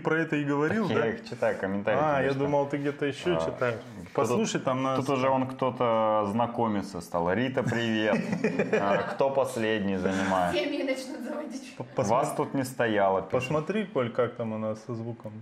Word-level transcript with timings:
про 0.00 0.20
это 0.20 0.36
и 0.36 0.44
говорил, 0.44 0.88
Я 0.88 1.00
да? 1.00 1.08
их 1.08 1.28
читаю, 1.28 1.58
комментарии. 1.58 1.98
А, 2.00 2.12
я 2.12 2.28
конечно. 2.28 2.40
думал, 2.40 2.66
ты 2.66 2.78
где-то 2.78 3.04
еще 3.04 3.36
А, 3.36 3.44
читаешь. 3.44 3.80
Послушай, 4.14 4.60
там 4.62 4.82
на... 4.82 4.96
Тут 4.96 5.10
уже 5.10 5.28
он 5.28 5.46
кто-то 5.46 6.26
знакомиться 6.30 7.02
стал. 7.02 7.30
Рита, 7.30 7.62
привет. 7.62 8.18
А, 8.80 9.02
Кто 9.02 9.28
последний 9.28 9.98
занимает? 9.98 10.54
Семьи 10.56 10.82
начнут 10.82 11.20
заводить. 11.20 11.76
Вас 11.96 12.32
тут 12.34 12.54
не 12.54 12.64
стояло. 12.64 13.20
Посмотри, 13.20 13.84
Коль, 13.84 14.10
как 14.10 14.34
там 14.36 14.52
у 14.52 14.58
нас 14.58 14.82
со 14.82 14.94
звуком. 14.94 15.32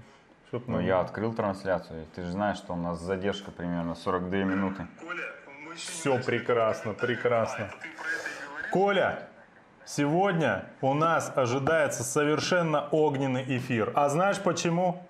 Ну, 0.66 0.80
я 0.80 0.98
открыл 0.98 1.32
трансляцию. 1.32 2.06
Ты 2.16 2.24
же 2.24 2.32
знаешь, 2.32 2.56
что 2.56 2.72
у 2.72 2.76
нас 2.76 3.00
задержка 3.00 3.52
примерно 3.52 3.94
42 3.94 4.38
минуты. 4.38 4.86
Все 5.76 6.18
прекрасно, 6.20 6.92
прекрасно. 6.92 7.70
Коля, 8.72 9.28
сегодня 9.84 10.64
у 10.80 10.94
нас 10.94 11.32
ожидается 11.34 12.02
совершенно 12.02 12.88
огненный 12.90 13.44
эфир. 13.56 13.92
А 13.94 14.08
знаешь 14.08 14.38
почему? 14.38 15.02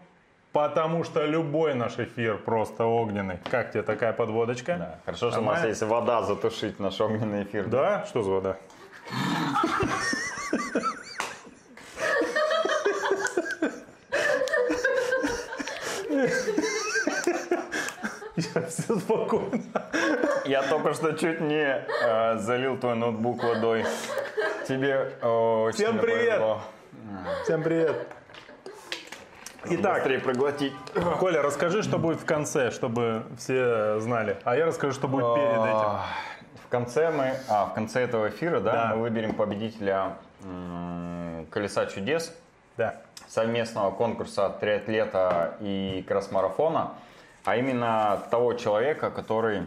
Потому 0.52 1.04
что 1.04 1.24
любой 1.24 1.74
наш 1.74 1.98
эфир 1.98 2.38
просто 2.38 2.84
огненный. 2.84 3.38
Как 3.50 3.70
тебе 3.70 3.82
такая 3.82 4.12
подводочка? 4.12 4.76
Да. 4.76 4.98
Хорошо, 5.06 5.30
что 5.30 5.40
у 5.40 5.44
нас 5.44 5.64
есть 5.64 5.82
вода 5.82 6.22
затушить 6.22 6.80
наш 6.80 7.00
огненный 7.00 7.44
эфир. 7.44 7.68
Да? 7.68 8.04
Что 8.06 8.22
за 8.22 8.30
вода? 8.30 8.56
Я 18.54 18.62
все 18.62 18.98
спокойно. 18.98 19.60
Я 20.50 20.64
только 20.64 20.94
что 20.94 21.12
чуть 21.12 21.40
не 21.40 21.80
э, 22.02 22.38
залил 22.38 22.76
твой 22.76 22.96
ноутбук 22.96 23.44
водой. 23.44 23.84
Тебе 24.66 25.12
э, 25.22 25.70
Всем 25.72 25.98
привет! 26.00 26.38
повезло. 26.40 26.60
Всем 27.44 27.62
привет. 27.62 28.08
Итак, 29.66 29.94
Быстрее 29.98 30.18
проглотить. 30.18 30.72
Коля, 31.20 31.40
расскажи, 31.40 31.84
что 31.84 31.98
будет 31.98 32.18
в 32.20 32.24
конце, 32.24 32.72
чтобы 32.72 33.22
все 33.38 34.00
знали. 34.00 34.38
А 34.42 34.56
я 34.56 34.66
расскажу, 34.66 34.92
что 34.92 35.06
будет 35.06 35.36
перед 35.36 35.52
этим. 35.52 35.98
В 36.64 36.68
конце 36.68 37.12
мы, 37.12 37.34
а, 37.48 37.66
в 37.66 37.74
конце 37.74 38.00
этого 38.02 38.28
эфира, 38.28 38.58
да, 38.58 38.72
Да. 38.72 38.86
мы 38.96 39.02
выберем 39.02 39.34
победителя 39.36 40.16
м, 40.42 41.46
колеса 41.52 41.86
чудес 41.86 42.34
Да. 42.76 42.96
совместного 43.28 43.92
конкурса 43.92 44.48
триатлета 44.60 45.54
и 45.60 46.04
кросс-марафона, 46.08 46.94
а 47.44 47.56
именно 47.56 48.20
того 48.32 48.54
человека, 48.54 49.10
который 49.10 49.62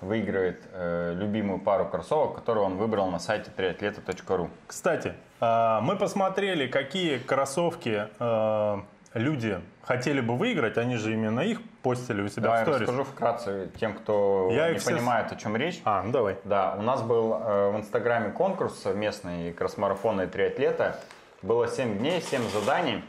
выиграет 0.00 0.62
э, 0.72 1.14
любимую 1.16 1.58
пару 1.58 1.86
кроссовок, 1.86 2.36
которую 2.36 2.66
он 2.66 2.76
выбрал 2.76 3.10
на 3.10 3.18
сайте 3.18 3.50
триатлета.ру. 3.54 4.50
Кстати, 4.66 5.14
а, 5.40 5.80
мы 5.80 5.96
посмотрели, 5.96 6.66
какие 6.66 7.18
кроссовки 7.18 8.08
а, 8.18 8.84
люди 9.14 9.60
хотели 9.82 10.20
бы 10.20 10.36
выиграть. 10.36 10.78
Они 10.78 10.96
же 10.96 11.12
именно 11.12 11.40
их 11.40 11.60
постили 11.82 12.22
у 12.22 12.28
себя 12.28 12.42
Давай 12.42 12.64
в 12.64 12.66
я 12.66 12.74
сторис. 12.74 12.88
расскажу 12.88 13.04
вкратце 13.04 13.70
тем, 13.78 13.94
кто 13.94 14.50
Я 14.52 14.72
не 14.72 14.78
все 14.78 14.92
понимает, 14.92 15.32
о 15.32 15.36
чем 15.36 15.56
речь. 15.56 15.80
А, 15.84 16.02
ну 16.02 16.12
давай. 16.12 16.36
Да, 16.44 16.74
у 16.78 16.82
нас 16.82 17.02
был 17.02 17.34
э, 17.34 17.70
в 17.70 17.76
Инстаграме 17.76 18.30
конкурс 18.30 18.78
совместный 18.78 19.52
кросс-марафона 19.52 20.22
и 20.22 20.26
триатлета. 20.26 21.00
Было 21.42 21.68
7 21.68 21.98
дней, 21.98 22.20
7 22.20 22.42
заданий. 22.50 23.04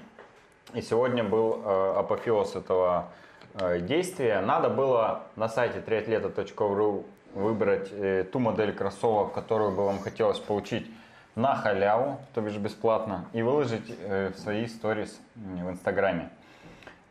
И 0.73 0.81
сегодня 0.81 1.23
был 1.23 1.61
э, 1.65 1.93
апофеоз 1.97 2.55
этого 2.55 3.05
э, 3.07 3.18
действия. 3.81 4.41
Надо 4.41 4.69
было 4.69 5.23
на 5.35 5.49
сайте 5.49 5.79
triatleta.ru 5.79 7.05
выбрать 7.33 7.89
э, 7.91 8.25
ту 8.31 8.39
модель 8.39 8.73
кроссовок, 8.73 9.33
которую 9.33 9.71
бы 9.71 9.85
вам 9.85 9.99
хотелось 9.99 10.39
получить 10.39 10.89
на 11.35 11.55
халяву, 11.55 12.19
то 12.33 12.41
бишь 12.41 12.57
бесплатно, 12.57 13.25
и 13.33 13.41
выложить 13.41 13.95
э, 14.01 14.31
в 14.35 14.39
свои 14.39 14.67
сторис 14.67 15.19
в 15.35 15.69
Инстаграме 15.69 16.29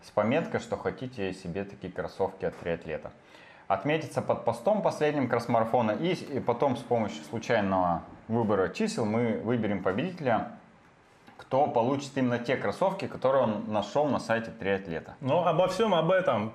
с 0.03 0.11
пометкой, 0.11 0.61
что 0.61 0.77
хотите 0.77 1.33
себе 1.35 1.65
такие 1.65 1.93
кроссовки 1.93 2.45
от 2.45 2.57
триатлета. 2.57 3.11
Отметиться 3.67 4.23
под 4.23 4.45
постом 4.45 4.81
последним 4.81 5.29
кросс-марафона 5.29 5.93
и 5.93 6.41
потом 6.41 6.77
с 6.77 6.81
помощью 6.81 7.23
случайного 7.25 8.03
выбора 8.27 8.71
чисел 8.71 9.05
мы 9.05 9.41
выберем 9.45 9.83
победителя, 9.83 10.53
кто 11.39 11.67
получит 11.67 12.11
именно 12.17 12.39
те 12.39 12.57
кроссовки, 12.57 13.07
которые 13.07 13.45
он 13.45 13.65
нашел 13.69 14.07
на 14.07 14.19
сайте 14.19 14.51
триатлета. 14.51 15.15
Ну, 15.21 15.47
обо 15.47 15.69
всем 15.69 15.95
об 15.95 16.11
этом 16.11 16.53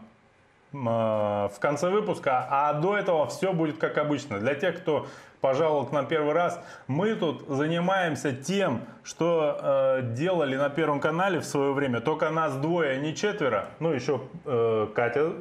э, 0.74 0.76
в 0.78 1.56
конце 1.60 1.90
выпуска, 1.90 2.46
а 2.50 2.74
до 2.74 2.96
этого 2.98 3.28
все 3.28 3.54
будет 3.54 3.78
как 3.78 3.98
обычно. 3.98 4.40
Для 4.40 4.54
тех, 4.54 4.80
кто 4.82 5.08
пожаловал 5.44 5.86
к 5.86 5.92
нам 5.92 6.08
первый 6.08 6.34
раз, 6.34 6.58
мы 6.88 7.16
тут 7.16 7.46
занимаемся 7.50 8.34
тем, 8.34 8.82
что 9.04 9.58
э, 9.62 10.02
делали 10.14 10.56
на 10.56 10.70
Первом 10.70 11.02
канале 11.02 11.40
в 11.40 11.46
свое 11.46 11.74
время. 11.74 12.00
Только 12.00 12.30
нас 12.30 12.56
двое, 12.56 12.92
а 12.92 12.96
не 12.96 13.14
четверо. 13.14 13.68
Ну, 13.80 13.92
еще 13.92 14.22
э, 14.46 14.88
Катя 14.96 15.34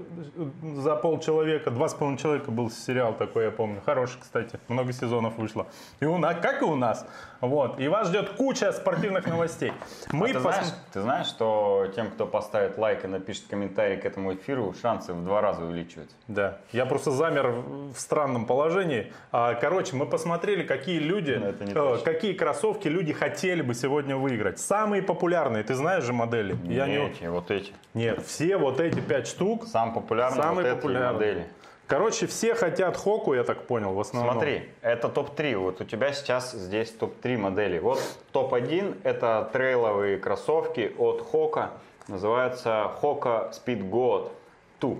за 0.74 0.96
полчеловека, 0.96 1.70
два 1.70 1.88
с 1.88 1.94
половиной 1.94 2.18
человека 2.18 2.50
был 2.50 2.68
сериал 2.68 3.14
такой, 3.14 3.44
я 3.44 3.50
помню. 3.52 3.80
Хороший, 3.86 4.18
кстати, 4.20 4.58
много 4.66 4.92
сезонов 4.92 5.36
вышло. 5.36 5.68
И 6.00 6.04
у 6.04 6.18
нас, 6.18 6.36
как 6.42 6.62
и 6.62 6.64
у 6.64 6.74
нас. 6.74 7.06
Вот. 7.42 7.80
И 7.80 7.88
вас 7.88 8.06
ждет 8.08 8.30
куча 8.30 8.72
спортивных 8.72 9.26
новостей. 9.26 9.72
Мы 10.12 10.30
А 10.30 10.32
ты, 10.32 10.38
пос- 10.38 10.42
знаешь, 10.42 10.66
ты 10.92 11.00
знаешь, 11.02 11.26
что 11.26 11.88
тем, 11.94 12.08
кто 12.10 12.24
поставит 12.24 12.78
лайк 12.78 13.04
и 13.04 13.08
напишет 13.08 13.44
комментарий 13.50 13.96
к 13.96 14.04
этому 14.06 14.32
эфиру, 14.34 14.72
шансы 14.80 15.12
в 15.12 15.24
два 15.24 15.40
раза 15.40 15.64
увеличиваются? 15.64 16.14
Да, 16.28 16.58
я 16.70 16.86
просто 16.86 17.10
замер 17.10 17.48
в 17.48 17.94
странном 17.96 18.46
положении. 18.46 19.12
А, 19.32 19.54
Короче, 19.54 19.96
мы 19.96 20.06
посмотрели, 20.06 20.62
какие 20.62 21.00
люди, 21.00 21.32
не 21.60 21.72
э, 21.74 21.98
какие 22.04 22.32
кроссовки 22.32 22.86
люди 22.86 23.12
хотели 23.12 23.60
бы 23.60 23.74
сегодня 23.74 24.16
выиграть. 24.16 24.60
Самые 24.60 25.02
популярные, 25.02 25.64
ты 25.64 25.74
знаешь 25.74 26.04
же 26.04 26.12
модели? 26.12 26.56
Я 26.62 26.86
не... 26.86 27.08
эти, 27.08 27.24
вот 27.24 27.50
эти. 27.50 27.72
Нет, 27.94 28.24
все 28.24 28.56
вот 28.56 28.78
эти 28.78 29.00
пять 29.00 29.26
штук. 29.26 29.66
Самые 29.66 29.94
популярные 29.96 30.42
Самые 30.42 30.72
вот 30.72 30.76
популярные. 30.80 31.12
модели. 31.12 31.46
Короче, 31.92 32.26
все 32.26 32.54
хотят 32.54 32.96
Хоку, 32.96 33.34
я 33.34 33.44
так 33.44 33.66
понял, 33.66 33.92
в 33.92 34.00
основном. 34.00 34.32
Смотри, 34.32 34.70
это 34.80 35.10
топ-3. 35.10 35.56
Вот 35.58 35.82
у 35.82 35.84
тебя 35.84 36.14
сейчас 36.14 36.52
здесь 36.52 36.90
топ-3 36.90 37.36
модели. 37.36 37.78
Вот 37.80 38.00
топ-1 38.32 39.02
это 39.04 39.50
трейловые 39.52 40.16
кроссовки 40.16 40.94
от 40.96 41.20
Хока. 41.20 41.72
Называется 42.08 42.90
Hoka 43.02 43.52
Speed 43.52 43.90
God 43.90 44.32
2. 44.80 44.94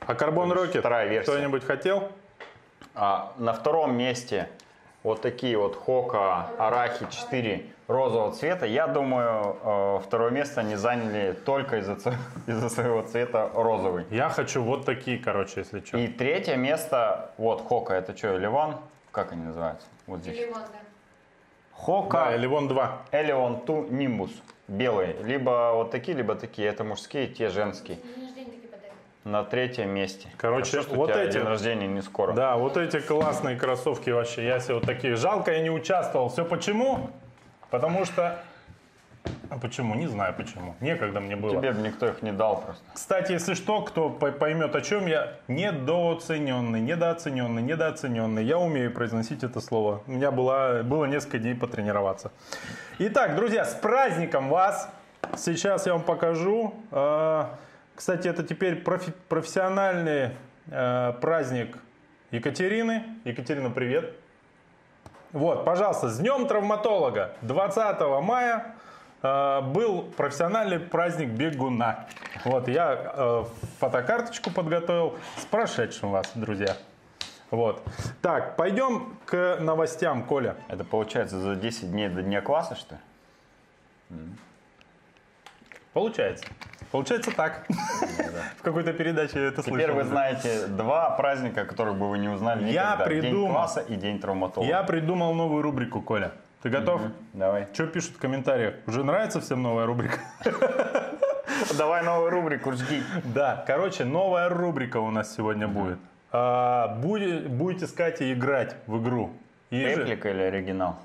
А 0.00 0.12
Carbon 0.12 0.52
Rocket 0.52 0.80
Вторая 0.80 1.08
версия. 1.08 1.32
кто-нибудь 1.32 1.64
хотел? 1.64 2.12
А 2.94 3.32
на 3.38 3.54
втором 3.54 3.96
месте 3.96 4.50
вот 5.02 5.22
такие 5.22 5.56
вот 5.56 5.82
Hoka 5.86 6.54
Arahi 6.58 7.10
4 7.10 7.64
розового 7.90 8.32
цвета. 8.32 8.66
Я 8.66 8.86
думаю, 8.86 9.56
э, 9.62 10.00
второе 10.06 10.30
место 10.30 10.60
они 10.60 10.76
заняли 10.76 11.32
только 11.32 11.78
из-за 11.78 11.96
из-за 12.46 12.68
своего 12.70 13.02
цвета 13.02 13.50
розовый. 13.54 14.06
Я 14.10 14.28
хочу 14.28 14.62
вот 14.62 14.84
такие, 14.84 15.18
короче, 15.18 15.60
если 15.60 15.80
что. 15.80 15.98
И 15.98 16.06
третье 16.06 16.56
место, 16.56 17.30
вот 17.36 17.66
Хока, 17.66 17.94
это 17.94 18.16
что, 18.16 18.36
Ливан? 18.38 18.76
Как 19.10 19.32
они 19.32 19.44
называются? 19.44 19.86
Вот 20.06 20.20
здесь. 20.20 20.36
Или 20.38 20.46
вон, 20.46 20.62
да. 20.62 20.78
Хока 21.72 22.36
Да, 22.38 22.48
вон 22.48 22.68
два. 22.68 22.98
Элеон 23.10 23.60
Ту 23.60 23.86
Нимбус. 23.90 24.30
Белые. 24.68 25.16
Либо 25.24 25.72
вот 25.74 25.90
такие, 25.90 26.16
либо 26.16 26.36
такие. 26.36 26.68
Это 26.68 26.84
мужские, 26.84 27.26
те 27.26 27.48
женские. 27.48 27.96
День 27.96 28.24
рождения 28.24 28.50
такие 28.52 28.68
подарки. 28.68 28.94
На 29.24 29.42
третьем 29.42 29.90
месте. 29.90 30.28
Короче, 30.36 30.70
Хорошо, 30.82 30.94
вот 30.94 31.10
эти- 31.10 31.32
день 31.32 31.42
рождения 31.42 31.88
не 31.88 32.02
скоро. 32.02 32.34
Да, 32.34 32.56
вот 32.56 32.76
эти 32.76 33.00
классные 33.00 33.56
кроссовки 33.56 34.10
вообще. 34.10 34.44
Я 34.46 34.60
себе 34.60 34.74
вот 34.74 34.84
такие. 34.86 35.16
Жалко, 35.16 35.50
я 35.52 35.60
не 35.60 35.70
участвовал. 35.70 36.28
Все 36.28 36.44
почему? 36.44 37.10
Потому 37.70 38.04
что... 38.04 38.38
А 39.50 39.58
почему? 39.58 39.94
Не 39.94 40.06
знаю 40.06 40.32
почему. 40.34 40.74
Некогда 40.80 41.20
мне 41.20 41.36
было. 41.36 41.56
Тебе 41.56 41.72
бы 41.72 41.82
никто 41.82 42.08
их 42.08 42.22
не 42.22 42.32
дал 42.32 42.60
просто. 42.62 42.82
Кстати, 42.94 43.32
если 43.32 43.54
что, 43.54 43.82
кто 43.82 44.08
по- 44.08 44.32
поймет, 44.32 44.74
о 44.74 44.80
чем 44.80 45.06
я, 45.06 45.34
недооцененный, 45.48 46.80
недооцененный, 46.80 47.60
недооцененный. 47.62 48.44
Я 48.44 48.58
умею 48.58 48.92
произносить 48.92 49.42
это 49.44 49.60
слово. 49.60 50.02
У 50.06 50.12
меня 50.12 50.30
было, 50.30 50.82
было 50.84 51.04
несколько 51.04 51.38
дней 51.38 51.54
потренироваться. 51.54 52.30
Итак, 52.98 53.34
друзья, 53.36 53.64
с 53.64 53.74
праздником 53.74 54.48
вас! 54.48 54.88
Сейчас 55.36 55.86
я 55.86 55.92
вам 55.92 56.02
покажу. 56.02 56.74
Э, 56.90 57.44
Кстати, 57.94 58.26
это 58.28 58.42
теперь 58.42 58.76
профи- 58.82 59.12
профессиональный 59.28 60.30
э, 60.70 61.12
праздник 61.20 61.76
Екатерины. 62.30 63.02
Екатерина, 63.24 63.70
привет. 63.70 64.14
Вот, 65.32 65.64
пожалуйста, 65.64 66.08
с 66.08 66.18
Днем 66.18 66.46
травматолога. 66.48 67.36
20 67.42 68.00
мая 68.22 68.74
э, 69.22 69.60
был 69.60 70.02
профессиональный 70.02 70.80
праздник 70.80 71.28
бегуна. 71.28 72.06
Вот, 72.44 72.66
я 72.66 73.12
э, 73.14 73.44
фотокарточку 73.78 74.50
подготовил 74.50 75.16
с 75.36 75.44
прошедшим 75.44 76.10
вас, 76.10 76.30
друзья. 76.34 76.76
Вот. 77.50 77.82
Так, 78.22 78.56
пойдем 78.56 79.16
к 79.24 79.58
новостям, 79.60 80.24
Коля. 80.24 80.56
Это 80.68 80.84
получается 80.84 81.38
за 81.38 81.54
10 81.54 81.90
дней 81.90 82.08
до 82.08 82.22
дня 82.22 82.40
класса, 82.40 82.74
что 82.74 82.96
ли? 82.96 84.20
Получается. 85.92 86.46
Получается 86.90 87.30
так. 87.30 87.66
В 88.58 88.62
какой-то 88.62 88.92
передаче 88.92 89.38
это 89.46 89.62
слышал. 89.62 89.78
Теперь 89.78 89.92
вы 89.92 90.04
знаете 90.04 90.66
два 90.66 91.10
праздника, 91.10 91.64
которых 91.64 91.96
бы 91.96 92.08
вы 92.10 92.18
не 92.18 92.28
узнали 92.28 92.70
Я 92.70 92.94
никогда. 92.94 93.20
День 93.20 93.48
класса 93.48 93.80
и 93.80 93.94
День 93.96 94.18
травматолога. 94.20 94.68
Я 94.70 94.82
придумал 94.82 95.34
новую 95.34 95.62
рубрику, 95.62 96.00
Коля. 96.00 96.32
Ты 96.62 96.68
готов? 96.68 97.00
Давай. 97.32 97.68
Что 97.72 97.86
пишут 97.86 98.16
в 98.16 98.18
комментариях? 98.18 98.74
Уже 98.86 99.02
нравится 99.04 99.40
всем 99.40 99.62
новая 99.62 99.86
рубрика? 99.86 100.18
Давай 101.78 102.02
новую 102.02 102.30
рубрику 102.30 102.72
жги. 102.72 103.02
Да, 103.24 103.64
короче, 103.66 104.04
новая 104.04 104.48
рубрика 104.48 104.98
у 104.98 105.10
нас 105.10 105.34
сегодня 105.34 105.68
будет. 105.68 105.98
А, 106.32 106.96
буде- 106.96 107.40
будете 107.40 107.84
искать 107.86 108.20
и 108.20 108.32
играть 108.32 108.76
в 108.86 109.00
игру. 109.02 109.30
Реплика 109.70 110.30
или 110.30 110.42
оригинал? 110.42 110.96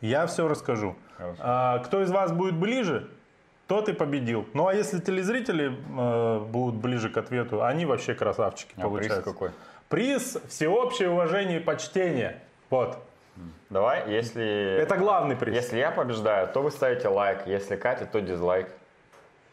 Я 0.00 0.26
все 0.26 0.46
расскажу. 0.48 0.94
Хорошо. 1.16 1.36
А, 1.40 1.78
кто 1.78 2.02
из 2.02 2.10
вас 2.10 2.32
будет 2.32 2.54
ближе, 2.54 3.08
тот 3.74 3.88
и 3.88 3.92
победил. 3.92 4.46
Ну 4.52 4.68
а 4.68 4.74
если 4.74 5.00
телезрители 5.00 5.72
э, 5.72 6.38
будут 6.38 6.76
ближе 6.76 7.08
к 7.08 7.16
ответу, 7.16 7.64
они 7.64 7.86
вообще 7.86 8.14
красавчики 8.14 8.72
А 8.76 8.82
приз 8.82 8.90
получаются. 8.90 9.32
какой? 9.32 9.50
Приз 9.88 10.38
всеобщее 10.48 11.10
уважение 11.10 11.58
и 11.58 11.60
почтение. 11.60 12.40
Вот. 12.70 12.98
Давай, 13.70 14.08
если... 14.08 14.78
Это 14.80 14.96
главный 14.96 15.34
приз. 15.34 15.56
Если 15.56 15.78
я 15.78 15.90
побеждаю, 15.90 16.46
то 16.46 16.62
вы 16.62 16.70
ставите 16.70 17.08
лайк. 17.08 17.48
Если 17.48 17.74
Катя, 17.74 18.06
то 18.06 18.20
дизлайк. 18.20 18.68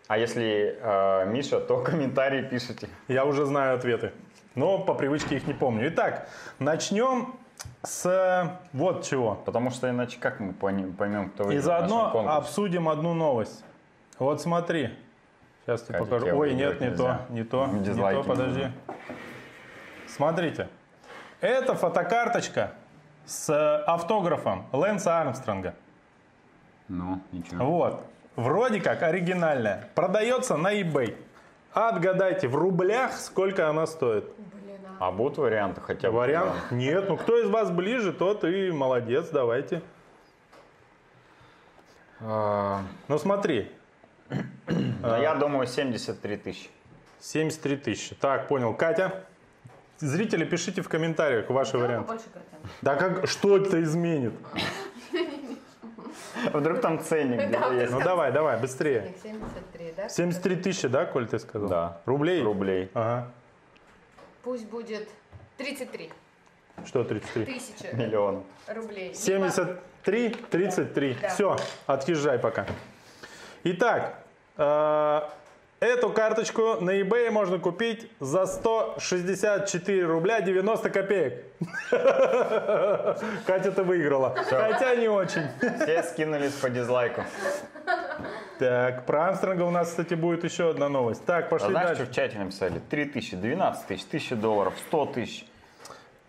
А 0.08 0.20
если 0.20 0.78
э, 0.80 1.26
Миша, 1.26 1.60
то 1.60 1.78
комментарии 1.84 2.44
пишите. 2.44 2.90
Я 3.08 3.26
уже 3.26 3.46
знаю 3.46 3.76
ответы. 3.76 4.12
Но 4.54 4.78
по 4.78 4.94
привычке 4.94 5.38
их 5.38 5.48
не 5.48 5.56
помню. 5.56 5.88
Итак, 5.88 6.28
начнем 6.60 7.34
с 7.82 8.06
э, 8.06 8.60
вот 8.74 9.04
чего. 9.04 9.34
Потому 9.46 9.72
что 9.72 9.90
иначе 9.90 10.20
как 10.20 10.40
мы 10.40 10.54
поймем, 10.54 11.30
кто 11.30 11.46
И 11.46 11.48
выиграл 11.48 11.62
в 11.62 11.66
заодно 11.66 12.36
обсудим 12.38 12.88
одну 12.88 13.16
новость. 13.16 13.64
Вот 14.22 14.40
смотри. 14.40 14.92
Сейчас 15.66 15.82
тебе 15.82 15.98
покажу. 15.98 16.28
Ой, 16.38 16.54
нет, 16.54 16.80
не 16.80 16.90
нельзя. 16.90 17.26
то, 17.28 17.34
не 17.34 17.44
то, 17.44 17.66
не 17.66 17.80
Дизлайки 17.80 18.22
то, 18.22 18.30
подожди. 18.30 18.68
Смотрите. 20.06 20.70
Это 21.40 21.74
фотокарточка 21.74 22.74
с 23.26 23.50
э, 23.50 23.84
автографом 23.88 24.68
Лэнса 24.74 25.20
Армстронга. 25.20 25.74
Ну, 26.88 27.20
ничего. 27.32 27.66
Вот. 27.66 28.06
Вроде 28.36 28.80
как 28.80 29.02
оригинальная. 29.02 29.90
Продается 29.96 30.56
на 30.56 30.80
eBay. 30.80 31.18
Отгадайте 31.74 32.48
в 32.48 32.56
рублях, 32.56 33.14
сколько 33.14 33.70
она 33.70 33.88
стоит. 33.88 34.26
Блин, 34.38 34.82
а. 35.00 35.08
А 35.08 35.12
будут 35.12 35.40
варианты 35.40 35.82
хотя 35.82 36.12
бы? 36.12 36.18
Вариант? 36.20 36.54
Нет. 36.70 37.10
Ну, 37.10 37.18
кто 37.18 37.40
из 37.42 37.50
вас 37.50 37.72
ближе, 37.72 38.14
тот 38.14 38.44
и 38.44 38.70
молодец. 38.70 39.30
Давайте. 39.30 39.82
А, 42.20 42.84
Ну, 43.08 43.18
смотри. 43.18 43.72
Ну, 44.68 45.22
я 45.22 45.36
думаю, 45.36 45.68
73 45.68 46.38
тысячи. 46.38 46.70
73 47.20 47.78
тысячи. 47.78 48.16
Так, 48.16 48.48
понял. 48.48 48.74
Катя? 48.74 49.24
Зрители, 50.00 50.46
пишите 50.46 50.82
в 50.82 50.90
комментариях 50.90 51.50
ваши 51.50 51.78
варианты. 51.78 52.18
Да 52.82 52.96
как, 52.96 53.28
что 53.28 53.58
это 53.58 53.82
изменит? 53.84 54.34
Вдруг 56.54 56.82
там 56.82 57.00
ценник 57.00 57.48
где-то 57.48 57.74
есть. 57.74 57.92
Ну 57.92 58.02
давай, 58.02 58.32
давай, 58.32 58.60
быстрее. 58.60 59.02
Нет, 59.02 59.18
73, 59.22 59.94
да? 59.96 60.10
73 60.10 60.56
тысячи, 60.56 60.88
да, 60.88 61.06
Коль, 61.06 61.28
ты 61.28 61.38
сказал? 61.38 61.70
Да. 61.70 62.02
Рублей? 62.06 62.42
Рублей. 62.42 62.90
Ага. 62.96 63.30
Пусть 64.44 64.66
будет 64.68 65.08
33 65.58 66.12
Что 66.86 67.04
33? 67.04 67.46
тысячи 67.46 67.94
Миллион. 67.94 68.44
рублей. 68.68 69.14
73, 69.14 70.30
33. 70.50 71.18
Да. 71.22 71.30
Все, 71.30 71.58
отъезжай 71.86 72.40
пока. 72.40 72.66
Итак, 73.64 74.16
э, 74.58 75.22
эту 75.80 76.10
карточку 76.10 76.78
на 76.82 77.00
eBay 77.00 77.30
можно 77.30 77.60
купить 77.60 78.10
за 78.20 78.46
164 78.48 80.06
рубля 80.06 80.42
90 80.42 80.90
копеек. 80.90 81.46
Катя, 83.46 83.72
ты 83.72 83.84
выиграла. 83.84 84.36
Хотя 84.50 84.96
не 84.96 85.08
очень. 85.08 85.44
Все 85.82 86.04
скинулись 86.04 86.54
по 86.54 86.70
дизлайку. 86.70 87.24
Так, 88.58 89.06
про 89.06 89.26
Армстронга 89.28 89.64
у 89.64 89.72
нас, 89.72 89.90
кстати, 89.90 90.14
будет 90.14 90.44
еще 90.44 90.70
одна 90.70 90.88
новость. 90.90 91.26
Так, 91.26 91.46
А 91.46 91.50
пошли 91.50 91.70
знаешь, 91.70 91.88
дальше. 91.90 92.04
что 92.04 92.12
в 92.12 92.16
чате 92.16 92.38
написали? 92.38 92.80
3 92.90 93.06
тысячи, 93.06 93.36
12 93.36 93.88
тысяч, 93.88 94.06
1000 94.08 94.36
долларов, 94.36 94.74
100 94.88 95.06
тысяч, 95.08 95.46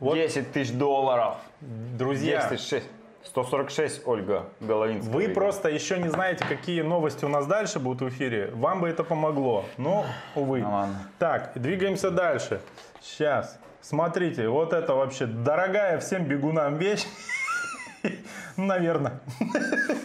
Вот. 0.01 0.15
10 0.15 0.51
тысяч 0.53 0.73
долларов. 0.73 1.37
Друзья, 1.61 2.49
10 2.51 2.67
6. 2.67 2.87
146 3.25 4.07
Ольга 4.07 4.47
Головинская. 4.61 5.13
Вы 5.13 5.17
выиграла. 5.19 5.35
просто 5.35 5.69
еще 5.69 5.99
не 5.99 6.09
знаете, 6.09 6.45
какие 6.45 6.83
новости 6.83 7.25
у 7.25 7.29
нас 7.29 7.47
дальше 7.47 7.79
будут 7.79 8.03
в 8.03 8.09
эфире. 8.09 8.51
Вам 8.55 8.81
бы 8.81 8.89
это 8.89 9.05
помогло. 9.05 9.65
Но, 9.77 10.05
увы. 10.35 10.61
Ну 10.61 10.73
ладно. 10.73 11.11
Так, 11.19 11.53
двигаемся 11.55 12.11
дальше. 12.11 12.61
Сейчас. 13.01 13.59
Смотрите, 13.81 14.49
вот 14.49 14.73
это 14.73 14.95
вообще 14.95 15.27
дорогая 15.27 15.99
всем 15.99 16.25
бегунам 16.25 16.77
вещь. 16.77 17.07
Наверное. 18.57 19.21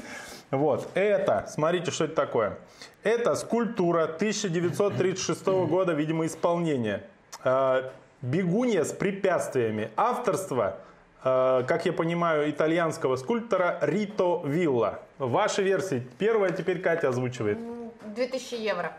Вот, 0.49 0.87
это, 0.93 1.45
смотрите, 1.49 1.91
что 1.91 2.05
это 2.05 2.15
такое. 2.15 2.57
Это 3.03 3.35
скульптура 3.35 4.05
1936 4.05 5.45
года, 5.45 5.91
видимо, 5.91 6.25
исполнения. 6.25 7.03
Э, 7.43 7.89
Бегунья 8.21 8.83
с 8.83 8.93
препятствиями. 8.93 9.91
Авторство, 9.95 10.77
как 11.23 11.85
я 11.85 11.93
понимаю, 11.93 12.49
итальянского 12.49 13.15
скульптора 13.15 13.77
Рито 13.81 14.41
Вилла. 14.45 14.99
Ваши 15.17 15.63
версии. 15.63 16.07
Первая 16.17 16.51
теперь 16.51 16.79
Катя 16.81 17.09
озвучивает. 17.09 17.57
М, 17.57 17.91
2000 18.15 18.55
евро. 18.55 18.91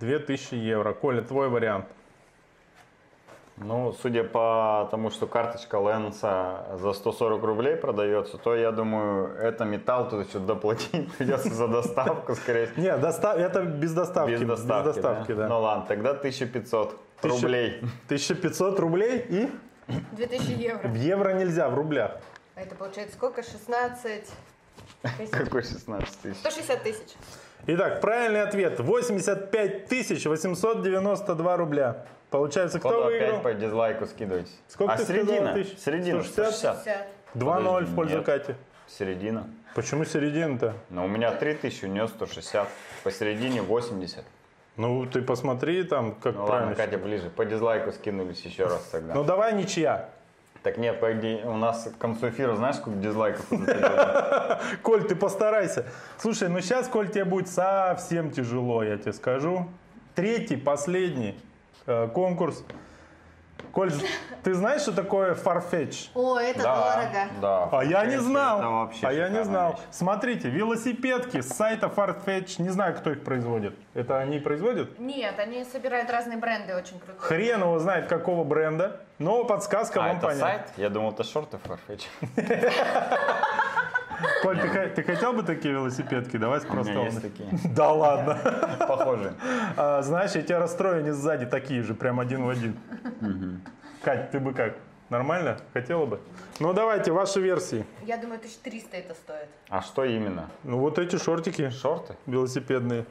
2000 0.00 0.54
евро. 0.54 0.92
Коля, 0.92 1.22
твой 1.22 1.48
вариант. 1.48 1.86
Ну, 3.60 3.92
судя 4.00 4.22
по 4.22 4.86
тому, 4.92 5.10
что 5.10 5.26
карточка 5.26 5.76
Лэнса 5.80 6.64
за 6.80 6.92
140 6.92 7.42
рублей 7.42 7.74
продается, 7.74 8.38
то 8.38 8.54
я 8.54 8.70
думаю, 8.70 9.34
это 9.36 9.64
металл, 9.64 10.08
тут 10.08 10.28
еще 10.28 10.38
доплатить 10.38 11.12
придется 11.18 11.52
за 11.52 11.66
доставку, 11.66 12.36
скорее 12.36 12.66
всего. 12.68 12.82
Нет, 12.82 13.00
доста- 13.00 13.34
это 13.34 13.62
без 13.64 13.92
доставки. 13.94 14.30
Без 14.30 14.42
доставки, 14.46 14.86
доставки, 14.86 15.32
да? 15.32 15.42
да. 15.42 15.48
Ну 15.48 15.60
ладно, 15.60 15.86
тогда 15.88 16.10
1500 16.10 16.96
Тысяча- 17.20 17.34
рублей. 17.42 17.78
1500 18.06 18.78
рублей 18.78 19.26
и 19.28 19.50
2000 20.12 20.50
евро. 20.52 20.88
в 20.88 20.94
евро 20.94 21.32
нельзя, 21.32 21.68
в 21.68 21.74
рублях. 21.74 22.20
А 22.54 22.62
это 22.62 22.74
получается 22.74 23.14
сколько? 23.16 23.42
16 23.42 24.24
тысяч? 25.18 25.30
Какой 25.30 25.62
16 25.62 26.18
тысяч? 26.20 26.38
160 26.38 26.82
тысяч. 26.82 27.14
Итак, 27.66 28.00
правильный 28.00 28.42
ответ. 28.42 28.80
85 28.80 29.88
892 30.26 31.56
рубля. 31.56 32.06
Получается, 32.30 32.78
кто 32.78 32.90
Кто 32.90 33.04
выиграл? 33.04 33.28
опять 33.38 33.42
по 33.42 33.54
дизлайку 33.54 34.06
скидывайте. 34.06 34.50
Сколько 34.68 34.94
а 34.94 34.96
ты 34.96 35.06
середина? 35.06 35.54
тысяч? 35.54 35.78
Середина, 35.78 36.22
160? 36.22 36.80
160. 36.80 37.06
2-0 37.34 37.84
в 37.84 37.94
пользу 37.94 38.16
нет. 38.16 38.26
Кати. 38.26 38.54
Середина. 38.86 39.48
Почему 39.74 40.04
середина-то? 40.04 40.74
Но 40.90 41.04
у 41.04 41.08
меня 41.08 41.30
3000, 41.32 41.84
у 41.84 41.88
нее 41.88 42.08
160. 42.08 42.68
Посередине 43.04 43.62
80. 43.62 44.24
Ну, 44.78 45.04
ты 45.06 45.22
посмотри 45.22 45.82
там, 45.82 46.14
как 46.14 46.36
Ну 46.36 46.46
правильно. 46.46 46.70
ладно, 46.70 46.84
Катя 46.84 46.98
ближе. 46.98 47.30
По 47.30 47.44
дизлайку 47.44 47.90
скинулись 47.92 48.40
еще 48.42 48.64
раз 48.64 48.88
тогда. 48.92 49.12
Ну, 49.12 49.24
давай 49.24 49.52
ничья. 49.54 50.08
Так 50.62 50.78
нет, 50.78 51.00
погоди, 51.00 51.40
у 51.44 51.54
нас 51.56 51.90
к 51.96 52.00
концу 52.00 52.28
эфира 52.28 52.54
знаешь, 52.56 52.76
сколько 52.76 52.98
дизлайков? 52.98 53.44
Коль, 54.82 55.04
ты 55.04 55.16
постарайся. 55.16 55.84
Слушай, 56.16 56.48
ну 56.48 56.60
сейчас, 56.60 56.88
Коль, 56.88 57.08
тебе 57.08 57.24
будет 57.24 57.48
совсем 57.48 58.30
тяжело, 58.30 58.82
я 58.82 58.96
тебе 58.98 59.12
скажу. 59.12 59.68
Третий, 60.14 60.56
последний 60.56 61.38
э, 61.86 62.08
конкурс. 62.08 62.64
Коль, 63.72 63.92
ты 64.42 64.54
знаешь, 64.54 64.82
что 64.82 64.92
такое 64.92 65.34
Farfetch? 65.34 66.08
О, 66.14 66.38
это 66.38 66.62
Да, 66.62 66.74
дорого. 66.74 67.28
да. 67.40 67.68
А 67.78 67.84
я 67.84 68.04
не 68.06 68.14
Это 68.14 68.22
знал. 68.22 68.60
вообще 68.72 69.06
А 69.06 69.12
я 69.12 69.28
не 69.28 69.36
шикарная 69.36 69.44
знал. 69.44 69.70
вещь. 69.72 69.80
Смотрите, 69.90 70.48
велосипедки 70.48 71.40
с 71.42 71.48
сайта 71.48 71.86
Farfetch. 71.86 72.60
Не 72.62 72.70
знаю, 72.70 72.94
кто 72.96 73.10
их 73.10 73.22
производит. 73.24 73.74
Это 73.94 74.18
они 74.18 74.38
производят? 74.38 74.98
Нет, 74.98 75.38
они 75.38 75.64
собирают 75.64 76.10
разные 76.10 76.38
бренды 76.38 76.74
очень 76.74 76.98
крутые. 76.98 77.18
Хрен 77.20 77.60
его 77.60 77.78
знает, 77.78 78.06
какого 78.08 78.42
бренда. 78.44 79.00
Но 79.18 79.44
подсказка 79.44 80.00
А 80.02 80.08
вам 80.08 80.16
это 80.18 80.26
понятна. 80.28 80.46
сайт? 80.46 80.72
Я 80.76 80.88
думал, 80.88 81.10
это 81.12 81.24
шорты 81.24 81.58
Farfetch. 81.58 82.04
Коль, 84.42 84.60
ты, 84.60 84.88
ты 84.88 85.02
хотел 85.02 85.32
бы 85.32 85.42
такие 85.42 85.74
велосипедки? 85.74 86.36
Давай 86.36 86.60
У 86.60 86.62
просто. 86.62 86.92
меня 86.92 87.04
есть 87.06 87.22
такие. 87.22 87.48
Да 87.74 87.92
ладно. 87.92 88.36
Похожие. 88.86 89.34
А, 89.76 90.02
знаешь, 90.02 90.32
я 90.32 90.42
тебя 90.42 90.58
расстрою, 90.58 90.98
они 90.98 91.10
сзади 91.10 91.46
такие 91.46 91.82
же, 91.82 91.94
прям 91.94 92.20
один 92.20 92.44
в 92.44 92.48
один. 92.48 92.76
Кать, 94.02 94.30
ты 94.30 94.40
бы 94.40 94.52
как? 94.54 94.74
Нормально? 95.10 95.56
Хотела 95.72 96.04
бы? 96.04 96.20
Ну 96.60 96.72
давайте, 96.74 97.12
ваши 97.12 97.40
версии. 97.40 97.86
Я 98.04 98.16
думаю, 98.18 98.36
1300 98.38 98.96
это 98.96 99.14
стоит. 99.14 99.48
А 99.70 99.80
что 99.80 100.04
именно? 100.04 100.50
Ну 100.64 100.78
вот 100.78 100.98
эти 100.98 101.16
шортики 101.16 101.70
Шорты? 101.70 102.14
велосипедные. 102.26 103.06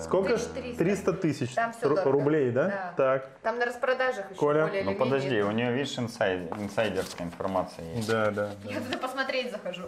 Сколько? 0.00 0.34
1300. 0.34 0.78
300 0.84 1.12
тысяч 1.14 1.54
Там 1.54 1.72
дорого. 1.82 2.10
рублей, 2.10 2.50
да? 2.50 2.66
Да. 2.68 2.94
Так, 2.96 3.28
Там 3.42 3.58
на 3.58 3.66
распродажах 3.66 4.30
еще 4.30 4.38
Коля? 4.40 4.66
более 4.66 4.84
Ну 4.84 4.90
или 4.92 4.98
подожди, 4.98 5.28
менее. 5.28 5.44
у 5.44 5.50
нее, 5.52 5.72
видишь, 5.72 5.96
инсайд- 5.98 6.50
инсайдерская 6.60 7.26
информация 7.26 7.84
есть. 7.94 8.08
да, 8.08 8.30
да. 8.30 8.50
Я 8.64 8.80
туда 8.80 8.98
посмотреть 8.98 9.50
захожу. 9.50 9.84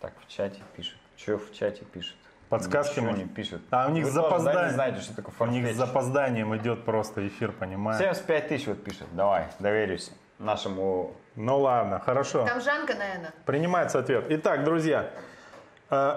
Так, 0.00 0.12
в 0.20 0.28
чате 0.28 0.60
пишет. 0.76 0.96
Что 1.16 1.38
в 1.38 1.52
чате 1.52 1.84
пишет? 1.84 2.16
Подсказки 2.50 3.00
Ничего 3.00 3.16
не 3.16 3.24
пишет. 3.26 3.62
А 3.70 3.86
у 3.88 3.90
них 3.90 4.04
с 4.06 4.12
да, 4.12 4.22
запозданием. 4.22 4.74
знаете, 4.74 5.00
что 5.00 5.16
такое 5.16 5.48
У 5.48 5.50
них 5.50 5.72
с 5.72 5.76
запозданием 5.76 6.54
идет 6.56 6.84
просто 6.84 7.26
эфир, 7.26 7.52
понимаешь? 7.52 7.98
75 7.98 8.48
тысяч 8.48 8.66
вот 8.66 8.84
пишет. 8.84 9.06
Давай, 9.12 9.46
доверюсь 9.58 10.12
нашему... 10.38 11.14
Ну 11.36 11.58
ладно, 11.60 11.98
хорошо. 11.98 12.44
Там 12.46 12.60
Жанка, 12.60 12.94
наверное. 12.94 13.32
Принимается 13.46 13.98
ответ. 13.98 14.26
Итак, 14.28 14.62
друзья, 14.64 15.10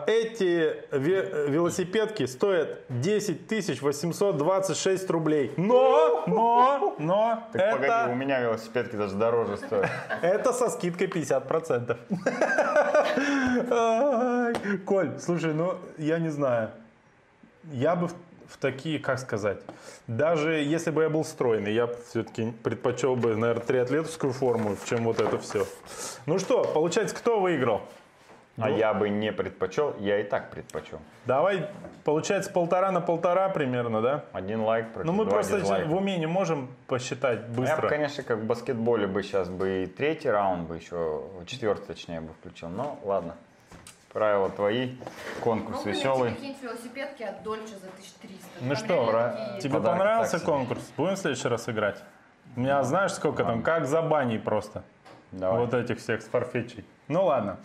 Эти 0.07 0.75
ве- 0.91 1.50
велосипедки 1.50 2.25
стоят 2.25 2.79
10 2.89 3.81
826 3.81 5.10
рублей. 5.10 5.51
Но, 5.57 6.24
но, 6.27 6.96
но, 7.00 7.43
Так 7.53 7.72
погоди, 7.72 7.91
у 7.91 7.93
это, 7.93 8.13
меня 8.15 8.39
велосипедки 8.41 8.96
даже 8.96 9.15
дороже 9.15 9.57
стоят. 9.57 9.89
это 10.22 10.53
со 10.53 10.69
скидкой 10.69 11.07
50%. 11.07 11.98
Ай, 13.72 14.53
Коль, 14.86 15.19
слушай, 15.19 15.53
ну, 15.53 15.75
я 15.98 16.19
не 16.19 16.29
знаю. 16.29 16.69
Я 17.72 17.96
бы 17.96 18.07
в 18.48 18.57
такие, 18.60 18.98
как 19.00 19.19
сказать, 19.19 19.57
даже 20.07 20.53
если 20.53 20.89
бы 20.91 21.03
я 21.03 21.10
был 21.10 21.25
стройный, 21.25 21.74
я 21.74 21.88
все-таки 22.10 22.53
предпочел 22.63 23.15
бы, 23.17 23.36
наверное, 23.36 23.65
триатлетовскую 23.65 24.31
форму, 24.31 24.77
чем 24.88 25.03
вот 25.03 25.19
это 25.19 25.38
все. 25.38 25.65
Ну 26.25 26.39
что, 26.39 26.63
получается, 26.63 27.13
кто 27.15 27.39
выиграл? 27.41 27.81
А 28.60 28.70
я 28.72 28.94
бы 28.96 29.10
не 29.10 29.32
предпочел, 29.32 29.96
я 30.00 30.20
и 30.20 30.24
так 30.24 30.50
предпочел. 30.50 31.00
Давай, 31.26 31.68
получается, 32.04 32.52
полтора 32.52 32.92
на 32.92 33.02
полтора 33.02 33.50
примерно, 33.50 34.02
да? 34.02 34.24
Один 34.34 34.62
лайк 34.62 34.92
против 34.94 35.06
Ну, 35.06 35.14
мы 35.14 35.26
два 35.26 35.34
просто 35.36 35.60
дизлайка. 35.60 35.88
в 35.88 35.96
уме 35.96 36.18
не 36.18 36.26
можем 36.26 36.68
посчитать 36.88 37.42
Я 37.42 37.46
бы, 37.48 37.54
быстро. 37.62 37.88
конечно, 37.88 38.24
как 38.24 38.40
в 38.40 38.46
баскетболе 38.46 39.06
бы 39.06 39.22
сейчас 39.22 39.48
бы 39.50 39.84
и 39.84 39.86
третий 39.86 40.30
раунд 40.32 40.68
бы 40.68 40.76
еще, 40.78 41.22
четвертый 41.46 41.86
точнее 41.86 42.22
бы 42.22 42.34
включил. 42.34 42.70
Но 42.70 42.98
ладно, 43.04 43.36
правила 44.12 44.50
твои, 44.50 44.96
конкурс 45.44 45.86
Ну, 45.86 45.92
веселый. 45.92 46.32
какие-нибудь 46.32 46.64
велосипедки 46.64 47.22
от 47.24 47.44
Дольче 47.44 47.76
за 47.76 47.90
1300. 47.90 48.48
Ну 48.62 48.74
Там 48.74 48.76
что, 48.76 49.12
Ра- 49.12 49.60
Тебе 49.60 49.74
Подарок 49.76 49.98
понравился 50.00 50.38
себе. 50.40 50.46
конкурс? 50.48 50.82
Будем 50.98 51.14
в 51.14 51.20
следующий 51.20 51.48
раз 51.48 51.70
играть? 51.70 52.02
У 52.56 52.62
меня, 52.62 52.82
знаешь, 52.82 53.12
сколько 53.14 53.44
там? 53.44 53.62
Как 53.62 53.86
за 53.86 54.02
баней 54.02 54.40
просто. 54.40 54.82
Давай. 55.32 55.60
Вот 55.60 55.74
этих 55.76 56.00
всех 56.00 56.24
с 56.24 56.26
фарфетчей. 56.26 56.84
Ну 57.08 57.26
ладно. 57.26 57.58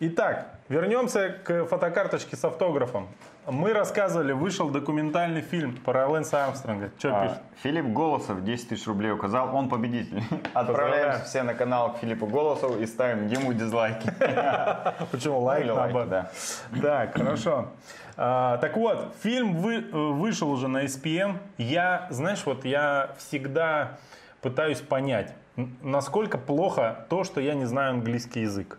Итак, 0.00 0.46
вернемся 0.68 1.30
к 1.42 1.64
фотокарточке 1.66 2.36
с 2.36 2.44
автографом. 2.44 3.08
Мы 3.46 3.72
рассказывали, 3.72 4.30
вышел 4.32 4.68
документальный 4.70 5.40
фильм 5.40 5.74
про 5.76 6.06
Лэнса 6.06 6.44
Армстронга. 6.44 6.90
Что 6.98 7.16
А, 7.16 7.22
пишет? 7.22 7.38
Филипп 7.64 7.86
Голосов 7.86 8.44
10 8.44 8.68
тысяч 8.68 8.86
рублей 8.86 9.10
указал, 9.10 9.56
он 9.56 9.68
победитель. 9.68 10.22
Отправляемся 10.54 11.24
все 11.24 11.42
на 11.42 11.54
канал 11.54 11.94
к 11.94 11.98
Филиппу 11.98 12.26
Голосову 12.26 12.78
и 12.78 12.86
ставим 12.86 13.26
ему 13.26 13.52
дизлайки. 13.54 14.12
Почему 15.10 15.40
лайк 15.40 15.64
Или 15.64 15.70
лайки, 15.70 16.08
да. 16.08 16.30
Так, 16.80 17.16
хорошо. 17.16 17.68
А, 18.16 18.58
так 18.58 18.76
вот, 18.76 19.16
фильм 19.22 19.56
вы- 19.56 19.82
э, 19.90 19.96
вышел 19.96 20.48
уже 20.50 20.68
на 20.68 20.84
SPM. 20.84 21.38
Я, 21.56 22.06
знаешь, 22.10 22.42
вот 22.46 22.64
я 22.64 23.10
всегда 23.18 23.98
пытаюсь 24.42 24.80
понять, 24.80 25.34
насколько 25.82 26.38
плохо 26.38 27.06
то, 27.08 27.24
что 27.24 27.40
я 27.40 27.54
не 27.54 27.64
знаю 27.64 27.94
английский 27.94 28.42
язык. 28.42 28.78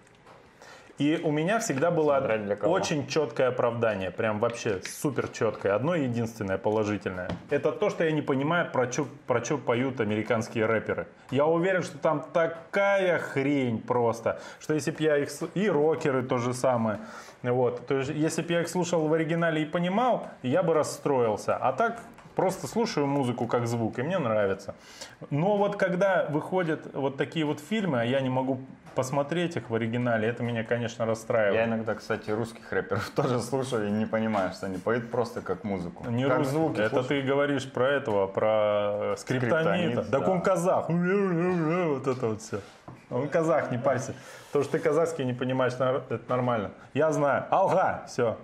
И 1.00 1.18
у 1.24 1.32
меня 1.32 1.60
всегда 1.60 1.92
было 1.92 2.18
очень 2.64 3.08
четкое 3.08 3.48
оправдание, 3.48 4.12
прям 4.12 4.40
вообще 4.40 4.82
супер 4.84 5.30
четкое, 5.30 5.74
одно 5.74 5.96
единственное 5.96 6.58
положительное. 6.58 7.30
Это 7.50 7.72
то, 7.72 7.90
что 7.90 8.04
я 8.04 8.12
не 8.12 8.22
понимаю, 8.22 8.70
про 8.70 8.92
что 8.92 9.08
про 9.26 9.40
чё 9.40 9.58
поют 9.58 10.02
американские 10.02 10.66
рэперы. 10.66 11.08
Я 11.32 11.46
уверен, 11.46 11.84
что 11.84 11.98
там 11.98 12.26
такая 12.34 13.18
хрень 13.20 13.82
просто, 13.82 14.42
что 14.60 14.74
если 14.74 14.92
бы 14.92 14.98
я 15.02 15.18
их... 15.18 15.30
И 15.54 15.70
рокеры 15.70 16.22
то 16.22 16.38
же 16.38 16.54
самое. 16.54 17.00
Вот. 17.44 17.88
То 17.88 18.00
есть, 18.00 18.12
если 18.14 18.42
бы 18.42 18.52
я 18.52 18.62
их 18.62 18.68
слушал 18.68 19.08
в 19.08 19.14
оригинале 19.14 19.62
и 19.62 19.66
понимал, 19.66 20.28
я 20.44 20.64
бы 20.64 20.74
расстроился. 20.74 21.56
А 21.56 21.72
так 21.72 22.02
просто 22.40 22.68
слушаю 22.68 23.06
музыку 23.06 23.48
как 23.48 23.68
звук, 23.68 24.00
и 24.00 24.02
мне 24.02 24.18
нравится. 24.18 24.74
Но 25.30 25.58
вот 25.58 25.76
когда 25.76 26.26
выходят 26.30 26.88
вот 26.94 27.18
такие 27.18 27.46
вот 27.46 27.60
фильмы, 27.60 28.00
а 28.00 28.06
я 28.06 28.22
не 28.22 28.30
могу 28.30 28.62
посмотреть 28.96 29.58
их 29.58 29.70
в 29.70 29.76
оригинале, 29.76 30.30
это 30.30 30.42
меня, 30.42 30.64
конечно, 30.64 31.06
расстраивает. 31.06 31.56
Я 31.56 31.66
иногда, 31.66 31.96
кстати, 31.96 32.32
русских 32.32 32.72
рэперов 32.72 33.10
тоже 33.16 33.42
слушаю 33.42 33.90
и 33.90 33.92
не 33.92 34.06
понимаю, 34.06 34.54
что 34.54 34.68
они 34.68 34.78
поют 34.78 35.12
просто 35.12 35.42
как 35.42 35.66
музыку. 35.66 36.10
Не 36.10 36.26
как 36.30 36.38
рус- 36.38 36.48
звуки. 36.48 36.80
Это 36.80 36.90
слушаю. 37.04 37.08
ты 37.08 37.28
говоришь 37.28 37.70
про 37.70 37.90
этого, 37.90 38.28
про 38.28 39.16
скриптонита. 39.18 39.60
Скриптонит, 39.60 40.12
Так 40.12 40.26
да. 40.26 40.32
он 40.32 40.42
казах. 40.42 40.90
Вот 40.90 42.08
это 42.08 42.28
вот 42.28 42.42
все. 42.42 42.62
Он 43.10 43.28
казах, 43.28 43.70
не 43.72 43.78
парься. 43.78 44.14
То, 44.54 44.64
что 44.64 44.74
ты 44.74 44.80
казахский 44.80 45.26
не 45.26 45.34
понимаешь, 45.34 45.74
это 45.74 46.22
нормально. 46.30 46.72
Я 46.94 47.12
знаю. 47.12 47.44
Алга. 47.50 48.06
Все. 48.08 48.38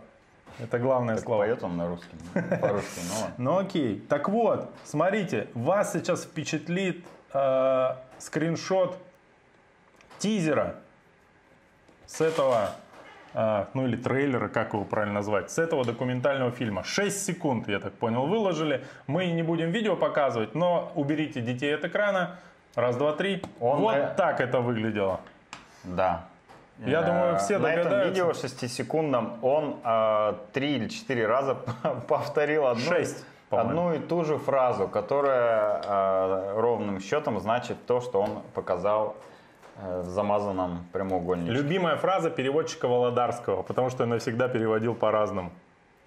Это 0.59 0.79
главное 0.79 1.15
Так 1.15 1.25
слово. 1.25 1.43
поет 1.43 1.63
он 1.63 1.77
на 1.77 1.87
русском, 1.87 2.17
по-русски, 2.33 2.99
ну. 3.09 3.51
Ну 3.51 3.57
окей. 3.57 3.99
Так 4.09 4.29
вот, 4.29 4.71
смотрите, 4.83 5.47
вас 5.53 5.93
сейчас 5.93 6.23
впечатлит 6.23 7.05
э, 7.33 7.89
скриншот 8.19 8.97
тизера 10.17 10.75
с 12.05 12.21
этого, 12.21 12.69
э, 13.33 13.65
ну 13.73 13.85
или 13.85 13.97
трейлера, 13.97 14.47
как 14.47 14.73
его 14.73 14.85
правильно 14.85 15.15
назвать, 15.15 15.51
с 15.51 15.57
этого 15.57 15.83
документального 15.83 16.51
фильма. 16.51 16.83
6 16.83 17.25
секунд, 17.25 17.67
я 17.67 17.79
так 17.79 17.93
понял, 17.93 18.25
выложили. 18.25 18.85
Мы 19.07 19.25
не 19.27 19.43
будем 19.43 19.71
видео 19.71 19.95
показывать, 19.97 20.55
но 20.55 20.91
уберите 20.95 21.41
детей 21.41 21.75
от 21.75 21.83
экрана. 21.83 22.37
Раз, 22.75 22.95
два, 22.97 23.13
три. 23.13 23.41
Он, 23.59 23.79
вот 23.79 23.95
э, 23.95 24.13
так 24.15 24.39
это 24.41 24.59
выглядело. 24.61 25.19
Да. 25.83 26.25
Я 26.79 27.01
думаю, 27.01 27.39
все 27.39 27.57
На 27.57 27.73
этом 27.73 28.01
видео 28.09 28.31
6-секундном 28.31 29.39
он 29.41 29.77
а, 29.83 30.39
три 30.51 30.75
или 30.75 30.89
четыре 30.89 31.25
раза 31.25 31.55
повторил 32.07 32.67
одну, 32.67 32.83
Шесть, 32.83 33.25
одну 33.49 33.93
и 33.93 33.99
ту 33.99 34.25
же 34.25 34.37
фразу, 34.37 34.87
которая 34.87 35.81
а, 35.85 36.53
ровным 36.59 36.99
счетом 36.99 37.39
значит 37.39 37.77
то, 37.85 38.01
что 38.01 38.21
он 38.21 38.41
показал 38.53 39.15
э, 39.77 40.01
в 40.01 40.09
замазанном 40.09 40.85
прямоугольнике. 40.91 41.51
Любимая 41.51 41.95
фраза 41.95 42.29
переводчика 42.29 42.87
Володарского, 42.87 43.63
потому 43.63 43.89
что 43.89 44.03
я 44.03 44.09
навсегда 44.09 44.49
переводил 44.49 44.95
по-разному. 44.95 45.51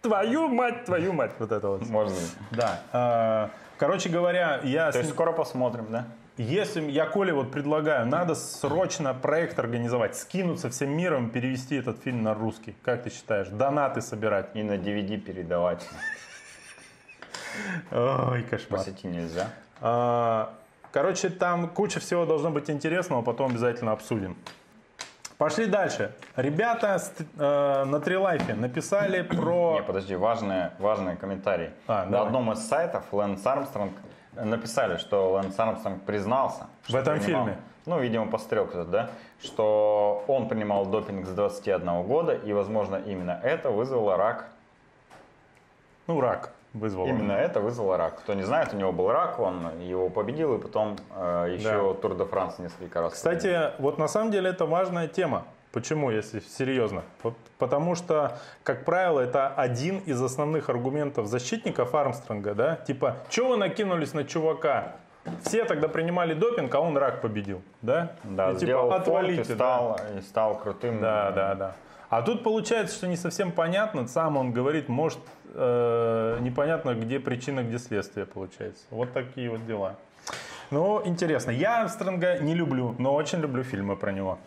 Твою 0.02 0.48
мать, 0.48 0.84
твою 0.84 1.12
мать. 1.12 1.32
Вот 1.38 1.50
это 1.50 1.68
вот. 1.68 1.88
Можно. 1.88 2.16
Да. 2.50 3.50
Короче 3.78 4.08
говоря, 4.08 4.60
я, 4.64 4.92
То 4.92 4.98
есть 4.98 5.10
скоро 5.10 5.32
посмотрим, 5.32 5.86
да? 5.90 6.04
Если 6.38 6.90
я 6.90 7.06
Коле 7.06 7.32
вот 7.32 7.50
предлагаю, 7.50 8.06
надо 8.06 8.34
срочно 8.34 9.12
проект 9.14 9.58
организовать, 9.58 10.16
скинуться 10.16 10.70
всем 10.70 10.96
миром, 10.96 11.30
перевести 11.30 11.76
этот 11.76 12.02
фильм 12.02 12.22
на 12.22 12.34
русский. 12.34 12.74
Как 12.82 13.02
ты 13.02 13.10
считаешь? 13.10 13.48
Донаты 13.48 14.00
собирать. 14.00 14.50
И 14.54 14.62
на 14.62 14.72
DVD 14.76 15.18
передавать. 15.18 15.86
Ой, 17.90 18.42
кошмар. 18.44 18.80
сети 18.80 19.06
нельзя. 19.06 19.50
А, 19.80 20.54
Короче, 20.92 21.28
там 21.28 21.68
куча 21.68 22.00
всего 22.00 22.24
должно 22.24 22.50
быть 22.50 22.70
интересного, 22.70 23.22
потом 23.22 23.50
обязательно 23.50 23.92
обсудим. 23.92 24.36
Пошли 25.36 25.66
дальше. 25.66 26.12
Ребята 26.34 27.00
э, 27.38 27.84
на 27.84 28.00
Трилайфе 28.00 28.54
написали 28.54 29.22
про... 29.22 29.74
Не, 29.76 29.82
подожди, 29.82 30.16
важные, 30.16 30.72
важные 30.78 31.14
комментарии. 31.16 31.70
А, 31.86 32.04
На 32.06 32.10
давай. 32.10 32.26
одном 32.26 32.52
из 32.52 32.66
сайтов 32.66 33.04
Лэнс 33.12 33.46
Армстронг 33.46 33.92
написали, 34.44 34.96
что 34.96 35.30
Лэнс 35.32 35.58
Армстронг 35.58 36.02
признался. 36.02 36.66
В 36.88 36.94
этом 36.94 37.18
принимал- 37.18 37.44
фильме? 37.46 37.58
Ну, 37.86 37.98
видимо, 38.00 38.26
посмотрел 38.30 38.66
кто-то, 38.66 38.90
да? 38.90 39.10
Что 39.42 40.22
он 40.28 40.48
принимал 40.48 40.84
допинг 40.86 41.26
с 41.26 41.30
21 41.30 42.02
года, 42.02 42.34
и, 42.34 42.52
возможно, 42.52 42.96
именно 42.96 43.40
это 43.42 43.70
вызвало 43.70 44.16
рак. 44.16 44.48
Ну, 46.06 46.20
рак 46.20 46.52
вызвал. 46.74 47.06
Именно 47.06 47.32
это 47.32 47.60
вызвало 47.60 47.96
рак. 47.96 48.18
Кто 48.20 48.34
не 48.34 48.42
знает, 48.42 48.74
у 48.74 48.76
него 48.76 48.92
был 48.92 49.10
рак, 49.10 49.38
он 49.38 49.80
его 49.80 50.10
победил, 50.10 50.54
и 50.54 50.58
потом 50.60 50.96
э, 51.16 51.54
еще 51.56 51.94
Тур 51.94 52.14
де 52.16 52.24
Франс 52.24 52.58
несколько 52.58 53.00
раз. 53.00 53.20
победил. 53.20 53.38
Кстати, 53.40 53.72
вот 53.82 53.98
на 53.98 54.08
самом 54.08 54.30
деле 54.30 54.50
это 54.50 54.66
важная 54.66 55.08
тема. 55.08 55.44
Почему, 55.72 56.10
если 56.10 56.40
серьезно? 56.40 57.02
Потому 57.58 57.94
что, 57.94 58.38
как 58.62 58.84
правило, 58.84 59.20
это 59.20 59.48
один 59.48 59.98
из 59.98 60.20
основных 60.22 60.70
аргументов 60.70 61.26
защитников 61.26 61.94
Армстронга, 61.94 62.54
да? 62.54 62.76
Типа, 62.76 63.18
что 63.28 63.48
вы 63.48 63.56
накинулись 63.56 64.14
на 64.14 64.24
чувака? 64.24 64.96
Все 65.42 65.64
тогда 65.64 65.88
принимали 65.88 66.32
допинг, 66.32 66.74
а 66.74 66.80
он 66.80 66.96
рак 66.96 67.20
победил, 67.20 67.62
да? 67.82 68.12
Да, 68.24 68.52
И 68.52 68.56
сделал 68.56 68.84
типа, 68.84 68.94
фолт 68.94 69.06
и 69.06 69.10
отвалите, 69.10 69.54
да. 69.54 69.54
стал, 69.54 70.00
и 70.16 70.20
стал 70.22 70.58
крутым. 70.58 71.00
Да, 71.00 71.30
да, 71.32 71.54
да. 71.54 71.76
А 72.08 72.22
тут 72.22 72.42
получается, 72.42 72.96
что 72.96 73.06
не 73.06 73.16
совсем 73.16 73.52
понятно. 73.52 74.08
Сам 74.08 74.38
он 74.38 74.52
говорит, 74.52 74.88
может, 74.88 75.18
э, 75.52 76.38
непонятно, 76.40 76.94
где 76.94 77.20
причина, 77.20 77.62
где 77.62 77.78
следствие 77.78 78.24
получается. 78.24 78.84
Вот 78.90 79.12
такие 79.12 79.50
вот 79.50 79.66
дела. 79.66 79.96
Ну, 80.70 81.02
интересно. 81.04 81.50
Я 81.50 81.80
Армстронга 81.80 82.38
не 82.38 82.54
люблю, 82.54 82.94
но 82.98 83.14
очень 83.14 83.40
люблю 83.40 83.62
фильмы 83.62 83.96
про 83.96 84.12
него. 84.12 84.38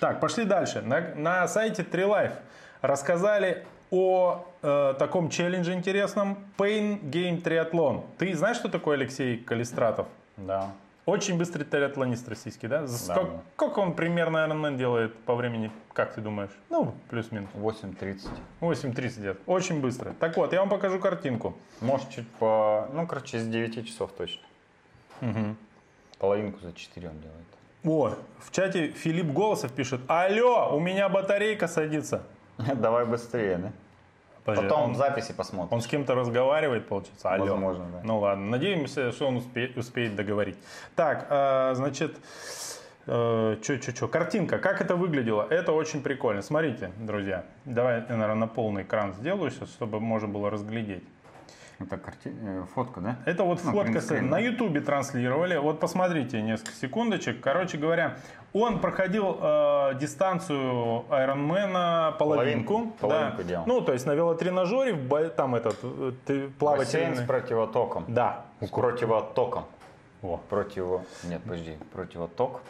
Так, 0.00 0.20
пошли 0.20 0.44
дальше. 0.44 0.82
На, 0.82 1.00
на 1.14 1.48
сайте 1.48 1.82
Trilife 1.82 2.36
рассказали 2.82 3.64
о 3.90 4.44
э, 4.62 4.94
таком 4.98 5.30
челлендже 5.30 5.72
интересном 5.72 6.38
Pain 6.56 7.00
Game 7.00 7.42
Triathlon. 7.42 8.04
Ты 8.18 8.34
знаешь, 8.34 8.56
что 8.56 8.68
такое 8.68 8.96
Алексей 8.96 9.38
Калистратов? 9.38 10.06
Да. 10.36 10.70
Очень 11.06 11.38
быстрый 11.38 11.64
триатлонист 11.64 12.28
российский, 12.28 12.68
да? 12.68 12.82
Да, 12.82 12.88
Сколько, 12.88 13.30
да. 13.30 13.40
сколько 13.54 13.78
он 13.78 13.94
примерно 13.94 14.46
Ironman 14.46 14.76
делает 14.76 15.16
по 15.20 15.34
времени, 15.34 15.72
как 15.94 16.12
ты 16.12 16.20
думаешь? 16.20 16.50
Ну, 16.68 16.94
плюс-минус. 17.08 17.48
8.30. 17.54 18.28
8.30 18.60 19.20
лет. 19.22 19.38
Очень 19.46 19.80
быстро. 19.80 20.12
Так 20.20 20.36
вот, 20.36 20.52
я 20.52 20.60
вам 20.60 20.68
покажу 20.68 20.98
картинку. 20.98 21.56
Может, 21.80 22.10
чуть 22.10 22.28
по... 22.32 22.88
Ну, 22.92 23.06
короче, 23.06 23.38
с 23.38 23.46
9 23.46 23.86
часов 23.86 24.10
точно. 24.18 24.42
Половинку 26.18 26.60
за 26.60 26.74
4 26.74 27.08
он 27.08 27.18
делает. 27.20 27.46
О, 27.88 28.14
в 28.40 28.50
чате 28.50 28.88
Филипп 28.88 29.32
Голосов 29.32 29.72
пишет. 29.72 30.00
Алло, 30.08 30.76
у 30.76 30.78
меня 30.80 31.08
батарейка 31.08 31.68
садится. 31.68 32.22
Давай 32.58 33.06
быстрее, 33.06 33.56
да? 33.56 33.72
Подожди, 34.44 34.68
Потом 34.68 34.90
он, 34.90 34.94
записи 34.94 35.32
посмотрим. 35.32 35.72
он 35.72 35.80
с 35.80 35.86
кем-то 35.86 36.14
разговаривает, 36.14 36.86
получается. 36.86 37.30
Алло. 37.30 37.46
Возможно, 37.46 37.86
да. 37.92 38.00
Ну 38.04 38.18
ладно, 38.18 38.44
надеемся, 38.46 39.10
что 39.12 39.28
он 39.28 39.38
успе- 39.38 39.78
успеет 39.78 40.16
договорить. 40.16 40.56
Так, 40.96 41.26
а, 41.30 41.72
значит, 41.74 42.16
что-что-что, 43.04 44.06
картинка, 44.08 44.58
как 44.58 44.82
это 44.82 44.94
выглядело? 44.94 45.46
Это 45.48 45.72
очень 45.72 46.02
прикольно. 46.02 46.42
Смотрите, 46.42 46.90
друзья, 46.98 47.44
давай 47.64 48.00
я, 48.00 48.06
наверное, 48.08 48.34
на 48.34 48.46
полный 48.48 48.82
экран 48.82 49.14
сделаю 49.14 49.50
сейчас, 49.50 49.70
чтобы 49.70 49.98
можно 49.98 50.28
было 50.28 50.50
разглядеть. 50.50 51.04
Это 51.80 51.96
карти... 51.96 52.32
э, 52.34 52.64
фотка, 52.74 53.00
да? 53.00 53.16
Это 53.24 53.44
вот 53.44 53.60
Ну, 53.62 53.70
фотка 53.70 53.92
принтскрин, 53.92 54.28
на 54.28 54.38
ютубе 54.40 54.80
транслировали. 54.80 55.56
Вот 55.56 55.78
посмотрите 55.78 56.42
несколько 56.42 56.72
секундочек. 56.72 57.40
Короче 57.40 57.78
говоря, 57.78 58.16
он 58.52 58.80
проходил 58.80 59.38
э, 59.40 59.94
дистанцию 60.00 61.04
Айронмена 61.08 62.16
половинку. 62.18 62.74
Половинку, 62.74 62.98
половинку 62.98 63.36
да. 63.38 63.44
делал. 63.44 63.64
Ну, 63.66 63.80
то 63.80 63.92
есть 63.92 64.06
на 64.06 64.14
велотренажере, 64.14 64.96
там 65.36 65.54
этот 65.54 65.80
ты 66.24 66.48
Бассейн 66.48 66.52
плавательный. 66.58 67.16
с 67.16 67.22
противотоком. 67.22 68.04
Да. 68.08 68.44
С 68.60 68.68
противотоком. 68.68 69.64
О. 70.22 70.40
Противо... 70.48 71.04
Нет, 71.22 71.42
подожди. 71.42 71.76
Противоток. 71.92 72.60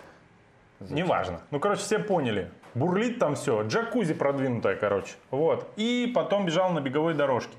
Неважно. 0.81 1.41
Ну, 1.51 1.61
короче, 1.61 1.81
все 1.81 1.99
поняли. 1.99 2.51
Бурлит 2.75 3.19
там 3.19 3.35
все. 3.37 3.63
Джакузи 3.67 4.13
продвинутая, 4.15 4.77
короче. 4.77 5.15
Вот. 5.31 5.67
И 5.77 6.13
потом 6.15 6.45
бежал 6.45 6.71
на 6.73 6.81
беговой 6.81 7.15
дорожке. 7.15 7.57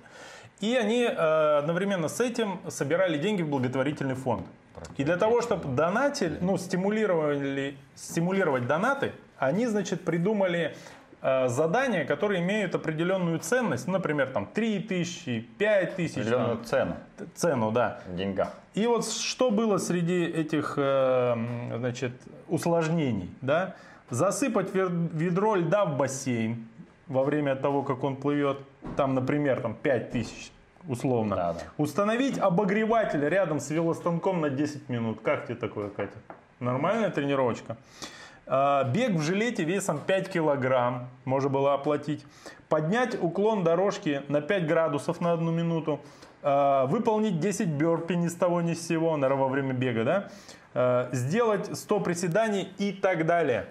И 0.59 0.75
они 0.75 1.03
э, 1.03 1.57
одновременно 1.59 2.09
с 2.09 2.19
этим 2.19 2.59
собирали 2.67 3.17
деньги 3.17 3.41
в 3.41 3.49
благотворительный 3.49 4.15
фонд. 4.15 4.45
И 4.97 5.03
для 5.03 5.17
того, 5.17 5.41
чтобы 5.41 5.73
донатили, 5.75 6.37
ну, 6.41 6.57
стимулировали, 6.57 7.77
стимулировать 7.95 8.67
донаты, 8.67 9.13
они, 9.37 9.67
значит, 9.67 10.03
придумали 10.03 10.75
э, 11.21 11.47
задания, 11.47 12.05
которые 12.05 12.41
имеют 12.41 12.75
определенную 12.75 13.39
ценность. 13.39 13.87
Ну, 13.87 13.93
например, 13.93 14.29
там 14.29 14.47
3 14.47 14.79
тысячи, 14.79 15.45
5 15.57 15.95
тысяч. 15.95 16.17
Определенную 16.17 16.57
там, 16.57 16.65
цену 16.65 16.95
цену, 17.35 17.71
да. 17.71 18.01
в 18.07 18.15
деньгах. 18.15 18.53
И 18.73 18.85
вот 18.87 19.07
что 19.07 19.51
было 19.51 19.77
среди 19.77 20.23
этих 20.25 20.73
э, 20.77 21.35
значит, 21.77 22.13
усложнений? 22.47 23.29
Да? 23.41 23.75
Засыпать 24.09 24.73
ведро 24.73 25.55
льда 25.55 25.85
в 25.85 25.97
бассейн 25.97 26.67
во 27.07 27.23
время 27.23 27.55
того, 27.55 27.83
как 27.83 28.03
он 28.03 28.15
плывет, 28.15 28.59
там, 28.95 29.15
например, 29.15 29.62
там 29.62 29.75
5 29.75 30.12
тысяч 30.12 30.51
условно. 30.88 31.36
Да, 31.36 31.53
да. 31.53 31.59
Установить 31.77 32.38
обогреватель 32.38 33.24
рядом 33.27 33.59
с 33.59 33.69
велостанком 33.69 34.41
на 34.41 34.50
10 34.50 34.89
минут. 34.89 35.19
Как 35.21 35.45
тебе 35.45 35.55
такое, 35.55 35.89
Катя? 35.89 36.17
Нормальная 36.59 37.09
тренировочка? 37.09 37.77
А, 38.45 38.83
Бег 38.83 39.12
в 39.12 39.21
жилете 39.21 39.63
весом 39.63 40.00
5 40.05 40.29
килограмм 40.29 41.09
можно 41.25 41.50
было 41.50 41.74
оплатить. 41.74 42.25
Поднять 42.67 43.21
уклон 43.21 43.63
дорожки 43.63 44.24
на 44.27 44.41
5 44.41 44.67
градусов 44.67 45.21
на 45.21 45.33
одну 45.33 45.51
минуту. 45.51 46.00
А, 46.41 46.86
Выполнить 46.88 47.39
10 47.39 47.67
бёрпи 47.67 48.13
ни 48.13 48.27
с 48.27 48.36
того 48.36 48.62
ни 48.62 48.74
с 48.74 48.88
сего, 48.88 49.15
наверное, 49.15 49.43
во 49.43 49.50
время 49.50 49.74
бега, 49.74 50.03
да? 50.03 50.29
А, 50.74 51.09
Сделать 51.12 51.77
100 51.77 52.00
приседаний 52.00 52.69
и 52.77 52.91
так 52.91 53.25
далее. 53.25 53.67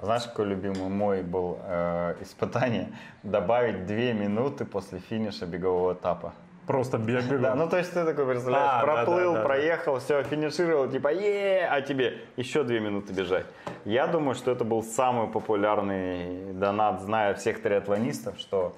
А 0.00 0.06
знаешь, 0.06 0.22
какой 0.22 0.46
любимый 0.46 0.88
мой 0.88 1.22
был 1.22 1.58
э, 1.62 2.14
испытание? 2.22 2.88
Добавить 3.22 3.84
2 3.86 3.96
минуты 4.14 4.64
после 4.64 4.98
финиша 4.98 5.44
бегового 5.44 5.92
этапа. 5.92 6.32
Просто 6.66 6.96
бег 6.96 7.24
бегом. 7.24 7.42
Да, 7.42 7.54
ну 7.54 7.68
то 7.68 7.76
есть 7.76 7.92
ты 7.92 8.06
такой 8.06 8.24
представляешь, 8.26 8.70
А, 8.72 8.82
проплыл, 8.82 9.32
да, 9.32 9.36
да, 9.36 9.42
да. 9.42 9.44
проехал, 9.44 9.98
все, 9.98 10.22
финишировал, 10.22 10.88
типа, 10.88 11.08
е 11.12 11.68
а 11.70 11.82
тебе 11.82 12.18
еще 12.38 12.64
две 12.64 12.80
минуты 12.80 13.12
бежать. 13.12 13.44
Я 13.84 14.06
думаю, 14.06 14.34
что 14.34 14.50
это 14.50 14.64
был 14.64 14.82
самый 14.82 15.26
популярный 15.28 16.54
донат, 16.54 17.02
зная 17.02 17.34
всех 17.34 17.60
триатлонистов, 17.60 18.38
что 18.38 18.74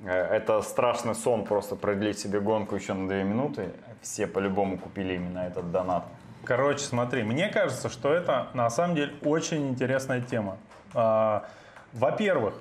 э, 0.00 0.10
это 0.10 0.62
страшный 0.62 1.14
сон 1.14 1.44
просто 1.44 1.76
продлить 1.76 2.18
себе 2.18 2.40
гонку 2.40 2.74
еще 2.74 2.92
на 2.94 3.06
две 3.06 3.22
минуты. 3.22 3.70
Все 4.02 4.26
по-любому 4.26 4.78
купили 4.78 5.14
именно 5.14 5.46
этот 5.46 5.70
донат. 5.70 6.06
Короче, 6.46 6.84
смотри, 6.84 7.24
мне 7.24 7.48
кажется, 7.48 7.88
что 7.88 8.12
это 8.12 8.46
на 8.54 8.70
самом 8.70 8.94
деле 8.94 9.12
очень 9.24 9.68
интересная 9.68 10.20
тема. 10.20 10.58
А, 10.94 11.44
Во-первых, 11.92 12.54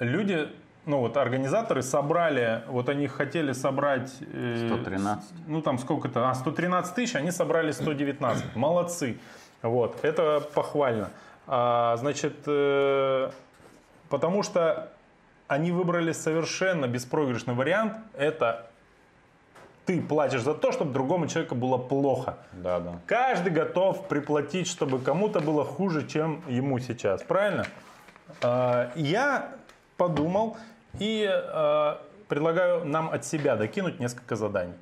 люди, 0.00 0.48
ну 0.86 0.98
вот 0.98 1.16
организаторы 1.16 1.82
собрали, 1.82 2.62
вот 2.66 2.88
они 2.88 3.06
хотели 3.06 3.52
собрать... 3.52 4.12
э, 4.20 4.66
113. 4.66 5.30
Ну 5.46 5.62
там 5.62 5.78
сколько-то, 5.78 6.28
а 6.28 6.34
113 6.34 6.94
тысяч, 6.94 7.14
они 7.14 7.30
собрали 7.30 7.70
119. 7.70 8.56
Молодцы. 8.56 9.18
Вот, 9.62 10.04
это 10.04 10.40
похвально. 10.54 11.10
А, 11.46 11.96
значит, 11.98 12.34
э, 12.46 13.30
потому 14.08 14.42
что 14.42 14.90
они 15.46 15.70
выбрали 15.70 16.10
совершенно 16.10 16.88
беспроигрышный 16.88 17.54
вариант. 17.54 17.94
Это 18.16 18.66
ты 19.84 20.00
платишь 20.00 20.42
за 20.42 20.54
то, 20.54 20.72
чтобы 20.72 20.92
другому 20.92 21.26
человеку 21.26 21.54
было 21.54 21.78
плохо. 21.78 22.38
Да, 22.52 22.80
да. 22.80 22.92
Каждый 23.06 23.52
готов 23.52 24.08
приплатить, 24.08 24.66
чтобы 24.68 24.98
кому-то 25.00 25.40
было 25.40 25.64
хуже, 25.64 26.06
чем 26.06 26.42
ему 26.48 26.78
сейчас. 26.78 27.22
Правильно? 27.22 27.66
А, 28.42 28.90
Я 28.94 29.52
подумал 29.96 30.56
и 30.98 31.28
а, 31.28 32.00
предлагаю 32.28 32.84
нам 32.84 33.10
от 33.10 33.24
себя 33.24 33.56
докинуть 33.56 34.00
несколько 34.00 34.36
заданий. 34.36 34.74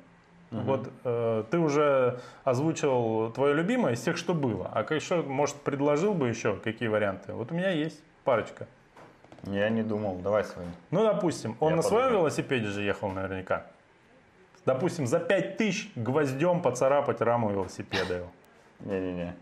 Вот 0.51 0.89
э, 1.05 1.45
ты 1.49 1.59
уже 1.59 2.19
озвучил 2.43 3.31
твое 3.31 3.53
любимое 3.53 3.93
из 3.93 4.01
тех, 4.01 4.17
что 4.17 4.33
было. 4.33 4.69
А 4.73 4.83
как 4.83 5.01
еще, 5.01 5.21
может, 5.21 5.55
предложил 5.55 6.13
бы 6.13 6.27
еще 6.27 6.57
какие 6.57 6.89
варианты? 6.89 7.31
Вот 7.31 7.53
у 7.53 7.55
меня 7.55 7.69
есть 7.69 8.01
парочка. 8.25 8.67
Я 9.43 9.69
не 9.69 9.81
думал, 9.81 10.17
давай 10.17 10.43
свои. 10.43 10.65
Ну, 10.89 11.03
допустим, 11.03 11.55
он 11.61 11.69
Я 11.69 11.75
на 11.77 11.81
своем 11.81 12.03
подумаю. 12.07 12.19
велосипеде 12.23 12.65
же 12.67 12.81
ехал 12.81 13.07
наверняка. 13.07 13.65
Допустим, 14.65 15.07
за 15.07 15.19
5000 15.19 15.91
гвоздем 15.95 16.61
поцарапать 16.61 17.21
раму 17.21 17.49
велосипеда 17.51 18.15
его. 18.15 18.27
Не-не-не. 18.81 19.35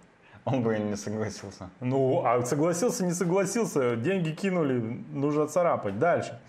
Он 0.46 0.64
бы 0.64 0.78
не 0.80 0.96
согласился. 0.96 1.70
Ну, 1.82 2.24
а 2.26 2.42
согласился, 2.46 3.06
не 3.06 3.12
согласился, 3.12 3.96
деньги 3.96 4.32
кинули, 4.32 4.80
нужно 5.12 5.48
царапать. 5.48 6.00
Дальше. 6.00 6.40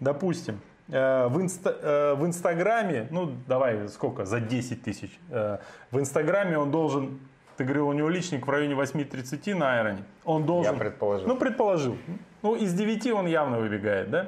Допустим, 0.00 0.60
э, 0.88 1.26
в, 1.28 1.38
инста- 1.38 1.76
э, 1.80 2.14
в 2.14 2.26
Инстаграме, 2.26 3.06
ну, 3.10 3.32
давай, 3.46 3.88
сколько, 3.88 4.24
за 4.24 4.40
10 4.40 4.82
тысяч. 4.82 5.18
Э, 5.30 5.58
В 5.92 5.98
Инстаграме 6.00 6.58
он 6.58 6.70
должен, 6.70 7.20
ты 7.56 7.64
говорил, 7.64 7.88
у 7.88 7.92
него 7.92 8.08
личник 8.10 8.46
в 8.46 8.50
районе 8.50 8.74
8.30 8.74 9.54
на 9.54 9.74
Айроне. 9.78 10.02
Он 10.24 10.44
должен... 10.44 10.72
Я 10.74 10.78
предположил. 10.78 11.28
Ну, 11.28 11.36
предположил. 11.36 11.96
Ну, 12.42 12.56
из 12.56 12.74
9 12.74 13.06
он 13.12 13.26
явно 13.26 13.58
выбегает, 13.58 14.10
да? 14.10 14.26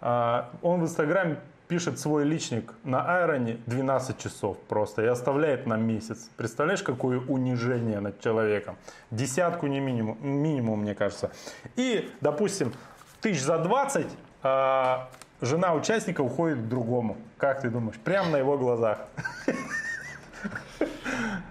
А, 0.00 0.50
Он 0.62 0.80
в 0.80 0.82
Инстаграме 0.82 1.38
пишет 1.68 1.98
свой 1.98 2.24
личник 2.24 2.72
на 2.82 3.04
Айроне 3.18 3.58
12 3.66 4.18
часов 4.18 4.58
просто 4.68 5.02
и 5.02 5.06
оставляет 5.06 5.66
на 5.66 5.76
месяц. 5.76 6.30
Представляешь, 6.36 6.82
какое 6.82 7.20
унижение 7.20 8.00
над 8.00 8.20
человеком? 8.20 8.76
Десятку 9.10 9.66
не 9.66 9.78
минимум, 9.78 10.16
минимум 10.20 10.80
мне 10.80 10.94
кажется. 10.94 11.30
И, 11.76 12.10
допустим, 12.20 12.72
тысяч 13.20 13.42
за 13.42 13.58
20 13.58 14.06
а, 14.42 15.10
жена 15.40 15.74
участника 15.74 16.22
уходит 16.22 16.58
к 16.58 16.68
другому. 16.68 17.18
Как 17.36 17.60
ты 17.60 17.70
думаешь? 17.70 17.98
Прямо 18.02 18.30
на 18.30 18.36
его 18.38 18.56
глазах. 18.56 19.00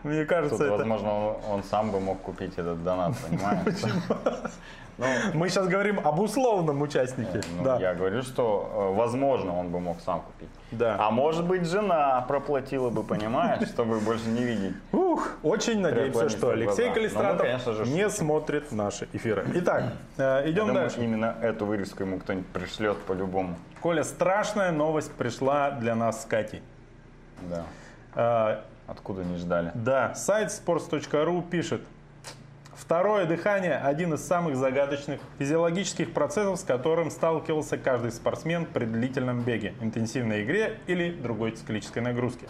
Мне 0.03 0.25
кажется, 0.25 0.57
Тут, 0.57 0.67
это... 0.67 0.77
возможно, 0.77 1.11
он, 1.11 1.35
он 1.49 1.63
сам 1.63 1.91
бы 1.91 1.99
мог 1.99 2.21
купить 2.21 2.53
этот 2.57 2.83
донат, 2.83 3.13
понимаешь? 3.17 3.75
Ну, 4.97 5.05
Мы 5.33 5.49
сейчас 5.49 5.67
говорим 5.67 5.99
об 6.05 6.19
условном 6.19 6.81
участнике. 6.81 7.41
ну, 7.57 7.63
да. 7.63 7.77
я 7.77 7.93
говорю, 7.93 8.23
что, 8.23 8.91
э, 8.93 8.97
возможно, 8.97 9.57
он 9.57 9.69
бы 9.69 9.79
мог 9.79 9.99
сам 10.01 10.21
купить. 10.21 10.49
Да. 10.71 10.95
А 10.99 11.11
может 11.11 11.45
быть, 11.45 11.65
жена 11.67 12.25
проплатила 12.27 12.89
бы, 12.89 13.03
понимаешь, 13.03 13.67
чтобы 13.69 13.99
больше 13.99 14.27
не 14.27 14.43
видеть. 14.43 14.75
Ух, 14.91 15.29
очень 15.43 15.81
надеемся, 15.81 16.29
что 16.29 16.49
Алексей. 16.49 16.91
Калистратов 16.91 17.37
Ну, 17.37 17.43
конечно 17.43 17.73
же, 17.73 17.83
не 17.83 18.03
шутим. 18.03 18.09
смотрит 18.09 18.71
наши 18.71 19.07
эфиры. 19.13 19.45
Итак, 19.55 19.83
э, 20.17 20.49
идем 20.49 20.67
Думаю, 20.67 20.89
дальше. 20.89 21.03
именно 21.03 21.35
эту 21.41 21.65
вырезку 21.65 22.03
ему 22.03 22.19
кто-нибудь 22.19 22.47
пришлет 22.47 22.97
по-любому. 23.03 23.55
Коля, 23.81 24.03
страшная 24.03 24.71
новость 24.71 25.11
пришла 25.13 25.69
для 25.71 25.93
нас 25.93 26.23
с 26.23 26.25
Катей. 26.25 26.61
Да. 27.41 27.63
Э, 28.15 28.57
Откуда 28.87 29.23
не 29.25 29.35
ждали. 29.35 29.71
Да, 29.75 30.15
сайт 30.15 30.47
sports.ru 30.49 31.43
пишет. 31.47 31.81
Второе 32.87 33.25
дыхание– 33.25 33.75
один 33.83 34.13
из 34.13 34.25
самых 34.25 34.55
загадочных 34.55 35.19
физиологических 35.39 36.13
процессов, 36.13 36.57
с 36.57 36.63
которым 36.63 37.11
сталкивался 37.11 37.77
каждый 37.77 38.13
спортсмен 38.13 38.65
при 38.65 38.85
длительном 38.85 39.41
беге, 39.41 39.73
интенсивной 39.81 40.45
игре 40.45 40.79
или 40.87 41.11
другой 41.11 41.51
циклической 41.51 42.01
нагрузке. 42.01 42.47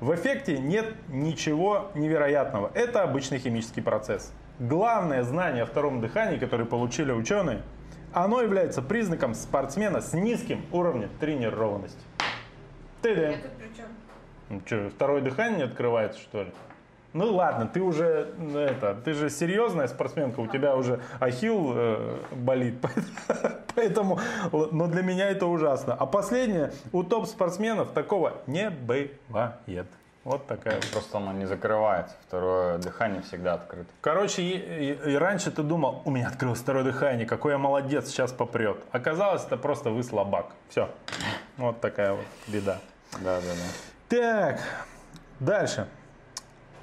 В 0.00 0.14
эффекте 0.14 0.58
нет 0.58 0.92
ничего 1.08 1.90
невероятного. 1.94 2.70
Это 2.74 3.02
обычный 3.02 3.38
химический 3.38 3.82
процесс. 3.82 4.34
Главное 4.58 5.22
знание 5.22 5.62
о 5.62 5.66
втором 5.66 6.02
дыхании, 6.02 6.36
которое 6.36 6.66
получили 6.66 7.10
ученые, 7.10 7.62
оно 8.12 8.42
является 8.42 8.82
признаком 8.82 9.32
спортсмена 9.32 10.02
с 10.02 10.12
низким 10.12 10.62
уровнем 10.72 11.08
тренированности. 11.20 12.02
Ты 13.00 13.08
Я 13.14 13.32
тут 13.32 13.52
при 13.52 13.74
чем? 13.74 13.86
ну 14.50 14.60
что, 14.66 14.90
второе 14.90 15.22
дыхание 15.22 15.56
не 15.56 15.64
открывается, 15.64 16.20
что 16.20 16.42
ли? 16.42 16.52
Ну 17.14 17.34
ладно, 17.34 17.66
ты 17.66 17.80
уже 17.80 18.28
это, 18.54 18.94
ты 19.02 19.14
же 19.14 19.30
серьезная 19.30 19.88
спортсменка, 19.88 20.40
у 20.40 20.46
тебя 20.46 20.76
уже 20.76 21.00
ахилл 21.20 21.72
э, 21.74 22.18
болит, 22.32 22.74
поэтому, 23.74 24.20
но 24.52 24.86
для 24.88 25.02
меня 25.02 25.30
это 25.30 25.46
ужасно. 25.46 25.94
А 25.94 26.04
последнее, 26.06 26.72
у 26.92 27.02
топ-спортсменов 27.02 27.92
такого 27.92 28.34
не 28.46 28.68
бывает. 28.70 29.86
Вот 30.24 30.46
такая. 30.46 30.78
Просто 30.92 31.16
оно 31.16 31.32
не 31.32 31.46
закрывается. 31.46 32.14
Второе 32.26 32.76
дыхание 32.76 33.22
всегда 33.22 33.54
открыто. 33.54 33.88
Короче, 34.02 34.42
и, 34.42 34.92
и- 34.92 35.12
и 35.12 35.14
раньше 35.16 35.50
ты 35.50 35.62
думал, 35.62 36.02
у 36.04 36.10
меня 36.10 36.28
открылось 36.28 36.58
второе 36.60 36.84
дыхание, 36.84 37.24
какой 37.24 37.52
я 37.52 37.58
молодец, 37.58 38.08
сейчас 38.08 38.32
попрет. 38.32 38.76
Оказалось, 38.92 39.44
это 39.46 39.56
просто 39.56 39.88
вы 39.88 40.02
слабак. 40.02 40.48
Все. 40.68 40.90
Вот 41.56 41.80
такая 41.80 42.12
вот 42.12 42.26
беда. 42.46 42.78
Да, 43.24 43.40
да, 43.40 43.46
да. 44.10 44.16
Так, 44.16 44.60
дальше. 45.40 45.86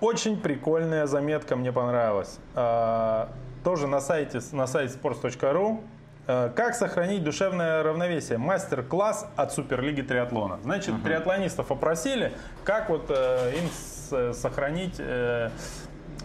Очень 0.01 0.39
прикольная 0.39 1.05
заметка 1.07 1.55
мне 1.55 1.71
понравилась. 1.71 2.39
А, 2.53 3.29
тоже 3.63 3.87
на 3.87 4.01
сайте, 4.01 4.39
на 4.51 4.67
сайте 4.67 4.95
sports.ru. 5.01 5.81
А, 6.27 6.49
Как 6.49 6.75
сохранить 6.75 7.23
душевное 7.23 7.81
равновесие? 7.81 8.37
Мастер-класс 8.37 9.27
от 9.35 9.53
Суперлиги 9.53 10.01
триатлона. 10.01 10.59
Значит, 10.63 11.01
триатлонистов 11.03 11.71
опросили, 11.71 12.33
как 12.63 12.89
вот 12.89 13.05
э, 13.09 13.53
им 13.57 13.69
с- 13.69 14.33
сохранить 14.39 14.95
э, 14.99 15.49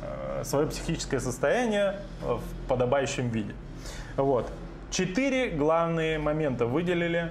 э, 0.03 0.45
свое 0.45 0.67
психическое 0.67 1.21
состояние 1.21 1.97
в 2.23 2.41
подобающем 2.69 3.29
виде. 3.29 3.55
Вот. 4.17 4.51
Четыре 4.91 5.51
главные 5.51 6.19
момента 6.19 6.67
выделили 6.67 7.31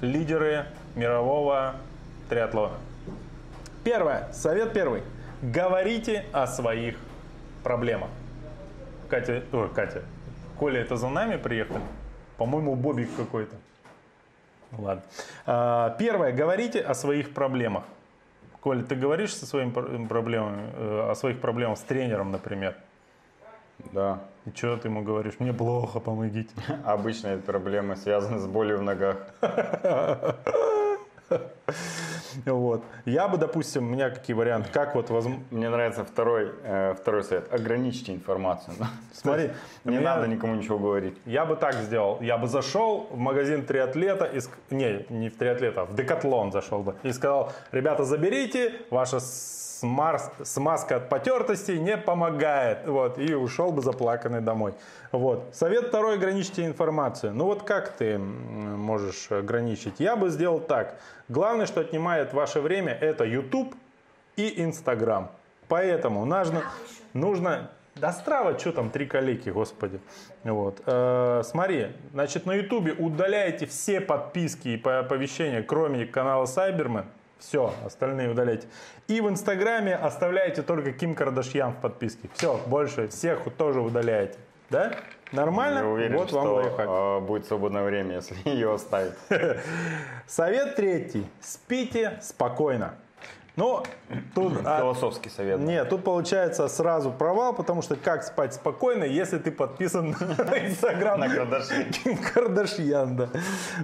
лидеры 0.00 0.66
мирового 0.94 1.74
триатлона. 2.28 2.74
Первое. 3.82 4.28
Совет 4.32 4.72
первый. 4.72 5.02
Говорите 5.52 6.24
о 6.32 6.46
своих 6.46 6.96
проблемах. 7.62 8.08
Катя, 9.10 9.42
ой, 9.52 9.68
Катя, 9.68 10.02
Коля, 10.58 10.80
это 10.80 10.96
за 10.96 11.10
нами 11.10 11.36
приехали? 11.36 11.82
По-моему, 12.38 12.74
Бобик 12.74 13.14
какой-то. 13.14 13.54
Ладно. 14.78 15.02
А, 15.44 15.90
Первое. 15.98 16.32
Говорите 16.32 16.80
о 16.80 16.94
своих 16.94 17.34
проблемах. 17.34 17.84
Коля, 18.62 18.82
ты 18.82 18.94
говоришь 18.94 19.34
со 19.34 19.44
своими 19.44 19.70
пр- 19.70 20.06
проблемами, 20.08 20.70
э, 20.76 21.10
о 21.10 21.14
своих 21.14 21.42
проблемах 21.42 21.76
с 21.76 21.82
тренером, 21.82 22.32
например? 22.32 22.74
Да. 23.92 24.20
И 24.46 24.50
что 24.56 24.78
ты 24.78 24.88
ему 24.88 25.02
говоришь? 25.02 25.34
Мне 25.40 25.52
плохо, 25.52 26.00
помогите. 26.00 26.54
Обычные 26.86 27.36
проблемы 27.36 27.96
связаны 27.96 28.38
с 28.38 28.46
болью 28.46 28.78
в 28.78 28.82
ногах. 28.82 29.18
Вот. 32.46 32.82
Я 33.04 33.28
бы, 33.28 33.38
допустим, 33.38 33.84
у 33.86 33.90
меня 33.90 34.10
какие 34.10 34.34
варианты, 34.34 34.68
как 34.72 34.94
вот 34.94 35.08
возм- 35.10 35.42
Мне 35.50 35.68
нравится 35.70 36.04
второй, 36.04 36.52
э, 36.62 36.94
второй 37.00 37.22
совет. 37.24 37.52
Ограничьте 37.52 38.12
информацию. 38.12 38.74
Смотри, 39.12 39.50
Не 39.84 39.96
меня- 39.98 40.16
надо 40.16 40.26
никому 40.26 40.54
ничего 40.56 40.78
говорить. 40.78 41.16
Я 41.26 41.44
бы 41.44 41.56
так 41.56 41.74
сделал. 41.74 42.18
Я 42.20 42.36
бы 42.38 42.48
зашел 42.48 43.08
в 43.10 43.16
магазин 43.16 43.64
триатлета, 43.64 44.24
и, 44.24 44.40
не, 44.74 45.06
не 45.08 45.28
в 45.28 45.36
триатлета, 45.36 45.82
а 45.82 45.84
в 45.84 45.94
Декатлон 45.94 46.52
зашел 46.52 46.82
бы. 46.82 46.94
И 47.02 47.12
сказал, 47.12 47.52
ребята, 47.72 48.04
заберите, 48.04 48.72
ваша 48.90 49.18
смар- 49.20 50.20
смазка 50.42 50.96
от 50.96 51.08
потертостей 51.08 51.78
не 51.78 51.96
помогает. 51.96 52.86
Вот, 52.86 53.18
и 53.18 53.34
ушел 53.34 53.70
бы 53.72 53.80
заплаканный 53.80 54.40
домой. 54.40 54.74
Вот. 55.12 55.44
Совет 55.52 55.86
второй, 55.88 56.14
ограничьте 56.16 56.64
информацию. 56.66 57.32
Ну 57.32 57.44
вот 57.44 57.62
как 57.62 57.90
ты 57.92 58.18
можешь 58.18 59.30
ограничить? 59.30 60.00
Я 60.00 60.16
бы 60.16 60.28
сделал 60.30 60.58
так. 60.60 60.96
Главное, 61.28 61.66
что 61.66 61.80
отнимает 61.80 62.32
ваше 62.32 62.60
время, 62.60 62.92
это 62.92 63.24
YouTube 63.24 63.74
и 64.36 64.62
Instagram. 64.62 65.30
Поэтому 65.68 66.24
нужно, 66.24 66.62
нужно 67.14 67.70
да 67.96 68.12
страва, 68.12 68.58
что 68.58 68.72
там, 68.72 68.90
три 68.90 69.06
коллеги, 69.06 69.50
господи. 69.50 70.00
Вот. 70.42 70.82
Э, 70.86 71.42
смотри, 71.44 71.92
значит, 72.12 72.44
на 72.44 72.52
ютубе 72.54 72.92
удаляйте 72.92 73.66
все 73.66 74.00
подписки 74.00 74.68
и 74.68 74.76
по- 74.76 74.98
оповещения, 75.00 75.62
кроме 75.62 76.04
канала 76.06 76.46
Сайбермен. 76.46 77.06
Все, 77.38 77.74
остальные 77.84 78.30
удаляйте. 78.30 78.66
И 79.06 79.20
в 79.20 79.28
инстаграме 79.28 79.94
оставляйте 79.94 80.62
только 80.62 80.92
Ким 80.92 81.14
Кардашьян 81.14 81.72
в 81.72 81.76
подписке. 81.76 82.28
Все, 82.34 82.58
больше 82.66 83.08
всех 83.08 83.40
тоже 83.56 83.80
удаляете. 83.80 84.38
Да? 84.70 84.92
Нормально? 85.34 85.78
Я 85.78 85.86
уверен, 85.86 86.16
вот 86.16 86.32
вам 86.32 86.46
лайфхак. 86.54 86.88
э, 86.88 87.20
будет 87.20 87.46
свободное 87.46 87.84
время, 87.84 88.16
если 88.16 88.36
ее 88.48 88.74
оставить. 88.74 89.14
Совет 90.26 90.76
третий. 90.76 91.26
Спите 91.40 92.18
спокойно. 92.22 92.94
Ну, 93.56 93.82
тут... 94.34 94.54
а, 94.64 94.80
Философский 94.80 95.30
совет. 95.30 95.60
Нет, 95.60 95.88
тут 95.88 96.02
получается 96.02 96.66
сразу 96.68 97.12
провал, 97.12 97.54
потому 97.54 97.82
что 97.82 97.94
как 97.96 98.24
спать 98.24 98.54
спокойно, 98.54 99.04
если 99.04 99.38
ты 99.38 99.50
подписан 99.52 100.10
на 100.38 100.66
Инстаграм 100.66 101.20
На 101.20 101.28
Кардашьян. 101.28 101.90
Ким 101.92 102.16
Кардашьян, 102.18 103.16
да. 103.16 103.28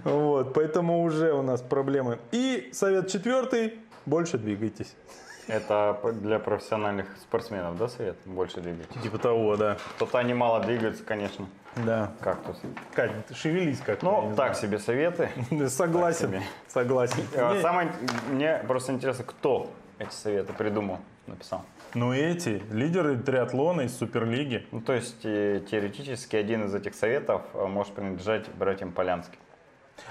Вот, 0.05 0.55
поэтому 0.55 1.03
уже 1.03 1.33
у 1.33 1.43
нас 1.43 1.61
проблемы. 1.63 2.19
И 2.33 2.71
совет 2.73 3.09
четвертый, 3.09 3.79
больше 4.07 4.39
двигайтесь. 4.39 4.95
Это 5.51 5.99
для 6.15 6.39
профессиональных 6.39 7.07
спортсменов, 7.23 7.77
да, 7.77 7.89
совет? 7.89 8.17
Больше 8.25 8.61
двигаться. 8.61 8.99
Типа 9.01 9.19
того, 9.19 9.57
да. 9.57 9.77
Кто-то 9.97 10.19
они 10.19 10.35
мало 10.35 10.61
двигаются, 10.61 11.03
конечно. 11.05 11.47
Да. 11.77 12.13
Кактус. 12.21 12.61
Кать, 12.95 13.13
шевелись 13.35 13.81
как 13.81 14.03
Ну, 14.03 14.33
так 14.37 14.57
себе 14.57 14.79
советы. 14.79 15.31
Согласен, 15.69 16.43
согласен. 16.69 17.25
Э, 17.35 17.61
Самое, 17.61 17.93
мне 18.31 18.63
просто 18.67 18.93
интересно, 18.93 19.25
кто 19.25 19.71
эти 19.99 20.13
советы 20.13 20.53
придумал, 20.53 20.99
написал. 21.27 21.65
Ну 21.95 22.13
эти, 22.13 22.63
лидеры 22.71 23.17
триатлона 23.19 23.83
из 23.83 23.97
Суперлиги. 23.97 24.67
Ну, 24.71 24.81
то 24.81 24.93
есть, 24.93 25.25
э, 25.25 25.61
теоретически, 25.71 26.37
один 26.37 26.67
из 26.67 26.75
этих 26.75 26.95
советов 26.95 27.43
э, 27.55 27.67
может 27.67 27.93
принадлежать 27.95 28.49
братьям 28.55 28.93
Полянским. 28.93 29.39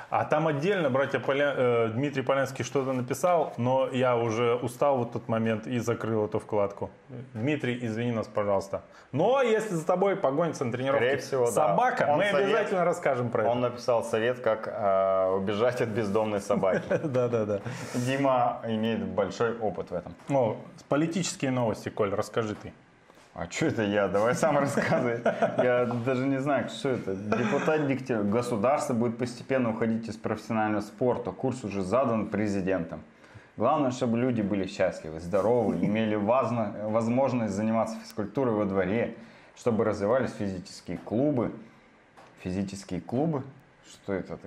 А 0.09 0.25
там 0.25 0.47
отдельно 0.47 0.89
братья 0.89 1.19
Поля... 1.19 1.53
э, 1.55 1.87
Дмитрий 1.89 2.23
Полянский 2.23 2.63
что-то 2.65 2.93
написал, 2.93 3.53
но 3.57 3.87
я 3.91 4.15
уже 4.17 4.55
устал 4.55 4.97
в 5.03 5.11
тот 5.11 5.27
момент 5.27 5.67
и 5.67 5.79
закрыл 5.79 6.25
эту 6.25 6.39
вкладку. 6.39 6.89
Дмитрий, 7.33 7.77
извини 7.81 8.11
нас, 8.11 8.27
пожалуйста. 8.27 8.81
Но 9.11 9.41
если 9.41 9.73
за 9.75 9.85
тобой 9.85 10.15
погонится 10.15 10.65
на 10.65 10.71
тренировке 10.71 11.05
Скорее 11.05 11.21
всего, 11.21 11.45
да. 11.45 11.51
собака, 11.51 12.07
Он 12.09 12.17
мы 12.17 12.25
совет- 12.25 12.45
обязательно 12.45 12.85
расскажем 12.85 13.29
про 13.29 13.49
Он 13.49 13.61
написал 13.61 14.03
совет, 14.03 14.39
как 14.39 14.67
э, 14.67 15.31
убежать 15.35 15.81
от 15.81 15.89
бездомной 15.89 16.41
собаки. 16.41 16.83
это. 16.89 17.07
Да-да-да. 17.07 17.61
Дима 17.95 18.61
имеет 18.65 19.03
большой 19.05 19.57
опыт 19.57 19.91
в 19.91 19.93
этом. 19.93 20.13
О, 20.29 20.57
политические 20.89 21.51
новости, 21.51 21.89
Коль, 21.89 22.13
расскажи 22.13 22.55
ты. 22.55 22.73
А 23.39 23.49
что 23.49 23.67
это 23.67 23.83
я? 23.83 24.09
Давай 24.09 24.35
сам 24.35 24.57
рассказывай. 24.57 25.21
Я 25.63 25.85
даже 25.85 26.27
не 26.27 26.41
знаю, 26.41 26.67
что 26.67 26.89
это. 26.89 27.15
Депутат 27.15 27.87
Дегтярев. 27.87 28.29
Государство 28.29 28.93
будет 28.93 29.17
постепенно 29.17 29.69
уходить 29.69 30.09
из 30.09 30.17
профессионального 30.17 30.81
спорта. 30.81 31.31
Курс 31.31 31.63
уже 31.63 31.81
задан 31.81 32.27
президентом. 32.27 33.01
Главное, 33.55 33.91
чтобы 33.91 34.17
люди 34.17 34.41
были 34.41 34.67
счастливы, 34.67 35.21
здоровы, 35.21 35.77
имели 35.77 36.15
возможность 36.15 37.53
заниматься 37.53 37.95
физкультурой 38.01 38.55
во 38.55 38.65
дворе, 38.65 39.15
чтобы 39.55 39.85
развивались 39.85 40.31
физические 40.31 40.97
клубы. 40.97 41.53
Физические 42.43 42.99
клубы? 42.99 43.43
Что 43.89 44.11
это? 44.11 44.37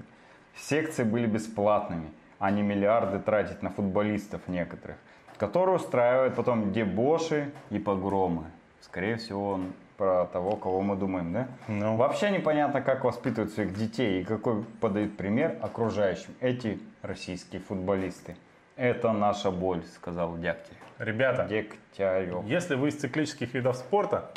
Секции 0.55 1.05
были 1.05 1.24
бесплатными, 1.24 2.11
а 2.38 2.50
не 2.50 2.61
миллиарды 2.61 3.20
тратить 3.20 3.62
на 3.62 3.70
футболистов 3.70 4.42
некоторых, 4.48 4.98
которые 5.38 5.76
устраивают 5.76 6.35
потом 6.35 6.72
дебоши 6.74 7.50
и 7.70 7.78
погромы. 7.78 8.44
Скорее 8.83 9.16
всего, 9.16 9.51
он 9.53 9.73
про 9.97 10.27
того, 10.27 10.57
кого 10.57 10.83
мы 10.83 10.97
думаем, 10.97 11.33
да? 11.33 11.49
Ну. 11.68 11.97
Вообще 11.97 12.31
непонятно, 12.31 12.83
как 12.83 13.05
воспитывают 13.05 13.53
своих 13.53 13.75
детей 13.75 14.21
и 14.21 14.25
какой 14.25 14.64
подают 14.81 15.16
пример 15.16 15.57
окружающим 15.62 16.35
эти 16.40 16.81
российские 17.03 17.62
футболисты. 17.62 18.37
Это 18.77 19.12
наша 19.12 19.51
боль, 19.51 19.83
сказал 19.95 20.37
Дегтярев. 20.37 20.79
Ребята, 20.99 21.47
Дегтярев. 21.49 22.45
если 22.47 22.75
вы 22.75 22.88
из 22.88 22.97
циклических 22.97 23.55
видов 23.55 23.77
спорта, 23.77 24.31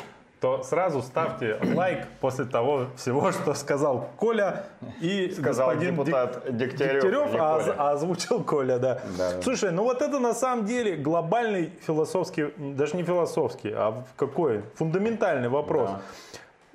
то 0.46 0.62
сразу 0.62 1.02
ставьте 1.02 1.58
лайк 1.74 2.06
после 2.20 2.44
того 2.44 2.86
всего, 2.96 3.32
что 3.32 3.52
сказал 3.54 4.08
Коля 4.16 4.62
и 5.00 5.32
Сказал 5.36 5.70
господин 5.70 5.94
депутат 5.96 6.44
Дик- 6.50 6.76
Дегтярев, 6.76 7.34
а, 7.34 7.58
Коля. 7.58 7.74
а 7.76 7.90
озвучил 7.90 8.44
Коля, 8.44 8.78
да. 8.78 9.00
Да. 9.18 9.42
Слушай, 9.42 9.72
ну 9.72 9.82
вот 9.82 10.02
это 10.02 10.20
на 10.20 10.34
самом 10.34 10.64
деле 10.64 10.94
глобальный 10.94 11.72
философский, 11.84 12.52
даже 12.56 12.96
не 12.96 13.02
философский, 13.02 13.72
а 13.74 14.04
какой? 14.16 14.62
Фундаментальный 14.76 15.48
вопрос. 15.48 15.90
Да. 15.90 16.00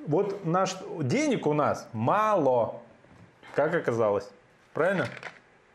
Вот 0.08 0.44
наш 0.46 0.76
денег 1.00 1.48
у 1.48 1.54
нас 1.54 1.88
мало, 1.94 2.74
как 3.56 3.74
оказалось. 3.74 4.30
Правильно? 4.74 5.06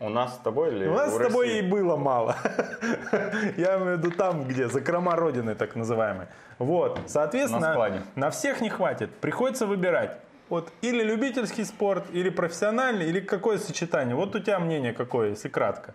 У 0.00 0.10
нас 0.10 0.34
с 0.34 0.38
тобой 0.38 0.74
или 0.74 0.86
У 0.86 0.92
нас 0.92 1.14
у 1.14 1.16
с 1.16 1.22
тобой 1.22 1.46
России? 1.46 1.58
и 1.60 1.70
было 1.70 1.96
мало. 1.96 2.36
Я 3.56 3.78
имею 3.78 3.96
в 3.96 3.98
виду 4.00 4.10
там, 4.10 4.44
где, 4.44 4.68
закрома 4.68 5.16
Родины, 5.16 5.54
так 5.54 5.74
называемые. 5.76 6.28
Вот, 6.58 6.98
На 6.98 7.08
соответственно, 7.08 7.72
складе. 7.72 8.02
на 8.14 8.30
всех 8.30 8.60
не 8.60 8.70
хватит. 8.70 9.10
Приходится 9.16 9.66
выбирать. 9.66 10.18
Вот 10.48 10.72
или 10.80 11.02
любительский 11.02 11.64
спорт, 11.64 12.04
или 12.12 12.30
профессиональный, 12.30 13.06
или 13.08 13.20
какое 13.20 13.58
сочетание. 13.58 14.14
Вот 14.14 14.34
у 14.34 14.38
тебя 14.38 14.58
мнение 14.58 14.92
какое, 14.92 15.30
если 15.30 15.48
кратко. 15.48 15.94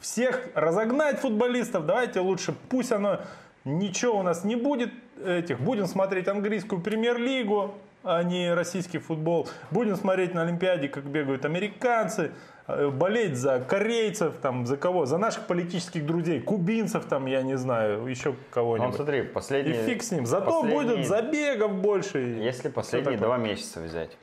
Всех 0.00 0.48
разогнать 0.54 1.18
футболистов, 1.20 1.84
давайте 1.84 2.20
лучше, 2.20 2.54
пусть 2.68 2.92
оно 2.92 3.20
ничего 3.64 4.18
у 4.18 4.22
нас 4.22 4.44
не 4.44 4.54
будет 4.56 4.90
этих. 5.24 5.58
Будем 5.60 5.86
смотреть 5.86 6.28
английскую 6.28 6.80
премьер-лигу, 6.80 7.74
а 8.04 8.22
не 8.22 8.54
российский 8.54 8.98
футбол. 8.98 9.48
Будем 9.70 9.96
смотреть 9.96 10.32
на 10.32 10.42
Олимпиаде, 10.42 10.88
как 10.88 11.04
бегают 11.04 11.44
американцы, 11.44 12.30
болеть 12.68 13.36
за 13.36 13.60
корейцев, 13.60 14.34
там, 14.42 14.66
за 14.66 14.76
кого? 14.76 15.06
За 15.06 15.18
наших 15.18 15.46
политических 15.46 16.04
друзей, 16.04 16.40
кубинцев, 16.40 17.04
там, 17.04 17.26
я 17.26 17.42
не 17.42 17.56
знаю, 17.56 18.06
еще 18.06 18.30
Ну, 18.30 18.36
кого-нибудь. 18.50 18.94
смотри, 18.96 19.20
И 19.20 19.22
последние... 19.22 19.84
фиг 19.84 20.02
с 20.02 20.10
ним. 20.10 20.26
Зато 20.26 20.62
последние- 20.62 20.96
будет 20.96 21.06
забегов 21.06 21.72
больше. 21.74 22.18
Если 22.18 22.68
последние 22.68 23.18
два 23.18 23.36
месяца 23.36 23.80
взять, 23.80 24.16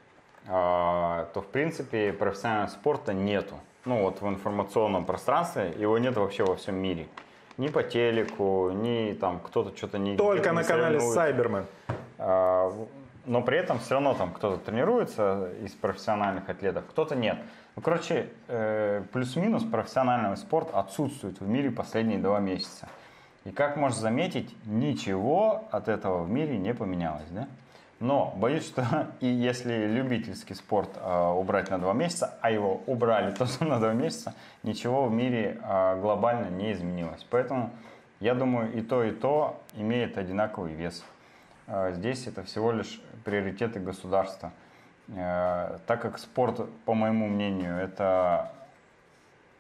а, 0.47 1.27
то 1.33 1.41
в 1.41 1.47
принципе 1.47 2.11
профессионального 2.11 2.67
спорта 2.69 3.13
нету. 3.13 3.55
Ну 3.85 4.03
вот 4.03 4.21
в 4.21 4.27
информационном 4.27 5.05
пространстве 5.05 5.73
его 5.77 5.97
нет 5.97 6.15
вообще 6.15 6.43
во 6.43 6.55
всем 6.55 6.75
мире. 6.75 7.07
Ни 7.57 7.67
по 7.67 7.83
телеку, 7.83 8.71
ни 8.71 9.13
там 9.13 9.39
кто-то 9.39 9.75
что-то 9.77 9.97
не 9.99 10.17
Только 10.17 10.49
не 10.49 10.55
на 10.55 10.63
канале. 10.63 10.99
Сайбермен. 10.99 11.65
А, 12.17 12.71
Но 13.25 13.41
при 13.41 13.57
этом 13.57 13.79
все 13.79 13.95
равно 13.95 14.13
там 14.15 14.31
кто-то 14.31 14.63
тренируется 14.63 15.49
из 15.63 15.71
профессиональных 15.71 16.49
атлетов, 16.49 16.83
кто-то 16.89 17.15
нет. 17.15 17.37
Ну, 17.75 17.81
короче, 17.81 18.29
э, 18.47 19.03
плюс-минус 19.13 19.63
профессиональный 19.63 20.35
спорт 20.35 20.69
отсутствует 20.73 21.39
в 21.39 21.47
мире 21.47 21.71
последние 21.71 22.19
два 22.19 22.39
месяца. 22.39 22.89
И 23.45 23.51
как 23.51 23.77
можно 23.77 23.97
заметить, 23.97 24.55
ничего 24.65 25.65
от 25.71 25.87
этого 25.87 26.23
в 26.23 26.29
мире 26.29 26.57
не 26.57 26.73
поменялось, 26.73 27.27
да? 27.31 27.47
Но 27.99 28.33
боюсь, 28.35 28.65
что 28.65 28.85
и 29.21 29.27
если 29.27 29.87
любительский 29.87 30.55
спорт 30.55 30.89
э, 30.97 31.31
убрать 31.31 31.69
на 31.69 31.79
два 31.79 31.93
месяца, 31.93 32.37
а 32.41 32.51
его 32.51 32.81
убрали 32.85 33.31
тоже 33.35 33.63
на 33.63 33.79
два 33.79 33.93
месяца, 33.93 34.33
ничего 34.63 35.05
в 35.05 35.13
мире 35.13 35.59
э, 35.63 35.99
глобально 36.01 36.49
не 36.49 36.73
изменилось. 36.73 37.25
Поэтому 37.29 37.71
я 38.19 38.35
думаю, 38.35 38.73
и 38.73 38.81
то, 38.81 39.03
и 39.03 39.11
то 39.11 39.61
имеет 39.75 40.17
одинаковый 40.17 40.73
вес. 40.73 41.03
Э, 41.67 41.93
Здесь 41.93 42.27
это 42.27 42.43
всего 42.43 42.71
лишь 42.71 43.01
приоритеты 43.23 43.79
государства. 43.79 44.51
Э, 45.09 45.77
Так 45.87 46.01
как 46.01 46.17
спорт, 46.19 46.61
по 46.85 46.93
моему 46.93 47.27
мнению, 47.27 47.75
это 47.77 48.51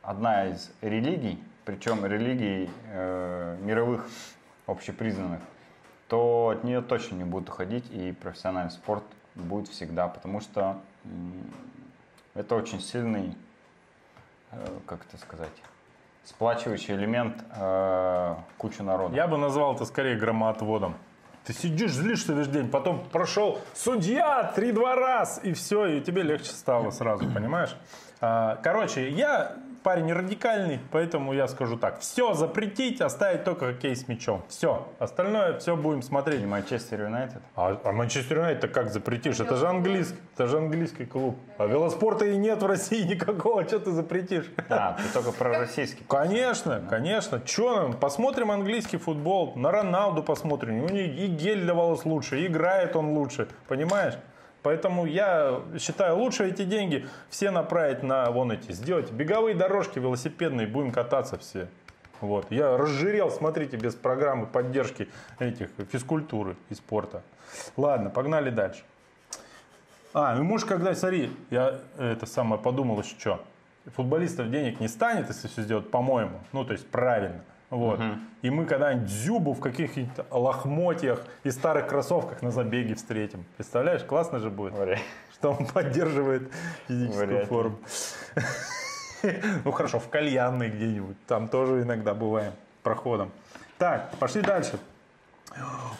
одна 0.01 0.47
из 0.47 0.71
религий, 0.81 1.41
причем 1.65 2.05
религий 2.05 2.69
э, 2.87 3.57
мировых 3.61 4.07
общепризнанных, 4.67 5.39
то 6.07 6.49
от 6.49 6.63
нее 6.63 6.81
точно 6.81 7.15
не 7.15 7.23
будут 7.23 7.49
уходить, 7.49 7.89
и 7.91 8.11
профессиональный 8.11 8.71
спорт 8.71 9.03
будет 9.35 9.67
всегда, 9.69 10.07
потому 10.07 10.41
что 10.41 10.79
это 12.33 12.55
очень 12.55 12.79
сильный, 12.81 13.35
э, 14.51 14.67
как 14.85 15.05
это 15.05 15.17
сказать, 15.17 15.51
сплачивающий 16.25 16.95
элемент 16.95 17.43
э, 17.55 18.35
кучу 18.57 18.83
народа. 18.83 19.15
Я 19.15 19.27
бы 19.27 19.37
назвал 19.37 19.75
это 19.75 19.85
скорее 19.85 20.15
громоотводом. 20.15 20.95
Ты 21.45 21.53
сидишь, 21.53 21.91
злишься 21.91 22.33
весь 22.33 22.47
день, 22.47 22.69
потом 22.69 23.03
прошел 23.11 23.59
судья 23.73 24.51
три-два 24.55 24.95
раз, 24.95 25.41
и 25.43 25.51
все, 25.53 25.85
и 25.87 26.01
тебе 26.01 26.23
легче 26.23 26.51
стало 26.51 26.91
сразу, 26.91 27.29
понимаешь? 27.29 27.75
А, 28.21 28.57
Короче, 28.63 29.09
я 29.09 29.57
парень 29.83 30.11
радикальный, 30.11 30.79
поэтому 30.91 31.33
я 31.33 31.47
скажу 31.47 31.77
так. 31.77 31.99
Все 31.99 32.33
запретить, 32.33 33.01
оставить 33.01 33.43
только 33.43 33.67
хоккей 33.67 33.95
с 33.95 34.07
мячом. 34.07 34.43
Все. 34.47 34.87
Остальное 34.99 35.59
все 35.59 35.75
будем 35.75 36.01
смотреть. 36.01 36.41
И 36.41 36.45
Манчестер 36.45 37.01
Юнайтед. 37.03 37.41
А, 37.55 37.79
а 37.83 37.91
Манчестер 37.91 38.37
Юнайтед 38.37 38.71
как 38.71 38.89
запретишь? 38.89 39.39
Это 39.39 39.57
же 39.57 39.67
английский, 39.67 40.17
это 40.33 40.47
же 40.47 40.57
английский 40.57 41.05
клуб. 41.05 41.37
А 41.57 41.67
велоспорта 41.67 42.25
и 42.25 42.37
нет 42.37 42.61
в 42.63 42.65
России 42.65 43.03
никакого, 43.07 43.63
что 43.67 43.79
ты 43.79 43.91
запретишь? 43.91 44.51
А, 44.69 44.93
ты 44.93 45.13
только 45.13 45.31
про 45.31 45.59
российский. 45.59 46.03
Конечно, 46.07 46.81
конечно. 46.89 47.41
Че 47.41 47.75
нам? 47.75 47.93
Посмотрим 47.93 48.51
английский 48.51 48.97
футбол. 48.97 49.53
На 49.55 49.71
Роналду 49.71 50.23
посмотрим. 50.23 50.83
У 50.83 50.89
него 50.89 50.97
и 50.97 51.27
гель 51.27 51.61
для 51.61 51.73
волос 51.73 52.05
лучше, 52.05 52.45
играет 52.45 52.95
он 52.95 53.09
лучше. 53.09 53.47
Понимаешь? 53.67 54.15
Поэтому 54.63 55.05
я 55.05 55.61
считаю, 55.77 56.17
лучше 56.17 56.47
эти 56.47 56.63
деньги 56.63 57.05
все 57.29 57.51
направить 57.51 58.01
на 58.01 58.31
вон 58.31 58.53
эти. 58.53 58.71
Сделать 58.71 59.11
беговые 59.11 59.55
дорожки 59.55 59.99
велосипедные, 59.99 60.67
будем 60.67 60.91
кататься 60.91 61.37
все. 61.37 61.67
Вот. 62.21 62.49
Я 62.49 62.77
разжирел, 62.77 63.29
смотрите, 63.29 63.75
без 63.75 63.93
программы 63.93 64.47
поддержки 64.47 65.09
этих 65.39 65.69
физкультуры 65.91 66.55
и 66.69 66.75
спорта. 66.75 67.21
Ладно, 67.75 68.09
погнали 68.09 68.49
дальше. 68.49 68.83
А, 70.13 70.33
ну 70.35 70.43
муж, 70.43 70.63
когда, 70.63 70.95
смотри, 70.95 71.31
я 71.49 71.79
это 71.97 72.25
самое 72.25 72.61
подумал 72.61 73.01
еще 73.01 73.19
что. 73.19 73.43
Футболистов 73.97 74.49
денег 74.49 74.79
не 74.79 74.87
станет, 74.87 75.27
если 75.27 75.49
все 75.49 75.63
сделать 75.63 75.91
по-моему. 75.91 76.39
Ну, 76.53 76.63
то 76.63 76.71
есть 76.71 76.87
правильно. 76.89 77.43
Вот. 77.73 77.99
И 78.43 78.51
мы 78.51 78.65
когда-нибудь 78.65 79.09
Зюбу 79.09 79.53
в 79.53 79.59
каких-нибудь 79.59 80.25
лохмотьях 80.29 81.25
и 81.43 81.49
старых 81.49 81.87
кроссовках 81.87 82.43
на 82.43 82.51
забеге 82.51 82.93
встретим. 82.93 83.45
Представляешь, 83.57 84.03
классно 84.03 84.39
же 84.39 84.51
будет, 84.51 84.73
Вариант. 84.73 85.01
что 85.33 85.51
он 85.51 85.65
поддерживает 85.65 86.51
физическую 86.87 87.39
ли. 87.39 87.45
форму. 87.45 87.79
Ну 89.63 89.71
хорошо, 89.71 89.99
в 89.99 90.09
кальянной 90.09 90.69
где-нибудь. 90.69 91.15
Там 91.25 91.47
тоже 91.47 91.81
иногда 91.81 92.13
бываем 92.13 92.53
проходом. 92.83 93.31
Так, 93.79 94.11
пошли 94.19 94.41
дальше. 94.41 94.77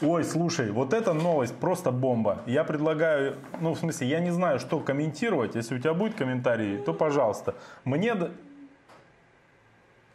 Ой, 0.02 0.24
слушай, 0.24 0.70
вот 0.72 0.94
эта 0.94 1.14
новость 1.14 1.56
просто 1.56 1.92
бомба. 1.92 2.40
Я 2.46 2.66
предлагаю, 2.66 3.36
ну, 3.62 3.74
в 3.74 3.80
смысле, 3.80 4.08
я 4.08 4.20
не 4.20 4.32
знаю, 4.32 4.60
что 4.60 4.80
комментировать. 4.80 5.56
Если 5.56 5.76
у 5.76 5.80
тебя 5.80 5.94
будет 5.94 6.16
комментарий, 6.16 6.78
то 6.78 6.94
пожалуйста. 6.94 7.56
Мне... 7.84 8.16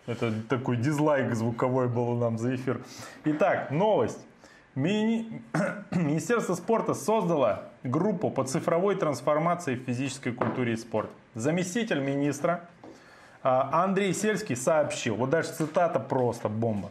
Это 0.08 0.32
такой 0.48 0.78
дизлайк 0.78 1.34
звуковой 1.34 1.86
был 1.86 2.14
нам 2.16 2.38
за 2.38 2.54
эфир. 2.54 2.80
Итак, 3.24 3.70
новость. 3.70 4.18
Мини- 4.74 5.42
Министерство 5.90 6.54
спорта 6.54 6.94
создало 6.94 7.64
группу 7.82 8.30
по 8.30 8.44
цифровой 8.44 8.94
трансформации 8.94 9.74
в 9.74 9.84
физической 9.84 10.32
культуре 10.32 10.72
и 10.72 10.76
спорте. 10.76 11.12
Заместитель 11.34 12.00
министра 12.00 12.64
а, 13.42 13.84
Андрей 13.84 14.14
Сельский 14.14 14.56
сообщил, 14.56 15.14
вот 15.14 15.28
дальше 15.28 15.52
цитата 15.52 16.00
просто 16.00 16.48
бомба. 16.48 16.90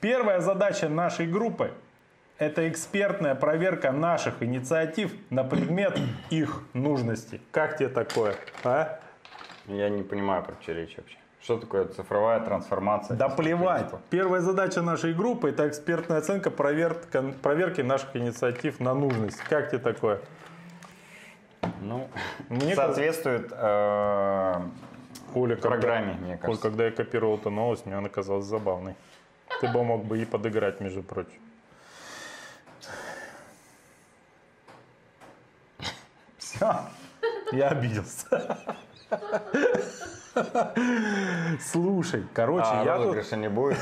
Первая 0.00 0.40
задача 0.40 0.90
нашей 0.90 1.26
группы– 1.26 1.72
это 2.38 2.68
экспертная 2.68 3.34
проверка 3.34 3.92
наших 3.92 4.42
инициатив 4.42 5.14
на 5.30 5.42
предмет 5.42 5.98
их 6.28 6.62
нужности. 6.74 7.40
Как 7.50 7.78
тебе 7.78 7.88
такое? 7.88 8.34
А? 8.62 9.00
Я 9.68 9.88
не 9.88 10.02
понимаю, 10.02 10.42
про 10.42 10.54
что 10.60 10.72
речь 10.72 10.96
вообще. 10.98 11.21
Что 11.42 11.58
такое 11.58 11.86
цифровая 11.88 12.38
трансформация? 12.40 13.16
Да 13.16 13.28
плевать. 13.28 13.90
Первая 14.10 14.40
задача 14.40 14.80
нашей 14.80 15.12
группы– 15.12 15.48
это 15.50 15.68
экспертная 15.68 16.18
оценка 16.18 16.50
проверка, 16.52 17.22
проверки 17.42 17.80
наших 17.80 18.14
инициатив 18.14 18.78
на 18.78 18.94
нужность. 18.94 19.38
Как 19.48 19.70
тебе 19.70 19.80
такое? 19.80 20.20
Ну, 21.80 22.08
Мне 22.48 22.76
соответствует 22.76 23.50
э, 23.50 24.60
Коля, 25.34 25.56
когда- 25.56 25.68
программе, 25.68 26.12
мне 26.14 26.36
Коль, 26.36 26.40
кажется. 26.46 26.62
когда 26.62 26.84
я 26.84 26.90
копировал 26.92 27.36
эту 27.38 27.50
новость, 27.50 27.86
мне 27.86 27.96
она 27.96 28.08
казалась 28.08 28.44
забавной. 28.44 28.94
Ты 29.60 29.68
бы 29.68 29.82
мог 29.82 30.04
бы 30.04 30.22
и 30.22 30.24
подыграть, 30.24 30.80
между 30.80 31.02
прочим. 31.02 31.40
Все. 36.38 36.78
Я 37.52 37.68
обиделся. 37.70 38.58
Слушай, 41.60 42.24
короче, 42.32 42.66
А 42.70 42.84
я 42.84 42.96
тут... 42.96 43.04
розыгрыша 43.06 43.36
не 43.36 43.48
будет. 43.48 43.78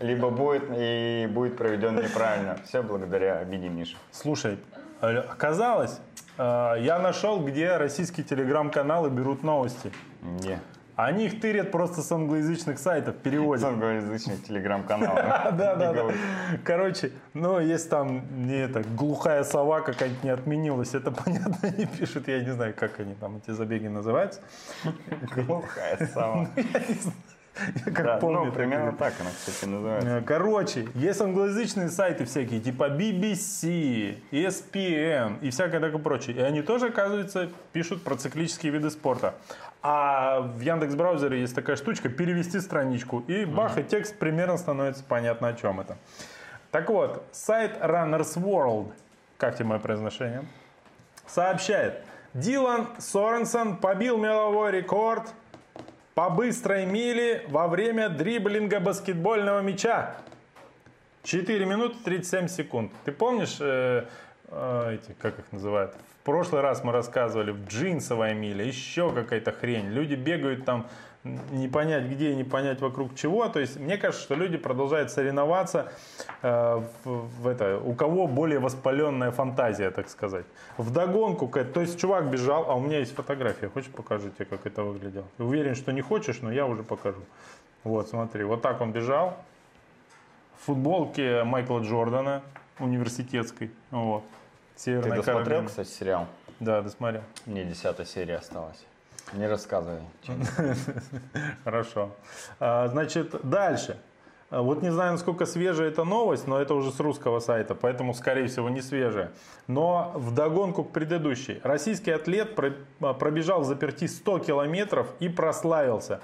Либо 0.00 0.30
будет 0.30 0.64
и 0.76 1.28
будет 1.30 1.56
проведен 1.56 1.96
неправильно. 1.96 2.58
Все 2.64 2.82
благодаря 2.82 3.38
обиде 3.38 3.68
Миши. 3.68 3.96
Слушай, 4.10 4.58
э, 5.00 5.18
оказалось, 5.18 6.00
э, 6.38 6.76
я 6.80 6.98
нашел, 6.98 7.40
где 7.40 7.76
российские 7.76 8.24
телеграм-каналы 8.24 9.10
берут 9.10 9.42
новости. 9.42 9.92
Где? 10.22 10.58
Они 11.04 11.26
их 11.26 11.40
тырят 11.40 11.70
просто 11.70 12.02
с 12.02 12.12
англоязычных 12.12 12.78
сайтов, 12.78 13.16
переводят. 13.16 13.64
Англоязычный 13.64 14.36
телеграм-канал. 14.38 15.16
Да, 15.50 15.74
да, 15.74 15.92
да. 15.92 16.04
Короче, 16.64 17.12
ну, 17.34 17.58
есть 17.60 17.88
там 17.90 18.24
не 18.46 18.54
это, 18.54 18.82
глухая 18.82 19.42
сова 19.44 19.80
какая-нибудь 19.80 20.24
не 20.24 20.30
отменилась, 20.30 20.94
это 20.94 21.10
понятно, 21.24 21.56
они 21.62 21.86
пишут, 21.86 22.28
я 22.28 22.42
не 22.42 22.52
знаю, 22.52 22.74
как 22.76 23.00
они 23.00 23.14
там, 23.14 23.38
эти 23.38 23.50
забеги 23.50 23.88
называются. 23.88 24.40
Глухая 25.34 26.06
сова. 26.12 26.48
Я 26.56 27.29
как 27.84 28.04
Да, 28.04 28.16
помню. 28.16 28.44
ну, 28.46 28.52
примерно 28.52 28.92
так 28.92 29.14
она, 29.20 29.30
кстати, 29.30 29.64
называется. 29.68 30.08
Э, 30.18 30.22
Короче, 30.22 30.88
есть 30.94 31.20
англоязычные 31.20 31.88
сайты 31.88 32.24
всякие, 32.24 32.60
типа 32.60 32.88
BBC, 32.88 34.18
ESPN 34.30 35.38
и 35.40 35.50
всякое 35.50 35.80
такое 35.80 36.00
прочее. 36.00 36.36
И 36.36 36.40
они 36.40 36.62
тоже, 36.62 36.86
оказывается, 36.88 37.48
пишут 37.72 38.02
про 38.02 38.16
циклические 38.16 38.72
виды 38.72 38.90
спорта. 38.90 39.34
А 39.82 40.40
в 40.40 40.60
Яндекс 40.60 40.94
браузере 40.94 41.40
есть 41.40 41.54
такая 41.54 41.76
штучка 41.76 42.08
перевести 42.08 42.60
страничку. 42.60 43.20
И 43.28 43.44
бах, 43.44 43.78
и 43.78 43.82
текст 43.82 44.18
примерно 44.18 44.56
становится 44.58 45.02
понятно, 45.04 45.48
о 45.48 45.54
чем 45.54 45.80
это. 45.80 45.96
Так 46.70 46.88
вот, 46.90 47.24
сайт 47.32 47.78
Runners 47.80 48.36
World, 48.36 48.92
как 49.38 49.56
тебе 49.56 49.64
мое 49.66 49.78
произношение, 49.78 50.44
сообщает, 51.26 52.02
Дилан 52.34 52.86
Соренсон 52.98 53.76
побил 53.78 54.16
мировой 54.18 54.70
рекорд 54.70 55.32
по 56.14 56.30
быстрой 56.30 56.86
миле 56.86 57.44
во 57.48 57.68
время 57.68 58.08
дриблинга 58.08 58.80
баскетбольного 58.80 59.60
мяча. 59.60 60.16
4 61.22 61.64
минуты 61.66 61.96
37 62.04 62.48
секунд. 62.48 62.92
Ты 63.04 63.12
помнишь, 63.12 63.58
э, 63.60 64.06
э, 64.48 64.94
эти, 64.94 65.12
как 65.20 65.38
их 65.38 65.52
называют? 65.52 65.94
В 65.94 66.24
прошлый 66.24 66.62
раз 66.62 66.82
мы 66.82 66.92
рассказывали, 66.92 67.50
в 67.50 67.66
джинсовая 67.66 68.34
миля, 68.34 68.64
еще 68.64 69.12
какая-то 69.12 69.52
хрень. 69.52 69.88
Люди 69.88 70.14
бегают 70.14 70.64
там 70.64 70.86
не 71.24 71.68
понять 71.68 72.04
где, 72.04 72.34
не 72.34 72.44
понять 72.44 72.80
вокруг 72.80 73.14
чего. 73.14 73.48
То 73.48 73.60
есть 73.60 73.78
мне 73.78 73.96
кажется, 73.98 74.24
что 74.24 74.34
люди 74.34 74.56
продолжают 74.56 75.10
соревноваться 75.10 75.92
э, 76.42 76.82
в, 77.04 77.42
в 77.42 77.46
это, 77.46 77.78
у 77.78 77.94
кого 77.94 78.26
более 78.26 78.58
воспаленная 78.58 79.30
фантазия, 79.30 79.90
так 79.90 80.08
сказать. 80.08 80.46
В 80.78 80.90
догонку, 80.92 81.46
то 81.48 81.80
есть 81.80 82.00
чувак 82.00 82.30
бежал, 82.30 82.70
а 82.70 82.74
у 82.74 82.80
меня 82.80 82.98
есть 82.98 83.14
фотография, 83.14 83.68
хочешь 83.68 83.90
покажу 83.90 84.30
тебе, 84.30 84.46
как 84.46 84.66
это 84.66 84.82
выглядело? 84.82 85.26
Уверен, 85.38 85.74
что 85.74 85.92
не 85.92 86.00
хочешь, 86.00 86.40
но 86.40 86.50
я 86.50 86.66
уже 86.66 86.82
покажу. 86.82 87.20
Вот, 87.84 88.08
смотри, 88.08 88.44
вот 88.44 88.62
так 88.62 88.80
он 88.80 88.92
бежал. 88.92 89.36
В 90.58 90.66
футболке 90.66 91.44
Майкла 91.44 91.80
Джордана 91.80 92.42
университетской. 92.78 93.70
Вот. 93.90 94.24
Северная 94.76 95.10
Ты 95.10 95.16
досмотрел, 95.16 95.44
Каролина. 95.44 95.68
кстати, 95.68 95.88
сериал? 95.88 96.26
Да, 96.60 96.82
досмотрел. 96.82 97.22
Мне 97.46 97.64
десятая 97.64 98.06
серия 98.06 98.36
осталась. 98.36 98.84
Не 99.32 99.46
рассказывай. 99.46 100.00
Хорошо. 101.64 102.10
А, 102.58 102.88
значит, 102.88 103.34
дальше. 103.42 103.96
А, 104.50 104.62
вот 104.62 104.82
не 104.82 104.90
знаю, 104.90 105.12
насколько 105.12 105.46
свежая 105.46 105.88
эта 105.88 106.04
новость, 106.04 106.46
но 106.46 106.60
это 106.60 106.74
уже 106.74 106.90
с 106.90 106.98
русского 106.98 107.38
сайта, 107.38 107.74
поэтому, 107.74 108.12
скорее 108.14 108.48
всего, 108.48 108.68
не 108.68 108.82
свежая. 108.82 109.30
Но 109.68 110.12
в 110.14 110.34
догонку 110.34 110.84
к 110.84 110.90
предыдущей. 110.90 111.60
Российский 111.62 112.10
атлет 112.10 112.58
а, 113.00 113.14
пробежал 113.14 113.60
в 113.60 113.64
заперти 113.64 114.06
100 114.06 114.40
километров 114.40 115.06
и 115.20 115.28
прославился. 115.28 116.20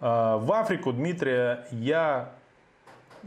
В 0.00 0.58
Африку 0.58 0.92
Дмитрия 0.92 1.66
Я... 1.70 2.30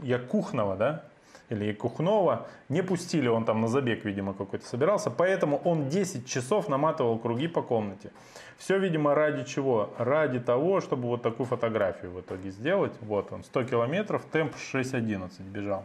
Якухнова, 0.02 0.74
да? 0.74 1.04
Или 1.50 1.72
Кухнова 1.72 2.46
не 2.68 2.82
пустили, 2.82 3.28
он 3.28 3.44
там 3.44 3.60
на 3.60 3.68
забег, 3.68 4.04
видимо, 4.04 4.34
какой-то 4.34 4.66
собирался, 4.66 5.10
поэтому 5.10 5.60
он 5.64 5.88
10 5.88 6.26
часов 6.26 6.68
наматывал 6.68 7.18
круги 7.18 7.48
по 7.48 7.62
комнате. 7.62 8.10
Все, 8.56 8.78
видимо, 8.78 9.14
ради 9.14 9.44
чего? 9.44 9.90
Ради 9.98 10.40
того, 10.40 10.80
чтобы 10.80 11.08
вот 11.08 11.22
такую 11.22 11.46
фотографию 11.46 12.12
в 12.12 12.20
итоге 12.20 12.50
сделать. 12.50 12.92
Вот 13.00 13.32
он, 13.32 13.44
100 13.44 13.64
километров, 13.64 14.24
темп 14.30 14.54
6.11 14.54 15.42
бежал. 15.42 15.84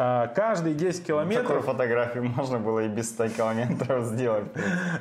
А, 0.00 0.28
каждые 0.28 0.76
10 0.76 1.04
километров... 1.04 1.46
Такую 1.48 1.62
фотографию 1.62 2.24
можно 2.24 2.60
было 2.60 2.84
и 2.84 2.88
без 2.88 3.10
100 3.10 3.30
километров 3.30 4.04
сделать. 4.04 4.44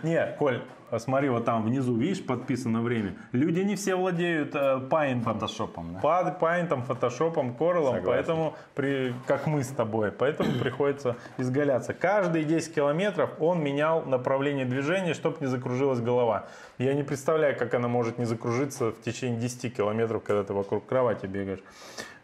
Не, 0.01 0.25
Коль, 0.39 0.63
смотри, 0.97 1.29
вот 1.29 1.45
там 1.45 1.63
внизу, 1.63 1.95
видишь, 1.95 2.25
подписано 2.25 2.81
время. 2.81 3.13
Люди 3.31 3.59
не 3.59 3.75
все 3.75 3.93
владеют 3.93 4.55
э, 4.55 4.79
Paint. 4.89 5.21
Фотошопом, 5.21 5.99
да? 6.01 6.35
Paint, 6.41 6.81
фотошопом, 6.81 7.55
Corel, 7.59 8.01
поэтому, 8.03 8.55
при, 8.73 9.13
как 9.27 9.45
мы 9.45 9.63
с 9.63 9.67
тобой, 9.67 10.11
поэтому 10.11 10.57
приходится 10.59 11.15
изгаляться. 11.37 11.93
Каждые 11.93 12.43
10 12.43 12.73
километров 12.73 13.29
он 13.39 13.63
менял 13.63 14.01
направление 14.03 14.65
движения, 14.65 15.13
чтобы 15.13 15.37
не 15.41 15.45
закружилась 15.45 15.99
голова. 15.99 16.47
Я 16.79 16.95
не 16.95 17.03
представляю, 17.03 17.55
как 17.55 17.75
она 17.75 17.87
может 17.87 18.17
не 18.17 18.25
закружиться 18.25 18.89
в 18.89 19.01
течение 19.03 19.39
10 19.39 19.77
километров, 19.77 20.23
когда 20.23 20.43
ты 20.43 20.53
вокруг 20.53 20.87
кровати 20.87 21.27
бегаешь. 21.27 21.61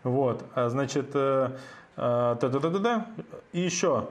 Вот, 0.03 0.43
а, 1.95 2.37
значит... 2.39 2.55
Э, 2.55 2.59
да-да-да-да. 2.59 3.07
И 3.51 3.59
еще, 3.59 4.09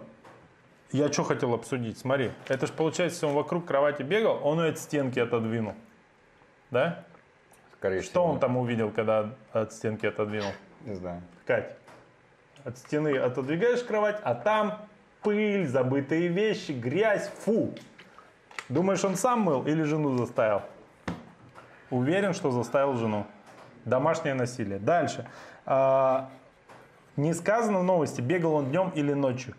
я 0.93 1.11
что 1.11 1.25
хотел 1.25 1.55
обсудить? 1.55 1.99
Смотри, 1.99 2.31
это 2.49 2.67
же 2.67 2.73
получается, 2.73 3.27
он 3.27 3.35
вокруг 3.35 3.67
кровати 3.67 4.03
бегал, 4.03 4.41
он 4.43 4.61
ее 4.61 4.71
от 4.71 4.79
стенки 4.79 5.19
отодвинул. 5.19 5.75
Да? 6.71 7.05
Скорее 7.79 8.03
Что 8.03 8.11
всего. 8.11 8.25
он 8.27 8.41
там 8.41 8.57
увидел, 8.57 8.91
когда 8.91 9.31
от 9.53 9.73
стенки 9.73 10.07
отодвинул? 10.07 10.53
Не 10.85 10.95
знаю. 10.95 11.23
Кать, 11.47 11.77
от 12.65 12.79
стены 12.79 13.17
отодвигаешь 13.17 13.83
кровать, 13.83 14.21
а 14.23 14.35
там 14.35 14.79
пыль, 15.23 15.67
забытые 15.67 16.29
вещи, 16.29 16.73
грязь, 16.73 17.31
фу. 17.45 17.75
Думаешь, 18.69 19.05
он 19.05 19.17
сам 19.17 19.41
мыл 19.41 19.67
или 19.67 19.83
жену 19.83 20.17
заставил? 20.17 20.63
Уверен, 21.91 22.33
что 22.33 22.51
заставил 22.51 22.97
жену. 22.97 23.27
Домашнее 23.85 24.35
насилие. 24.35 24.79
Дальше. 24.79 25.27
Не 27.17 27.35
сказано 27.35 27.81
в 27.81 27.85
новости, 27.85 28.21
бегал 28.21 28.55
он 28.55 28.67
днем 28.67 28.91
или 28.95 29.13
ночью. 29.13 29.55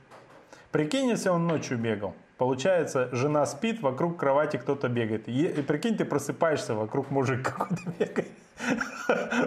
Прикинь, 0.72 1.10
если 1.10 1.30
он 1.30 1.48
ночью 1.48 1.78
бегал. 1.78 2.16
Получается, 2.38 3.10
жена 3.12 3.46
спит, 3.46 3.82
вокруг 3.82 4.18
кровати 4.18 4.58
кто-то 4.58 4.90
бегает. 4.90 5.28
И, 5.28 5.48
прикинь, 5.62 5.96
ты 5.96 6.04
просыпаешься, 6.04 6.74
вокруг 6.74 7.12
мужик 7.12 7.44
какой-то 7.56 7.84
бегает. 8.00 8.32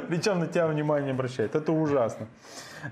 Причем 0.09 0.38
на 0.38 0.47
тебя 0.47 0.66
внимание 0.66 1.12
обращает. 1.12 1.55
Это 1.57 1.73
ужасно. 1.73 2.29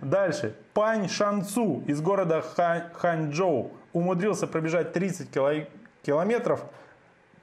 Дальше. 0.03 0.55
Пань 0.73 1.09
Шанцу 1.09 1.83
из 1.87 2.01
города 2.01 2.43
Ха 2.43 2.91
Ханчжоу 2.95 3.73
умудрился 3.93 4.47
пробежать 4.47 4.93
30 4.93 5.31
кило 5.31 5.53
километров 6.03 6.65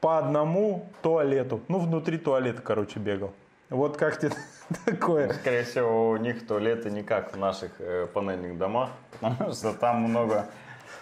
по 0.01 0.17
одному 0.17 0.89
туалету. 1.01 1.61
Ну, 1.67 1.79
внутри 1.79 2.17
туалета, 2.17 2.61
короче, 2.61 2.99
бегал. 2.99 3.33
Вот 3.69 3.97
как 3.97 4.19
тебе 4.19 4.33
такое? 4.85 5.33
Скорее 5.33 5.63
всего, 5.63 6.09
у 6.11 6.17
них 6.17 6.45
туалеты 6.47 6.89
не 6.91 7.03
как 7.03 7.33
в 7.33 7.37
наших 7.37 7.71
э, 7.79 8.07
панельных 8.13 8.57
домах, 8.57 8.89
потому 9.19 9.51
что 9.51 9.73
там 9.73 10.01
много 10.01 10.47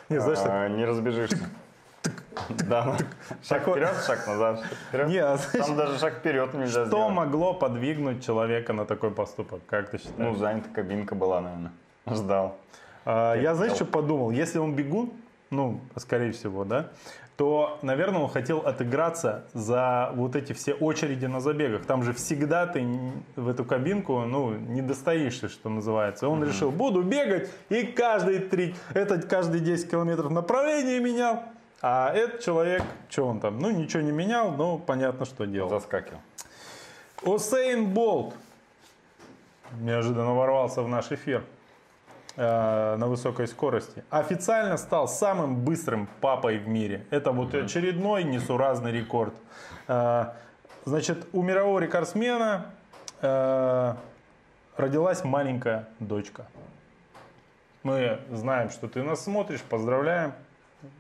не, 0.10 0.20
знаешь, 0.20 0.40
э, 0.44 0.70
не 0.70 0.86
разбежишься. 0.86 1.50
Да, 2.50 2.98
шаг 3.44 3.64
вперед, 3.64 3.94
шаг 4.06 4.26
назад, 4.28 4.60
шаг 4.60 4.78
вперед. 4.88 5.08
Не, 5.08 5.18
а 5.18 5.38
Там 5.38 5.76
даже 5.76 6.00
шаг 6.00 6.16
вперед 6.16 6.54
нельзя 6.54 6.86
сделать. 6.86 6.90
Что 6.90 7.10
могло 7.10 7.54
подвигнуть 7.54 8.26
человека 8.26 8.74
на 8.74 8.86
такой 8.86 9.12
поступок? 9.12 9.62
Как 9.68 9.90
ты 9.90 9.98
считаешь? 9.98 10.16
Ну, 10.18 10.36
занята 10.36 10.70
кабинка 10.74 11.16
была, 11.16 11.42
наверное. 11.42 11.72
Ждал. 12.08 12.58
А, 13.06 13.36
я, 13.36 13.56
знаешь, 13.56 13.74
что 13.74 13.86
подумал? 13.86 14.32
Если 14.32 14.58
он 14.58 14.76
бегут, 14.76 15.14
ну, 15.50 15.80
скорее 15.98 16.32
всего, 16.32 16.64
да, 16.64 16.88
то, 17.40 17.80
наверное, 17.84 18.24
он 18.24 18.28
хотел 18.28 18.58
отыграться 18.58 19.46
за 19.54 20.12
вот 20.14 20.36
эти 20.36 20.52
все 20.52 20.74
очереди 20.74 21.26
на 21.26 21.40
забегах. 21.40 21.86
Там 21.86 22.04
же 22.04 22.12
всегда 22.12 22.68
ты 22.68 22.86
в 23.38 23.48
эту 23.48 23.64
кабинку, 23.64 24.20
ну, 24.26 24.52
не 24.56 24.82
достоишься, 24.82 25.48
что 25.48 25.70
называется. 25.70 26.28
Он 26.28 26.44
mm-hmm. 26.44 26.48
решил, 26.50 26.70
буду 26.70 27.02
бегать, 27.02 27.50
и 27.70 27.84
каждый 27.84 28.40
три, 28.40 28.76
этот 28.94 29.24
каждые 29.28 29.62
10 29.62 29.90
километров 29.90 30.32
направление 30.32 31.00
менял. 31.00 31.44
А 31.82 32.14
этот 32.14 32.42
человек, 32.42 32.84
что 33.08 33.28
он 33.28 33.40
там, 33.40 33.58
ну, 33.58 33.72
ничего 33.72 34.04
не 34.04 34.12
менял, 34.12 34.52
но 34.52 34.78
понятно, 34.78 35.24
что 35.24 35.46
делал. 35.46 35.70
Заскакивал. 35.70 36.20
Усейн 37.24 37.86
Болт 37.86 38.34
неожиданно 39.80 40.34
ворвался 40.34 40.82
в 40.82 40.90
наш 40.90 41.10
эфир. 41.14 41.46
Э, 42.42 42.96
на 42.96 43.08
высокой 43.08 43.50
скорости, 43.50 44.02
официально 44.10 44.78
стал 44.78 45.10
самым 45.10 45.66
быстрым 45.66 46.08
папой 46.22 46.58
в 46.58 46.70
мире. 46.70 47.06
Это 47.10 47.34
вот 47.34 47.54
очередной 47.54 48.24
несуразный 48.24 48.94
рекорд. 48.94 49.34
Э, 49.90 50.28
значит, 50.86 51.28
у 51.34 51.42
мирового 51.42 51.80
рекордсмена 51.80 52.68
э, 53.22 53.94
родилась 54.78 55.26
маленькая 55.26 55.90
дочка. 56.00 56.46
Мы 57.84 58.22
знаем, 58.32 58.70
что 58.70 58.88
ты 58.88 59.04
нас 59.04 59.22
смотришь, 59.22 59.62
поздравляем. 59.62 60.32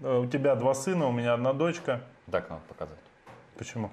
У 0.02 0.26
тебя 0.26 0.56
два 0.56 0.74
сына, 0.74 1.08
у 1.08 1.14
меня 1.14 1.36
одна 1.36 1.54
дочка. 1.54 2.02
Так 2.30 2.50
надо 2.50 2.64
показать. 2.68 3.00
Почему? 3.58 3.92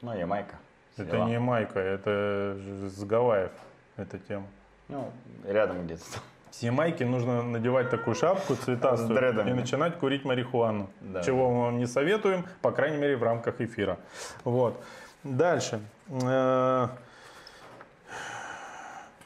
Ну, 0.00 0.16
Ямайка. 0.16 0.54
Это 0.96 1.24
не 1.24 1.34
Ямайка, 1.34 1.78
это 1.78 2.56
с 2.88 3.04
Гавайев, 3.04 3.52
эта 3.98 4.18
тема. 4.18 4.46
Ну, 4.88 5.12
рядом 5.44 5.84
где-то. 5.84 6.02
С 6.50 6.62
Ямайки 6.62 7.02
нужно 7.04 7.42
надевать 7.42 7.90
такую 7.90 8.14
шапку 8.14 8.54
цветастую 8.54 9.48
и 9.48 9.52
начинать 9.52 9.98
курить 9.98 10.24
марихуану. 10.24 10.88
Да. 11.00 11.22
Чего 11.22 11.50
мы 11.50 11.62
вам 11.62 11.78
не 11.78 11.86
советуем, 11.86 12.46
по 12.62 12.70
крайней 12.70 12.96
мере, 12.96 13.16
в 13.16 13.22
рамках 13.22 13.60
эфира. 13.60 13.98
Вот. 14.44 14.82
Дальше. 15.22 15.80
Э, 16.08 16.88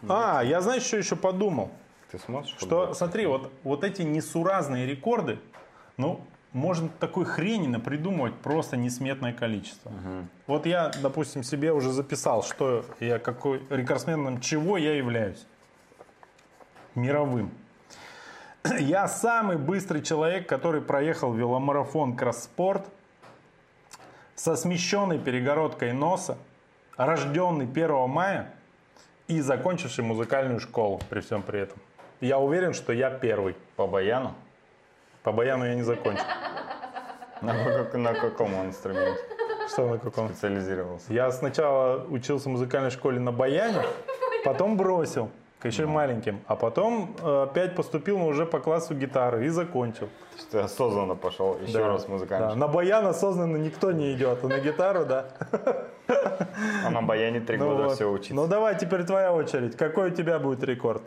а, 0.09 0.43
я 0.43 0.61
знаешь, 0.61 0.83
что 0.83 0.97
еще 0.97 1.15
подумал? 1.15 1.71
Ты 2.11 2.19
смотришь? 2.19 2.57
Что, 2.59 2.95
смотри, 2.95 3.27
вот, 3.27 3.53
вот 3.63 3.85
эти 3.85 4.03
несуразные 4.03 4.87
рекорды, 4.87 5.39
ну, 5.97 6.25
можно 6.53 6.89
такой 6.99 7.25
хрени 7.25 7.77
придумывать 7.77 8.35
просто 8.37 8.77
несметное 8.77 9.33
количество. 9.33 9.91
Угу. 9.91 10.27
Вот 10.49 10.67
я, 10.67 10.91
допустим, 11.03 11.45
себе 11.45 11.73
уже 11.73 11.93
записал, 11.93 12.43
что 12.43 12.85
я 12.99 13.19
какой 13.19 13.63
рекордсменом 13.71 14.41
чего 14.41 14.77
я 14.77 14.97
являюсь 14.97 15.47
мировым. 16.95 17.51
Я 18.79 19.09
самый 19.09 19.57
быстрый 19.57 20.03
человек, 20.03 20.49
который 20.49 20.81
проехал 20.81 21.33
веломарафон 21.33 22.17
Кросспорт 22.17 22.87
со 24.35 24.57
смещенной 24.57 25.19
перегородкой 25.19 25.93
носа, 25.93 26.39
рожденный 26.97 27.67
1 27.67 28.09
мая 28.09 28.53
и 29.29 29.41
закончивший 29.41 30.05
музыкальную 30.05 30.61
школу 30.61 31.01
при 31.09 31.21
всем 31.21 31.43
при 31.43 31.61
этом. 31.61 31.79
Я 32.21 32.39
уверен, 32.39 32.75
что 32.75 32.93
я 32.93 33.11
первый. 33.11 33.57
По 33.77 33.87
баяну? 33.87 34.35
По 35.23 35.33
баяну 35.33 35.65
я 35.65 35.75
не 35.75 35.83
закончил. 35.83 36.25
На, 37.41 37.55
на 37.95 38.15
каком 38.15 38.55
он 38.55 38.67
инструменте? 38.67 39.19
Что 39.73 39.89
на 39.89 39.99
каком? 39.99 40.29
Специализировался. 40.29 41.13
Я 41.13 41.31
сначала 41.31 42.05
учился 42.05 42.49
в 42.49 42.53
музыкальной 42.53 42.91
школе 42.91 43.21
на 43.21 43.33
баяне, 43.33 43.83
потом 44.45 44.77
бросил. 44.77 45.31
Еще 45.69 45.87
маленьким. 45.87 46.41
А 46.47 46.57
потом 46.57 47.15
э, 47.23 47.43
опять 47.45 47.75
поступил 47.75 48.19
но 48.19 48.27
уже 48.27 48.47
по 48.47 48.61
классу 48.61 48.95
гитары 48.95 49.47
и 49.47 49.49
закончил. 49.49 50.09
Что 50.39 50.51
ты 50.53 50.59
осознанно 50.59 51.15
пошел 51.15 51.59
еще 51.61 51.75
Да, 51.79 51.89
раз 51.89 52.05
в 52.05 52.09
музыкальную 52.09 52.53
да. 52.53 52.57
На 52.57 52.69
баян 52.69 53.07
осознанно 53.07 53.57
никто 53.57 53.93
не 53.93 54.13
идет, 54.15 54.43
а 54.43 54.49
на 54.49 54.59
гитару, 54.59 55.05
да. 55.05 55.27
А 56.85 56.91
на 56.91 57.03
баяне 57.03 57.41
три 57.41 57.57
Ну 57.59 57.69
года 57.71 57.83
вот. 57.85 57.95
все 57.95 58.11
учиться. 58.11 58.35
Ну 58.35 58.47
давай 58.47 58.79
теперь 58.79 59.05
твоя 59.05 59.33
очередь. 59.33 59.77
Какой 59.77 60.11
у 60.11 60.15
тебя 60.15 60.39
будет 60.39 60.63
рекорд? 60.65 61.03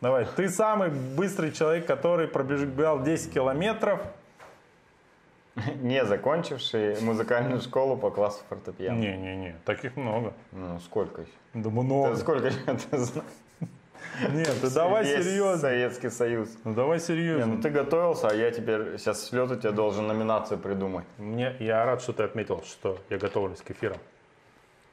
Давай. 0.00 0.26
Ты 0.36 0.48
самый 0.48 0.90
быстрый 0.90 1.52
человек, 1.52 1.86
который 1.86 2.26
пробегал 2.26 3.02
10 3.02 3.32
километров. 3.32 4.00
Не 5.80 6.04
закончивший 6.04 7.00
музыкальную 7.02 7.60
школу 7.60 7.96
по 7.96 8.10
классу 8.10 8.40
фортепиано. 8.48 8.98
Не-не-не, 8.98 9.56
таких 9.64 9.96
много. 9.96 10.32
Ну, 10.50 10.80
сколько 10.80 11.22
еще? 11.22 11.30
Да 11.54 11.70
много. 11.70 12.14
Ты 12.14 12.20
сколько 12.20 12.48
лет 12.48 12.86
ты 12.90 12.98
знаешь? 12.98 13.26
Нет, 14.30 14.52
ты 14.60 14.70
давай 14.70 15.04
серьезно. 15.04 15.58
Советский 15.58 16.10
Союз. 16.10 16.48
Ну 16.64 16.74
давай 16.74 16.98
Не, 16.98 17.04
серьезно. 17.04 17.46
ну 17.46 17.62
ты 17.62 17.70
готовился, 17.70 18.28
а 18.28 18.34
я 18.34 18.50
теперь 18.50 18.98
сейчас 18.98 19.24
с 19.24 19.32
лету 19.32 19.56
тебе 19.56 19.72
должен 19.72 20.06
номинацию 20.06 20.58
придумать. 20.58 21.04
Мне, 21.18 21.54
я 21.60 21.84
рад, 21.84 22.02
что 22.02 22.12
ты 22.12 22.22
отметил, 22.22 22.62
что 22.66 22.98
я 23.10 23.18
готовлюсь 23.18 23.60
к 23.60 23.70
эфирам. 23.70 23.98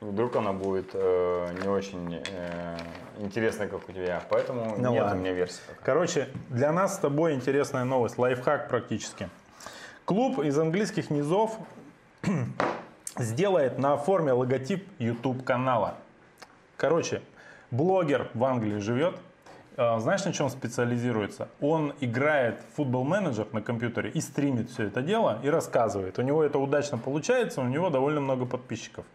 Вдруг 0.01 0.36
она 0.38 0.53
будет 0.53 0.91
э, 0.93 1.55
не 1.62 1.68
очень 1.68 2.22
э, 2.32 2.78
интересная, 3.20 3.68
как 3.68 3.88
у 3.89 3.91
тебя. 3.91 4.24
Поэтому 4.30 4.76
Ну 4.78 4.91
нет 4.93 5.01
ладно. 5.03 5.18
у 5.18 5.20
меня 5.20 5.34
версии. 5.34 5.60
пока. 5.68 5.80
Короче, 5.84 6.30
для 6.49 6.72
нас 6.72 6.95
с 6.95 6.99
тобой 6.99 7.34
интересная 7.34 7.84
новость, 7.84 8.18
лайфхак 8.18 8.70
практически. 8.70 9.28
Клуб 10.05 10.39
из 10.39 10.57
английских 10.57 11.10
низов 11.10 11.57
сделает 13.18 13.78
на 13.78 13.97
форме 13.97 14.32
логотип 14.32 14.88
YouTube 14.99 15.43
канала. 15.43 15.95
Короче, 16.78 17.22
блогер 17.72 18.30
в 18.34 18.43
Англии 18.43 18.78
живет. 18.78 19.15
А, 19.78 19.99
Знаешь, 19.99 20.26
на 20.26 20.34
чем 20.34 20.49
специализируется? 20.49 21.47
Он 21.61 21.93
играет 22.01 22.59
в 22.59 22.76
футбол-менеджер 22.78 23.47
на 23.53 23.61
компьютере 23.61 24.09
и 24.09 24.22
стримит 24.22 24.70
все 24.70 24.84
это 24.88 25.01
дело 25.01 25.39
и 25.43 25.49
рассказывает. 25.49 26.20
У 26.20 26.22
него 26.22 26.43
это 26.43 26.59
удачно 26.59 26.97
получается, 26.97 27.61
у 27.61 27.65
него 27.65 27.89
довольно 27.89 28.22
много 28.22 28.45
подписчиков. 28.45 29.05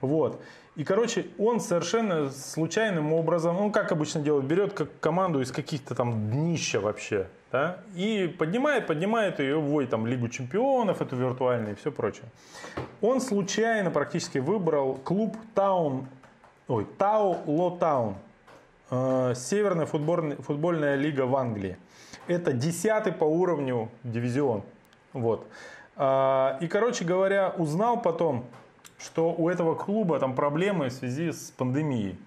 Вот. 0.00 0.42
И, 0.76 0.84
короче, 0.84 1.26
он 1.38 1.60
совершенно 1.60 2.28
случайным 2.30 3.14
образом, 3.14 3.56
ну, 3.56 3.72
как 3.72 3.92
обычно 3.92 4.20
делает, 4.20 4.44
берет 4.44 4.74
как 4.74 4.88
команду 5.00 5.40
из 5.40 5.50
каких-то 5.50 5.94
там 5.94 6.30
днища 6.30 6.80
вообще, 6.80 7.28
да, 7.50 7.78
и 7.94 8.26
поднимает, 8.38 8.86
поднимает 8.86 9.40
ее, 9.40 9.58
вводит 9.58 9.88
там 9.88 10.06
Лигу 10.06 10.28
Чемпионов, 10.28 11.00
эту 11.00 11.16
виртуальную 11.16 11.72
и 11.72 11.76
все 11.76 11.90
прочее. 11.90 12.26
Он 13.00 13.22
случайно 13.22 13.90
практически 13.90 14.36
выбрал 14.36 14.96
клуб 14.96 15.38
Таун, 15.54 16.08
ой, 16.68 16.86
Тау 16.98 17.38
Ло 17.46 17.70
Таун, 17.76 18.16
э, 18.90 19.34
Северная 19.34 19.86
футбольная, 19.86 20.36
футбольная 20.36 20.96
лига 20.96 21.26
в 21.26 21.36
Англии. 21.36 21.76
Это 22.26 22.52
десятый 22.52 23.12
по 23.12 23.24
уровню 23.24 23.88
дивизион. 24.02 24.62
Вот. 25.12 25.46
А, 25.96 26.58
И, 26.60 26.66
короче 26.66 27.04
говоря, 27.04 27.54
узнал 27.56 28.00
потом, 28.00 28.44
что 28.98 29.32
у 29.32 29.48
этого 29.48 29.74
клуба 29.74 30.18
там 30.18 30.34
проблемы 30.34 30.88
в 30.88 30.92
связи 30.92 31.30
с 31.32 31.52
пандемией 31.56 32.18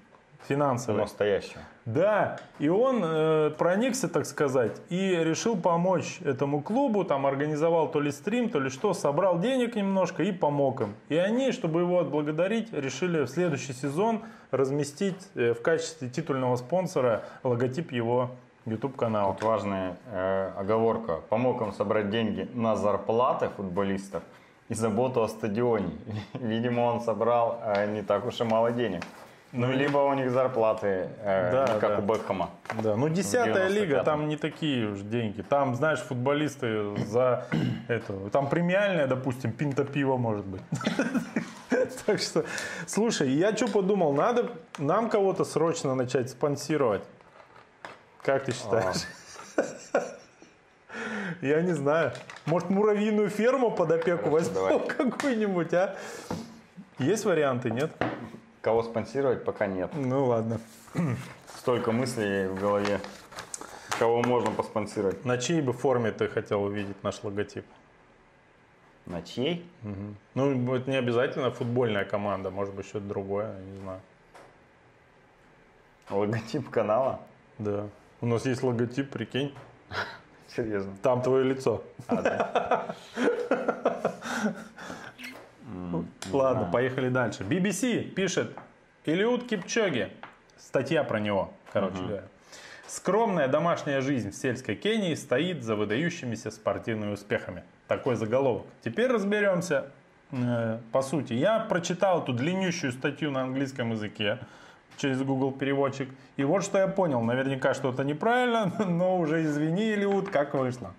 финансовой. 0.47 1.01
Настоящего. 1.01 1.61
Да, 1.93 2.37
и 2.59 2.69
он 2.69 3.01
э, 3.03 3.49
проникся, 3.57 4.09
так 4.09 4.27
сказать, 4.27 4.79
и 4.89 5.15
решил 5.23 5.57
помочь 5.57 6.19
этому 6.23 6.61
клубу, 6.61 7.03
там 7.03 7.25
организовал 7.25 7.89
то 7.89 7.99
ли 7.99 8.11
стрим, 8.11 8.49
то 8.49 8.59
ли 8.59 8.69
что, 8.69 8.93
собрал 8.93 9.39
денег 9.39 9.75
немножко 9.75 10.21
и 10.21 10.31
помог 10.31 10.81
им. 10.81 10.95
И 11.09 11.15
они, 11.15 11.51
чтобы 11.51 11.81
его 11.81 11.99
отблагодарить, 11.99 12.71
решили 12.73 13.23
в 13.23 13.27
следующий 13.27 13.73
сезон 13.73 14.21
разместить 14.51 15.15
э, 15.33 15.53
в 15.53 15.63
качестве 15.63 16.09
титульного 16.09 16.57
спонсора 16.57 17.23
логотип 17.43 17.91
его 17.91 18.29
YouTube-канала. 18.67 19.33
Тут 19.33 19.43
важная 19.43 19.97
э, 20.11 20.51
оговорка. 20.57 21.21
Помог 21.29 21.59
им 21.63 21.73
собрать 21.73 22.11
деньги 22.11 22.47
на 22.53 22.75
зарплаты 22.75 23.49
футболистов 23.57 24.21
и 24.67 24.75
заботу 24.75 25.23
о 25.23 25.27
стадионе. 25.27 25.89
Видимо, 26.35 26.81
он 26.81 27.01
собрал 27.01 27.59
э, 27.63 27.91
не 27.91 28.03
так 28.03 28.27
уж 28.27 28.39
и 28.41 28.43
мало 28.43 28.71
денег. 28.71 29.01
Ну, 29.51 29.71
либо 29.71 29.97
у 29.97 30.13
них 30.13 30.29
зарплаты, 30.29 31.09
э, 31.23 31.51
Да, 31.51 31.73
не 31.73 31.79
как 31.79 31.89
да. 31.89 31.97
у 31.97 32.01
Бекхэма. 32.01 32.51
Да, 32.83 32.95
ну 32.95 33.09
десятая 33.09 33.67
95-м. 33.67 33.73
лига, 33.73 34.03
там 34.03 34.27
не 34.27 34.37
такие 34.37 34.89
уж 34.89 34.99
деньги. 34.99 35.41
Там, 35.41 35.73
знаешь, 35.75 35.99
футболисты 35.99 36.95
за 37.07 37.47
это, 37.87 38.13
там 38.29 38.47
премиальная, 38.47 39.07
допустим, 39.07 39.51
пинта 39.51 39.85
пива 39.85 40.17
может 40.17 40.45
быть. 40.45 40.61
Так 42.05 42.19
что, 42.19 42.43
слушай, 42.87 43.29
я 43.29 43.55
что 43.55 43.67
подумал, 43.67 44.13
надо 44.13 44.51
нам 44.77 45.09
кого-то 45.09 45.45
срочно 45.45 45.95
начать 45.95 46.29
спонсировать. 46.29 47.03
Как 48.21 48.43
ты 48.43 48.51
считаешь? 48.51 49.07
Я 51.41 51.61
не 51.61 51.73
знаю. 51.73 52.11
Может, 52.45 52.69
муравьиную 52.69 53.29
ферму 53.29 53.71
под 53.71 53.91
опеку 53.91 54.29
возьмем 54.29 54.87
какую-нибудь, 54.87 55.73
а? 55.73 55.95
Есть 56.97 57.25
варианты, 57.25 57.71
нет? 57.71 57.91
Кого 58.61 58.83
спонсировать, 58.83 59.45
пока 59.45 59.67
нет. 59.67 59.91
Ну 59.93 60.25
ладно. 60.25 60.59
Столько 61.57 61.91
мыслей 61.91 62.47
в 62.47 62.59
голове. 62.59 62.99
Кого 63.97 64.21
можно 64.21 64.51
поспонсировать? 64.51 65.25
На 65.25 65.37
чьей 65.37 65.61
бы 65.61 65.73
форме 65.73 66.11
ты 66.11 66.27
хотел 66.27 66.63
увидеть 66.63 67.01
наш 67.03 67.23
логотип? 67.23 67.65
На 69.05 69.21
чьей? 69.21 69.65
Ну, 70.35 70.75
это 70.75 70.89
не 70.89 70.97
обязательно 70.97 71.51
футбольная 71.51 72.05
команда, 72.05 72.51
может 72.51 72.73
быть, 72.75 72.85
что-то 72.85 73.05
другое, 73.05 73.53
я 73.53 73.65
не 73.65 73.77
знаю. 73.77 74.01
Логотип 76.09 76.69
канала? 76.69 77.19
Да. 77.57 77.87
У 78.21 78.25
нас 78.25 78.45
есть 78.45 78.63
логотип, 78.63 79.09
прикинь, 79.09 79.53
Серьезно. 80.47 80.93
там 81.01 81.21
твое 81.21 81.43
лицо. 81.43 81.83
А, 82.07 82.21
да? 82.21 82.95
Ладно, 86.31 86.69
поехали 86.71 87.09
дальше. 87.09 87.43
BBC 87.43 88.03
пишет, 88.03 88.55
Илиут 89.05 89.47
Кипчоги, 89.47 90.11
статья 90.57 91.03
про 91.03 91.19
него, 91.19 91.53
короче 91.73 91.97
говоря. 91.97 92.23
Скромная 92.87 93.47
домашняя 93.47 94.01
жизнь 94.01 94.31
в 94.31 94.35
сельской 94.35 94.75
Кении 94.75 95.13
стоит 95.13 95.63
за 95.63 95.75
выдающимися 95.75 96.49
спортивными 96.49 97.11
успехами. 97.13 97.63
Такой 97.87 98.15
заголовок. 98.15 98.65
Теперь 98.83 99.11
разберемся. 99.11 99.91
э, 100.31 100.79
По 100.91 101.01
сути, 101.03 101.33
я 101.33 101.59
прочитал 101.59 102.23
эту 102.23 102.33
длиннющую 102.33 102.91
статью 102.91 103.29
на 103.31 103.43
английском 103.43 103.91
языке 103.91 104.39
через 104.97 105.21
Google 105.21 105.51
переводчик. 105.51 106.09
И 106.37 106.43
вот 106.43 106.63
что 106.63 106.79
я 106.79 106.87
понял. 106.87 107.21
Наверняка 107.21 107.73
что-то 107.75 108.03
неправильно, 108.03 108.71
но 108.87 109.19
уже 109.19 109.43
извини, 109.43 109.91
Илиут, 109.93 110.29
как 110.29 110.55
вышло. 110.55 110.93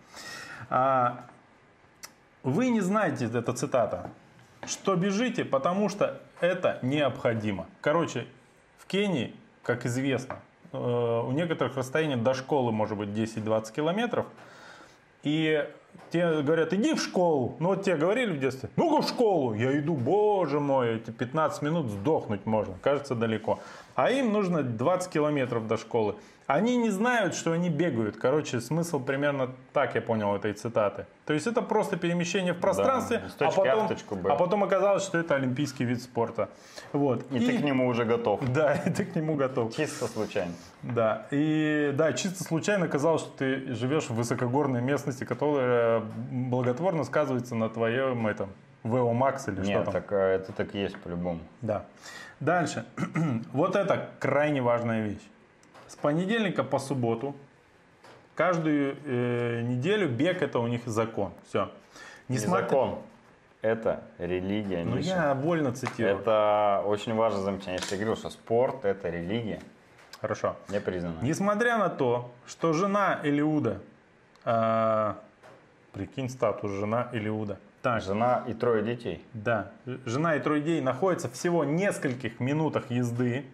А, 0.69 1.25
Вы 2.45 2.69
не 2.71 2.81
знаете, 2.81 3.27
это 3.27 3.53
цитата, 3.53 4.11
что 4.71 4.97
бежите, 4.97 5.45
потому 5.45 5.89
что 5.89 6.21
это 6.41 6.79
необходимо. 6.83 7.67
Короче, 7.81 8.27
в 8.79 8.87
Кении, 8.87 9.35
как 9.63 9.87
известно, 9.87 10.39
э, 10.73 10.79
у 10.79 11.31
некоторых 11.33 11.77
расстояние 11.77 12.17
до 12.17 12.35
школы 12.35 12.73
может 12.73 12.97
быть 12.97 13.11
10-20 13.11 13.73
километров. 13.73 14.27
И 15.23 15.69
те 16.11 16.43
говорят, 16.43 16.73
иди 16.73 16.95
в 16.95 17.03
школу. 17.03 17.57
Ну 17.61 17.69
вот 17.69 17.85
тебе 17.85 17.97
говорили 17.97 18.33
в 18.33 18.41
детстве, 18.41 18.71
ну-ка 18.77 19.03
в 19.03 19.09
школу. 19.09 19.55
Я 19.55 19.79
иду, 19.79 19.95
боже 19.95 20.59
мой, 20.61 20.97
эти 20.97 21.11
15 21.11 21.63
минут 21.63 21.87
сдохнуть 21.89 22.47
можно. 22.47 22.75
Кажется 22.83 23.15
далеко. 23.15 23.61
А 23.95 24.11
им 24.11 24.33
нужно 24.33 24.63
20 24.63 25.13
километров 25.13 25.67
до 25.67 25.77
школы. 25.77 26.17
Они 26.51 26.77
не 26.77 26.91
знают, 26.91 27.37
что 27.37 27.53
они 27.53 27.71
бегают. 27.71 28.17
Короче, 28.17 28.61
смысл 28.61 28.99
примерно 28.99 29.51
так 29.73 29.95
я 29.95 30.01
понял 30.01 30.35
этой 30.35 30.53
цитаты. 30.53 31.07
То 31.25 31.33
есть 31.33 31.47
это 31.47 31.63
просто 31.63 31.97
перемещение 31.97 32.55
в 32.55 32.59
пространстве, 32.59 33.23
с 33.29 33.41
а, 33.41 33.47
А 33.47 33.51
потом, 33.53 34.23
Б. 34.23 34.31
а 34.33 34.35
потом 34.35 34.65
оказалось, 34.65 35.05
что 35.05 35.19
это 35.19 35.37
олимпийский 35.37 35.85
вид 35.85 36.03
спорта. 36.03 36.49
Вот. 36.93 37.25
И 37.31 37.39
ты 37.39 37.59
к 37.59 37.63
нему 37.63 37.87
уже 37.87 38.05
готов. 38.05 38.41
Да, 38.51 38.75
и 38.75 38.91
ты 38.91 39.05
к 39.05 39.15
нему 39.15 39.37
готов. 39.37 39.77
Чисто 39.77 40.09
случайно. 40.09 40.53
Да, 40.83 41.29
и 41.31 41.93
да, 41.95 42.13
чисто 42.15 42.43
случайно 42.43 42.87
оказалось, 42.87 43.23
что 43.23 43.31
ты 43.39 43.73
живешь 43.75 44.11
в 44.11 44.15
высокогорной 44.15 44.83
местности, 44.83 45.23
которая 45.23 46.03
благотворно 46.31 47.05
сказывается 47.05 47.55
на 47.55 47.69
твоем 47.69 48.27
этом 48.27 48.51
VO 48.83 49.13
Max 49.13 49.49
или 49.49 49.63
что 49.63 49.73
Нет, 49.73 49.85
там. 49.85 49.93
так, 49.93 50.11
э, 50.11 50.17
это 50.17 50.53
так 50.53 50.75
и 50.75 50.81
есть 50.81 50.97
по-любому. 50.99 51.41
Да. 51.63 51.85
Дальше. 52.41 52.87
вот 53.53 53.77
это 53.77 54.09
крайне 54.19 54.63
важная 54.63 55.05
вещь. 55.05 55.23
С 55.91 55.97
понедельника 55.97 56.63
по 56.63 56.79
субботу 56.79 57.35
каждую 58.37 58.97
э, 59.05 59.63
неделю 59.63 60.09
бег 60.09 60.41
это 60.41 60.61
у 60.61 60.69
них 60.69 60.83
закон. 60.87 61.33
Все. 61.49 61.73
Не 62.29 62.39
закон. 62.39 63.01
Это 63.61 64.05
религия, 64.19 64.85
Ну 64.85 64.95
Миша. 64.95 65.09
я 65.09 65.35
вольно 65.35 65.73
цитирую. 65.73 66.21
Это 66.21 66.85
очень 66.87 67.13
важное 67.15 67.43
замечание. 67.43 67.81
Я 67.91 67.97
говорил, 67.97 68.15
что 68.15 68.31
спорт 68.31 68.85
это 68.85 69.11
религия. 69.11 69.61
Хорошо. 70.21 70.55
Не 70.69 70.81
признана. 70.81 71.19
Несмотря 71.23 71.77
на 71.77 71.89
то, 71.89 72.31
что 72.47 72.73
жена 72.73 73.19
Элиуда, 73.25 73.81
а, 74.45 75.19
прикинь 75.93 76.29
статус 76.29 76.71
жена 76.71 77.09
Элиуда. 77.13 77.59
Так, 77.83 78.01
Жена 78.01 78.45
и 78.47 78.55
трое 78.55 78.85
детей. 78.85 79.25
да, 79.33 79.73
жена 80.05 80.37
и 80.37 80.41
трое 80.41 80.61
детей 80.61 80.83
находятся 80.83 81.29
всего 81.29 81.61
в 81.61 81.67
нескольких 81.67 82.39
минутах 82.39 82.93
езды. 82.93 83.45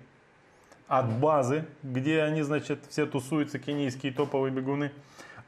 От 0.89 1.11
базы, 1.13 1.65
где 1.83 2.23
они, 2.23 2.43
значит, 2.43 2.81
все 2.89 3.07
тусуются, 3.07 3.59
кенийские 3.59 4.13
топовые 4.13 4.53
бегуны. 4.53 4.93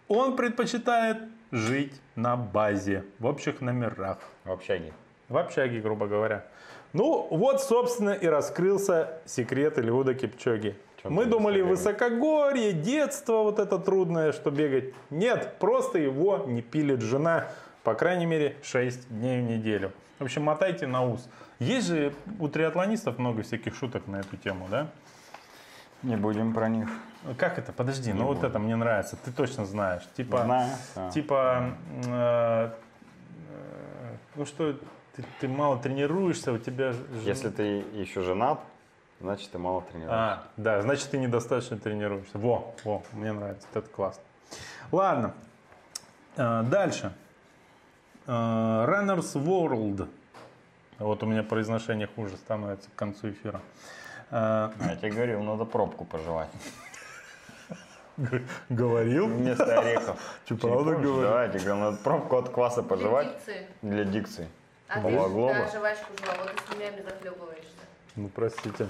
Он 0.08 0.36
предпочитает 0.36 1.18
жить 1.50 1.92
на 2.16 2.36
базе, 2.36 3.04
в 3.18 3.26
общих 3.26 3.60
номерах. 3.60 4.18
В 4.44 4.52
общаге. 4.52 4.92
В 5.28 5.36
общаге, 5.36 5.80
грубо 5.80 6.06
говоря. 6.06 6.44
Ну, 6.92 7.26
вот, 7.30 7.62
собственно, 7.62 8.10
и 8.10 8.26
раскрылся 8.26 9.20
секрет 9.26 9.78
Илиуда 9.78 10.14
Кипчоги. 10.14 10.74
Чё 11.02 11.10
Мы 11.10 11.26
думали, 11.26 11.60
высокогорье? 11.60 12.16
высокогорье, 12.16 12.72
детство 12.72 13.42
вот 13.42 13.58
это 13.58 13.78
трудное, 13.78 14.32
что 14.32 14.50
бегать. 14.50 14.94
Нет, 15.10 15.56
просто 15.60 15.98
его 15.98 16.44
не 16.46 16.62
пилит 16.62 17.02
жена, 17.02 17.48
по 17.84 17.94
крайней 17.94 18.26
мере, 18.26 18.56
6 18.62 19.08
дней 19.10 19.40
в 19.40 19.44
неделю. 19.44 19.92
В 20.18 20.24
общем, 20.24 20.42
мотайте 20.42 20.86
на 20.86 21.04
ус. 21.04 21.28
Есть 21.58 21.88
же 21.88 22.12
у 22.40 22.48
триатлонистов 22.48 23.18
много 23.18 23.42
всяких 23.42 23.76
шуток 23.76 24.06
на 24.06 24.20
эту 24.20 24.36
тему, 24.36 24.66
да? 24.70 24.88
Не 26.02 26.16
будем 26.16 26.54
про 26.54 26.68
них. 26.68 26.88
Как 27.36 27.58
это? 27.58 27.72
Подожди, 27.72 28.12
ну 28.12 28.26
вот 28.26 28.44
это 28.44 28.58
мне 28.58 28.76
нравится, 28.76 29.16
ты 29.16 29.32
точно 29.32 29.66
знаешь. 29.66 30.02
Типа, 30.16 30.44
Знаю, 30.44 30.70
да. 30.94 31.10
типа, 31.10 31.72
э, 32.06 32.70
э, 33.50 34.16
ну 34.36 34.46
что, 34.46 34.74
ты, 35.16 35.24
ты 35.40 35.48
мало 35.48 35.78
тренируешься, 35.78 36.52
у 36.52 36.58
тебя... 36.58 36.92
ж- 36.92 36.96
Если 37.24 37.48
ты 37.50 37.62
еще 37.94 38.22
женат, 38.22 38.60
значит 39.20 39.50
ты 39.50 39.58
мало 39.58 39.82
тренируешься. 39.82 40.16
А, 40.16 40.42
да, 40.56 40.80
значит, 40.82 41.10
ты 41.10 41.18
недостаточно 41.18 41.76
тренируешься. 41.78 42.38
Во, 42.38 42.72
во, 42.84 43.02
мне 43.12 43.32
нравится, 43.32 43.66
это 43.74 43.88
классно. 43.88 44.22
Ладно, 44.92 45.34
Э, 46.36 46.62
дальше. 46.62 47.12
Э, 48.28 48.30
Runners 48.30 49.32
World. 49.34 50.08
Вот 51.00 51.22
у 51.24 51.26
меня 51.26 51.42
произношение 51.42 52.06
хуже 52.06 52.36
становится 52.36 52.88
к 52.90 52.94
концу 52.94 53.30
эфира. 53.30 53.60
Э, 53.60 53.60
Я 54.30 54.96
тебе 55.00 55.10
говорил, 55.10 55.42
надо 55.42 55.64
пробку 55.64 56.04
пожевать. 56.04 56.50
Говорил? 58.68 59.26
Вместо 59.28 59.78
орехов. 59.78 60.20
Чуть 60.44 60.60
правда 60.60 60.92
позже, 60.92 61.02
говорю? 61.02 61.22
Да, 61.22 61.44
я 61.44 61.48
тебе 61.48 61.60
говорю, 61.60 61.80
надо 61.80 61.96
пробку 61.98 62.36
от 62.36 62.48
кваса 62.48 62.82
пожевать 62.82 63.28
Дикции. 63.28 63.66
для 63.82 64.04
дикции. 64.04 64.48
А 64.88 65.00
ты 65.00 65.10
да, 65.10 65.28
жвачку 65.68 66.12
жевал, 66.18 66.36
вот 66.38 66.52
и 66.52 66.74
с 66.74 66.76
ними 66.76 67.02
захлебываешься. 67.02 67.68
Ну, 68.16 68.28
простите. 68.28 68.88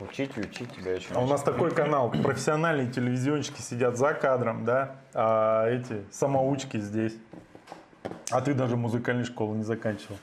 Учить 0.00 0.32
и 0.36 0.40
учить 0.40 0.74
тебя 0.74 0.94
еще. 0.94 1.14
А 1.14 1.20
у 1.20 1.26
нас 1.26 1.42
такой 1.42 1.70
канал, 1.70 2.10
профессиональные 2.10 2.90
телевизионщики 2.90 3.60
сидят 3.60 3.96
за 3.96 4.14
кадром, 4.14 4.64
да, 4.64 4.96
а 5.14 5.68
эти 5.68 6.04
самоучки 6.10 6.78
здесь. 6.78 7.14
А 8.30 8.40
ты 8.40 8.54
даже 8.54 8.76
музыкальную 8.76 9.26
школу 9.26 9.54
не 9.54 9.62
заканчивал. 9.62 10.16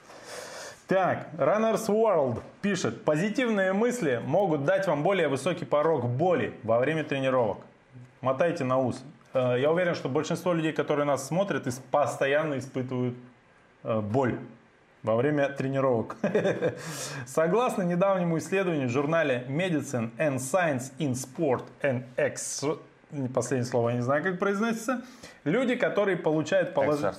Так, 0.90 1.28
Runners 1.38 1.86
World 1.88 2.42
пишет, 2.64 3.06
позитивные 3.06 3.74
мысли 3.74 4.20
могут 4.26 4.66
дать 4.66 4.88
вам 4.88 5.04
более 5.04 5.28
высокий 5.28 5.64
порог 5.64 6.06
боли 6.06 6.56
во 6.64 6.80
время 6.80 7.04
тренировок. 7.04 7.60
Мотайте 8.22 8.64
на 8.64 8.80
ус. 8.80 9.04
Э, 9.36 9.58
Я 9.60 9.72
уверен, 9.72 9.94
что 9.94 10.10
большинство 10.10 10.52
людей, 10.52 10.74
которые 10.74 11.06
нас 11.06 11.28
смотрят, 11.28 11.68
постоянно 11.92 12.58
испытывают 12.58 13.14
э, 13.84 14.00
боль 14.00 14.40
во 15.04 15.16
время 15.16 15.50
тренировок. 15.50 16.18
Согласно 17.28 17.84
недавнему 17.84 18.40
исследованию 18.40 18.88
в 18.88 18.92
журнале 18.92 19.46
Medicine 19.48 20.10
and 20.18 20.38
Science 20.38 20.92
in 20.98 21.12
Sport 21.12 21.66
and 21.84 22.06
Ex... 22.18 22.80
Последнее 23.36 23.70
слово 23.70 23.90
я 23.90 23.96
не 23.98 24.02
знаю, 24.02 24.24
как 24.24 24.40
произносится. 24.40 25.04
Люди, 25.44 25.76
которые 25.76 26.18
получают 26.18 26.74
положительные... 26.74 27.14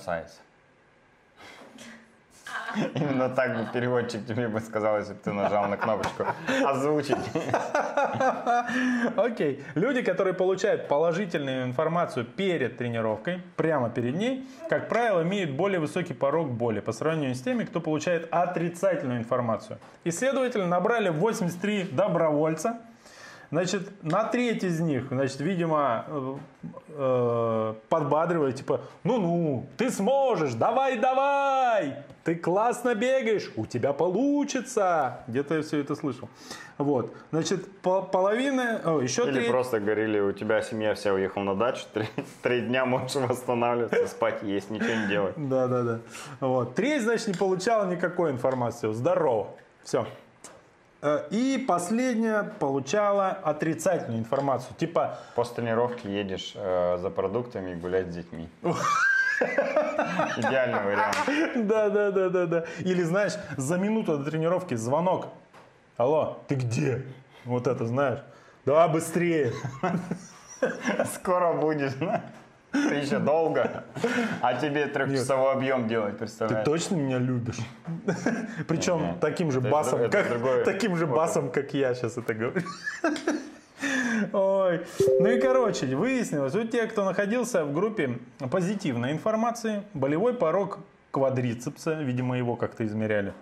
Именно 2.95 3.29
так 3.29 3.57
бы 3.57 3.67
переводчик 3.73 4.25
тебе 4.25 4.47
бы 4.47 4.59
сказал, 4.59 4.97
если 4.97 5.13
бы 5.13 5.19
ты 5.23 5.31
нажал 5.31 5.67
на 5.67 5.77
кнопочку 5.77 6.25
озвучить. 6.65 7.17
Окей. 9.15 9.63
Люди, 9.75 10.01
которые 10.01 10.33
получают 10.33 10.87
положительную 10.87 11.63
информацию 11.63 12.25
перед 12.25 12.77
тренировкой, 12.77 13.41
прямо 13.55 13.89
перед 13.89 14.15
ней, 14.15 14.47
как 14.69 14.89
правило, 14.89 15.23
имеют 15.23 15.51
более 15.51 15.79
высокий 15.79 16.13
порог 16.13 16.51
боли 16.51 16.79
по 16.79 16.91
сравнению 16.91 17.35
с 17.35 17.41
теми, 17.41 17.63
кто 17.63 17.81
получает 17.81 18.27
отрицательную 18.31 19.19
информацию. 19.19 19.79
Исследователи 20.03 20.63
набрали 20.63 21.09
83 21.09 21.89
добровольца. 21.91 22.79
Значит, 23.51 23.89
на 24.01 24.23
треть 24.23 24.63
из 24.63 24.79
них, 24.79 25.07
значит, 25.11 25.41
видимо, 25.41 26.05
э, 26.87 27.73
подбадривают, 27.89 28.55
типа, 28.55 28.79
ну-ну, 29.03 29.67
ты 29.75 29.91
сможешь, 29.91 30.53
давай-давай, 30.53 31.97
ты 32.23 32.35
классно 32.35 32.95
бегаешь, 32.95 33.51
у 33.57 33.65
тебя 33.65 33.91
получится. 33.91 35.19
Где-то 35.27 35.55
я 35.55 35.61
все 35.63 35.79
это 35.81 35.95
слышал. 35.95 36.29
Вот, 36.77 37.13
значит, 37.31 37.69
по- 37.81 38.01
половина, 38.01 38.81
о, 38.85 39.01
еще 39.01 39.23
Или 39.23 39.33
треть. 39.33 39.49
просто 39.51 39.81
говорили, 39.81 40.19
у 40.19 40.31
тебя 40.31 40.61
семья 40.61 40.95
вся 40.95 41.11
уехала 41.13 41.43
на 41.43 41.55
дачу, 41.55 41.83
три, 41.93 42.05
три 42.41 42.61
дня 42.61 42.85
можешь 42.85 43.15
восстанавливаться, 43.15 44.07
спать, 44.07 44.43
есть, 44.43 44.69
ничего 44.69 44.93
не 44.95 45.07
делать. 45.09 45.33
Да, 45.37 45.67
да, 45.67 45.83
да. 45.83 45.99
Вот. 46.39 46.73
Треть, 46.75 47.03
значит, 47.03 47.27
не 47.27 47.33
получала 47.33 47.85
никакой 47.91 48.31
информации. 48.31 48.91
Здорово. 48.93 49.47
Все. 49.83 50.07
И 51.31 51.63
последняя 51.67 52.43
получала 52.59 53.29
отрицательную 53.29 54.19
информацию. 54.19 54.75
Типа, 54.77 55.17
После 55.35 55.55
тренировки 55.55 56.07
едешь 56.07 56.53
э, 56.55 56.97
за 56.99 57.09
продуктами 57.09 57.71
и 57.71 57.75
гулять 57.75 58.11
с 58.11 58.15
детьми. 58.15 58.47
Идеальный 60.37 60.83
вариант. 60.83 61.17
да, 61.67 61.89
да, 61.89 62.11
да, 62.11 62.29
да, 62.29 62.45
да. 62.45 62.65
Или, 62.79 63.01
знаешь, 63.01 63.33
за 63.57 63.77
минуту 63.77 64.19
до 64.19 64.29
тренировки 64.29 64.75
звонок. 64.75 65.29
Алло, 65.97 66.39
ты 66.47 66.55
где? 66.55 67.03
Вот 67.45 67.65
это, 67.65 67.85
знаешь. 67.87 68.19
Да, 68.65 68.87
быстрее. 68.87 69.53
Скоро 71.15 71.53
будешь? 71.53 71.93
Ты 72.71 72.95
еще 72.95 73.19
долго, 73.19 73.83
а 74.41 74.53
тебе 74.53 74.87
трехчасовой 74.87 75.53
объем 75.53 75.87
делать, 75.87 76.13
Ты 76.13 76.19
представляешь? 76.19 76.65
точно 76.65 76.95
меня 76.95 77.17
любишь? 77.17 77.59
Причем 78.67 79.17
таким 79.19 79.51
же 79.51 79.59
басом, 79.59 80.09
как, 80.09 80.27
таким 80.63 80.95
же 80.95 81.05
басом, 81.05 81.51
как 81.51 81.73
я 81.73 81.93
сейчас 81.93 82.17
это 82.17 82.33
говорю. 82.33 82.61
Ой. 84.33 84.85
Ну 85.19 85.27
и 85.27 85.39
короче, 85.39 85.85
выяснилось, 85.95 86.55
у 86.55 86.63
тех, 86.63 86.91
кто 86.91 87.03
находился 87.03 87.65
в 87.65 87.73
группе 87.73 88.19
позитивной 88.49 89.11
информации, 89.11 89.83
болевой 89.93 90.33
порог 90.33 90.79
квадрицепса, 91.11 92.01
видимо, 92.01 92.37
его 92.37 92.55
как-то 92.55 92.85
измеряли, 92.85 93.33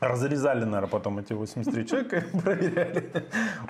разрезали, 0.00 0.64
наверное, 0.64 0.88
потом 0.88 1.18
эти 1.18 1.32
83 1.32 1.86
человека 1.86 2.16
и 2.18 2.40
проверяли, 2.40 3.10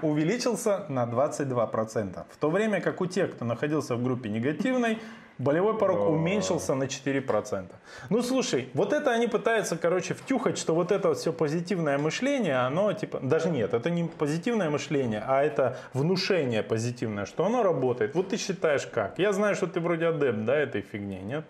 увеличился 0.02 0.86
на 0.88 1.04
22%. 1.04 2.24
В 2.30 2.36
то 2.36 2.50
время 2.50 2.80
как 2.80 3.00
у 3.00 3.06
тех, 3.06 3.32
кто 3.32 3.44
находился 3.44 3.96
в 3.96 4.02
группе 4.02 4.28
негативной, 4.28 4.98
болевой 5.38 5.76
порог 5.76 6.08
уменьшился 6.08 6.74
на 6.74 6.84
4%. 6.84 7.66
Ну, 8.10 8.22
слушай, 8.22 8.68
вот 8.74 8.92
это 8.92 9.10
они 9.10 9.26
пытаются, 9.26 9.76
короче, 9.76 10.14
втюхать, 10.14 10.58
что 10.58 10.74
вот 10.74 10.92
это 10.92 11.08
вот 11.08 11.18
все 11.18 11.32
позитивное 11.32 11.98
мышление, 11.98 12.58
оно 12.58 12.92
типа, 12.92 13.20
даже 13.20 13.50
нет, 13.50 13.74
это 13.74 13.90
не 13.90 14.04
позитивное 14.04 14.70
мышление, 14.70 15.24
а 15.26 15.42
это 15.42 15.78
внушение 15.94 16.62
позитивное, 16.62 17.24
что 17.24 17.44
оно 17.46 17.62
работает. 17.62 18.14
Вот 18.14 18.28
ты 18.28 18.36
считаешь 18.36 18.86
как? 18.86 19.18
Я 19.18 19.32
знаю, 19.32 19.54
что 19.54 19.66
ты 19.66 19.80
вроде 19.80 20.06
адепт, 20.06 20.44
да, 20.44 20.56
этой 20.56 20.82
фигни, 20.82 21.20
нет? 21.20 21.44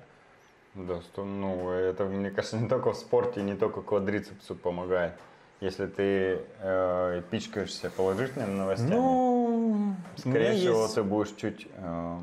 Да, 0.75 1.01
сто- 1.03 1.25
ну, 1.25 1.71
это, 1.71 2.05
мне 2.05 2.31
кажется, 2.31 2.57
не 2.57 2.69
только 2.69 2.93
в 2.93 2.97
спорте, 2.97 3.43
не 3.43 3.55
только 3.55 3.83
квадрицепсу 3.83 4.55
помогает. 4.55 5.13
Если 5.61 5.87
ты 5.87 6.39
э, 6.61 7.23
пичкаешься 7.31 7.91
положительными 7.91 8.53
новостями, 8.57 8.95
Ну, 8.95 9.95
скорее 10.17 10.53
всего, 10.57 10.83
есть- 10.83 10.95
ты 10.95 11.03
будешь 11.03 11.33
чуть 11.37 11.67
э, 11.77 12.17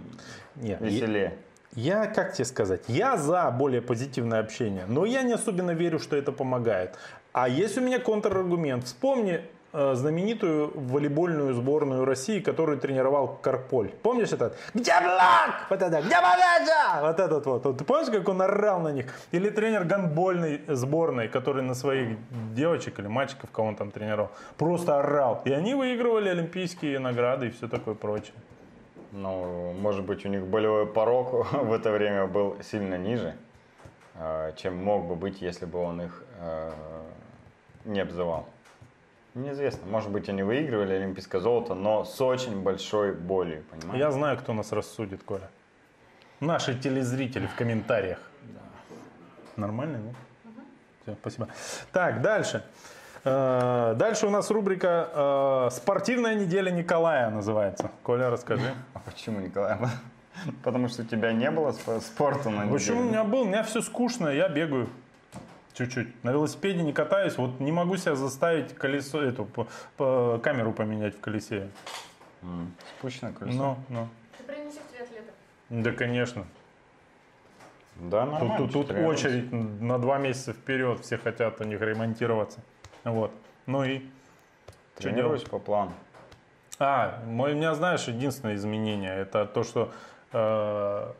Нет, 0.55 0.81
веселее. 0.81 1.37
Я, 1.73 2.07
как 2.07 2.33
тебе 2.33 2.45
сказать, 2.45 2.81
я 2.87 3.17
за 3.17 3.51
более 3.51 3.81
позитивное 3.83 4.39
общение, 4.39 4.85
но 4.87 5.05
я 5.05 5.21
не 5.21 5.33
особенно 5.33 5.71
верю, 5.71 5.99
что 5.99 6.15
это 6.15 6.31
помогает. 6.31 6.97
А 7.33 7.47
есть 7.47 7.77
у 7.77 7.81
меня 7.81 7.99
контраргумент. 7.99 8.85
Вспомни 8.85 9.41
знаменитую 9.73 10.71
волейбольную 10.75 11.53
сборную 11.53 12.05
России, 12.05 12.39
которую 12.39 12.77
тренировал 12.77 13.37
Карполь. 13.41 13.89
Помнишь 14.01 14.31
этот? 14.31 14.57
Где 14.73 14.93
Блак? 14.99 15.67
Вот 15.69 15.81
это. 15.81 16.01
Где 16.01 16.15
Малежа? 16.15 17.01
Вот 17.01 17.19
этот 17.19 17.45
вот. 17.45 17.65
Вот 17.65 17.77
Ты 17.77 17.83
помнишь, 17.83 18.09
как 18.09 18.27
он 18.29 18.41
орал 18.41 18.79
на 18.79 18.91
них? 18.91 19.05
Или 19.31 19.49
тренер 19.49 19.83
гандбольной 19.83 20.61
сборной, 20.67 21.27
который 21.27 21.63
на 21.63 21.75
своих 21.75 22.17
девочек 22.55 22.99
или 22.99 23.07
мальчиков, 23.07 23.51
кого 23.51 23.67
он 23.67 23.75
там 23.75 23.91
тренировал, 23.91 24.31
просто 24.57 24.99
орал. 24.99 25.41
И 25.45 25.51
они 25.51 25.75
выигрывали 25.75 26.29
олимпийские 26.29 26.99
награды 26.99 27.47
и 27.47 27.49
все 27.51 27.67
такое 27.67 27.95
прочее. 27.95 28.33
Ну, 29.11 29.73
может 29.73 30.05
быть, 30.05 30.25
у 30.25 30.29
них 30.29 30.45
болевой 30.45 30.85
порог 30.85 31.51
в 31.51 31.73
это 31.73 31.91
время 31.91 32.27
был 32.27 32.57
сильно 32.61 32.97
ниже, 32.97 33.35
э, 34.15 34.53
чем 34.57 34.83
мог 34.83 35.05
бы 35.05 35.15
быть, 35.15 35.41
если 35.41 35.65
бы 35.65 35.79
он 35.79 36.01
их 36.01 36.23
э, 36.39 36.71
не 37.85 38.01
обзывал. 38.01 38.47
Неизвестно. 39.37 39.85
Может 39.87 40.09
быть, 40.11 40.27
они 40.29 40.41
выигрывали 40.41 40.93
олимпийское 40.93 41.39
золото, 41.39 41.75
но 41.75 42.03
с 42.05 42.19
очень 42.19 42.61
большой 42.61 43.13
болью, 43.13 43.63
понимаешь? 43.69 43.99
Я 43.99 44.11
знаю, 44.11 44.37
кто 44.37 44.53
нас 44.53 44.71
рассудит, 44.71 45.23
Коля. 45.23 45.49
Наши 46.39 46.73
телезрители 46.77 47.45
в 47.45 47.55
комментариях. 47.55 48.19
Нормально, 49.55 49.97
нет? 49.97 50.15
Все, 51.03 51.15
спасибо. 51.21 51.47
Так, 51.91 52.21
дальше. 52.21 52.63
Э, 53.23 53.93
Дальше 53.95 54.27
у 54.27 54.29
нас 54.29 54.49
рубрика 54.51 55.67
э, 55.69 55.69
«Спортивная 55.75 56.35
неделя 56.35 56.69
Николая» 56.71 57.29
называется. 57.29 57.91
Коля, 58.03 58.29
расскажи. 58.29 58.73
А 58.93 58.99
почему, 58.99 59.39
Николай? 59.39 59.77
Потому 60.63 60.87
что 60.87 61.01
у 61.03 61.05
тебя 61.05 61.31
не 61.33 61.49
было 61.51 61.69
спо- 61.71 61.99
спорта 62.01 62.49
на 62.49 62.67
Почему 62.67 63.01
у 63.01 63.03
меня 63.03 63.23
был? 63.23 63.41
У 63.41 63.45
меня 63.45 63.63
все 63.63 63.81
скучно, 63.81 64.29
я 64.29 64.47
бегаю. 64.49 64.87
Чуть-чуть. 65.77 66.23
На 66.23 66.31
велосипеде 66.31 66.81
не 66.81 66.91
катаюсь, 66.91 67.37
вот 67.37 67.59
не 67.59 67.71
могу 67.71 67.97
себя 67.97 68.15
заставить 68.15 68.73
колесо, 68.73 69.21
эту 69.21 69.45
по- 69.45 69.67
по- 69.95 70.39
камеру 70.41 70.73
поменять 70.73 71.15
в 71.15 71.19
колесе. 71.19 71.69
М, 72.41 72.73
Спущено 72.97 73.31
колесо? 73.31 73.57
Ну, 73.57 73.77
ну. 73.89 74.07
Ты 74.39 74.43
принесешь 74.45 74.79
триатлета. 74.91 75.31
Да, 75.69 75.91
конечно. 75.91 76.47
Да, 77.97 78.23
Тут, 78.25 78.31
нормально. 78.33 78.57
тут- 78.57 78.73
тут 78.73 78.91
раза. 78.91 79.05
очередь 79.07 79.51
на 79.51 79.99
два 79.99 80.17
месяца 80.17 80.53
вперед, 80.53 81.01
все 81.01 81.17
хотят 81.19 81.61
у 81.61 81.63
них 81.63 81.79
ремонтироваться. 81.79 82.59
Вот. 83.03 83.31
Ну 83.67 83.83
и 83.83 83.99
что 84.95 85.03
Тренируюсь 85.03 85.43
по 85.43 85.59
плану. 85.59 85.93
А, 86.79 87.21
мой, 87.25 87.53
у 87.53 87.55
меня, 87.55 87.75
знаешь, 87.75 88.07
единственное 88.07 88.55
изменение, 88.55 89.15
это 89.15 89.45
то, 89.45 89.63
что 89.63 89.91
э, 90.33 91.11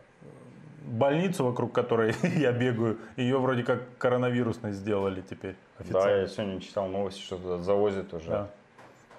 больницу, 0.88 1.44
вокруг 1.44 1.74
которой 1.74 2.16
я 2.38 2.52
бегаю, 2.52 2.98
ее 3.16 3.38
вроде 3.38 3.64
как 3.64 3.98
коронавирусной 3.98 4.74
сделали 4.74 5.22
теперь 5.22 5.56
Да, 5.80 5.84
официально. 5.84 6.22
я 6.22 6.28
сегодня 6.28 6.62
читал 6.62 6.88
новости, 6.88 7.22
что 7.22 7.38
туда 7.38 7.58
завозят 7.60 8.14
уже. 8.14 8.30
Да. 8.30 8.50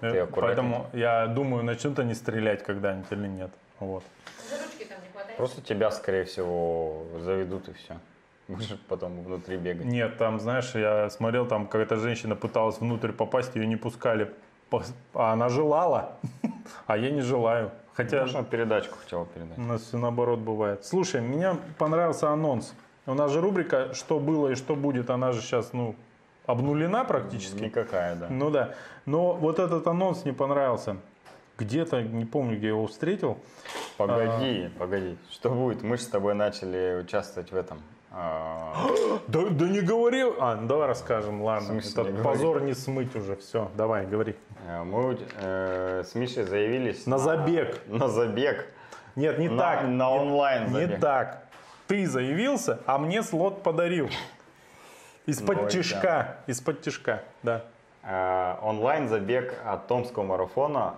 Ты 0.01 0.07
Э. 0.07 0.27
Поэтому 0.27 0.87
я 0.93 1.27
думаю, 1.27 1.63
начнут 1.63 1.99
они 1.99 2.13
стрелять 2.13 2.63
когда-нибудь 2.63 3.11
или 3.11 3.27
нет. 3.27 3.51
Вот. 3.79 4.03
За 4.49 4.55
ручки 4.63 4.85
там 4.85 4.97
не 5.03 5.11
хватает. 5.11 5.37
Просто 5.37 5.61
тебя, 5.61 5.91
скорее 5.91 6.23
всего, 6.23 7.03
заведут 7.21 7.67
и 7.69 7.73
все. 7.73 7.97
Будешь 8.47 8.75
потом 8.87 9.21
внутри 9.23 9.57
бегать. 9.57 9.85
Нет, 9.85 10.17
там, 10.17 10.39
знаешь, 10.39 10.73
я 10.73 11.09
смотрел, 11.09 11.45
там 11.45 11.67
какая-то 11.67 11.97
женщина 11.97 12.35
пыталась 12.35 12.79
внутрь 12.79 13.11
попасть, 13.11 13.55
ее 13.55 13.67
не 13.67 13.75
пускали. 13.75 14.31
А 15.13 15.33
она 15.33 15.49
желала, 15.49 16.17
а 16.87 16.97
я 16.97 17.11
не 17.11 17.21
желаю. 17.21 17.71
Хотя 17.93 18.21
Можно 18.21 18.43
передачку 18.43 18.97
хотел 19.01 19.25
передать. 19.25 19.57
у 19.57 19.61
нас 19.61 19.81
все 19.81 19.97
наоборот 19.97 20.39
бывает. 20.39 20.85
Слушай, 20.85 21.21
мне 21.21 21.55
понравился 21.77 22.29
анонс. 22.29 22.73
У 23.05 23.13
нас 23.13 23.31
же 23.31 23.41
рубрика 23.41 23.93
«Что 23.93 24.19
было 24.19 24.49
и 24.49 24.55
что 24.55 24.75
будет», 24.75 25.09
она 25.09 25.31
же 25.31 25.41
сейчас, 25.41 25.73
ну, 25.73 25.95
обнулена 26.45 27.03
практически. 27.03 27.63
Никакая, 27.63 28.15
да. 28.15 28.27
Ну 28.29 28.49
да. 28.49 28.75
Но 29.05 29.33
вот 29.33 29.59
этот 29.59 29.85
анонс 29.87 30.25
не 30.25 30.31
понравился. 30.31 30.97
Где-то, 31.57 32.01
не 32.03 32.25
помню, 32.25 32.57
где 32.57 32.67
я 32.67 32.73
его 32.73 32.87
встретил. 32.87 33.37
Погоди, 33.97 34.69
погоди. 34.77 35.17
Что 35.29 35.49
будет? 35.49 35.83
Мы 35.83 35.97
же 35.97 36.03
с 36.03 36.07
тобой 36.07 36.33
начали 36.33 37.01
участвовать 37.03 37.51
в 37.51 37.55
этом. 37.55 37.81
А, 38.11 38.73
Да, 39.27 39.41
да 39.49 39.65
не 39.67 39.81
говори. 39.81 40.23
А, 40.39 40.55
ну 40.55 40.67
давай 40.67 40.87
расскажем, 40.87 41.41
ладно. 41.41 41.77
Этот 41.79 41.97
не 41.97 42.03
говори? 42.11 42.23
позор 42.23 42.61
не 42.61 42.73
смыть 42.73 43.15
уже. 43.15 43.35
Все, 43.35 43.69
давай, 43.75 44.05
говори. 44.05 44.35
э, 44.67 44.83
Мы 44.83 45.17
э, 45.41 46.03
с 46.05 46.15
Мишей 46.15 46.43
заявились 46.43 47.05
На 47.05 47.17
забег. 47.17 47.79
на 47.87 48.07
забег. 48.07 48.67
Нет, 49.15 49.37
не 49.39 49.49
На- 49.49 49.61
так. 49.61 49.83
на 49.83 49.87
Не- 49.87 50.01
онлайн 50.03 50.63
Не 50.67 50.73
забег. 50.81 50.99
так. 50.99 51.43
Ты 51.87 52.05
заявился, 52.07 52.79
а 52.85 52.97
мне 52.97 53.23
слот 53.23 53.63
подарил. 53.63 54.09
Из-под 55.25 55.69
тишка. 55.69 56.37
Из-под 56.47 56.81
тишка, 56.81 57.23
да. 57.43 57.63
Э, 58.03 58.55
онлайн 58.61 59.07
забег 59.09 59.53
от 59.65 59.87
Томского 59.87 60.23
марафона, 60.23 60.95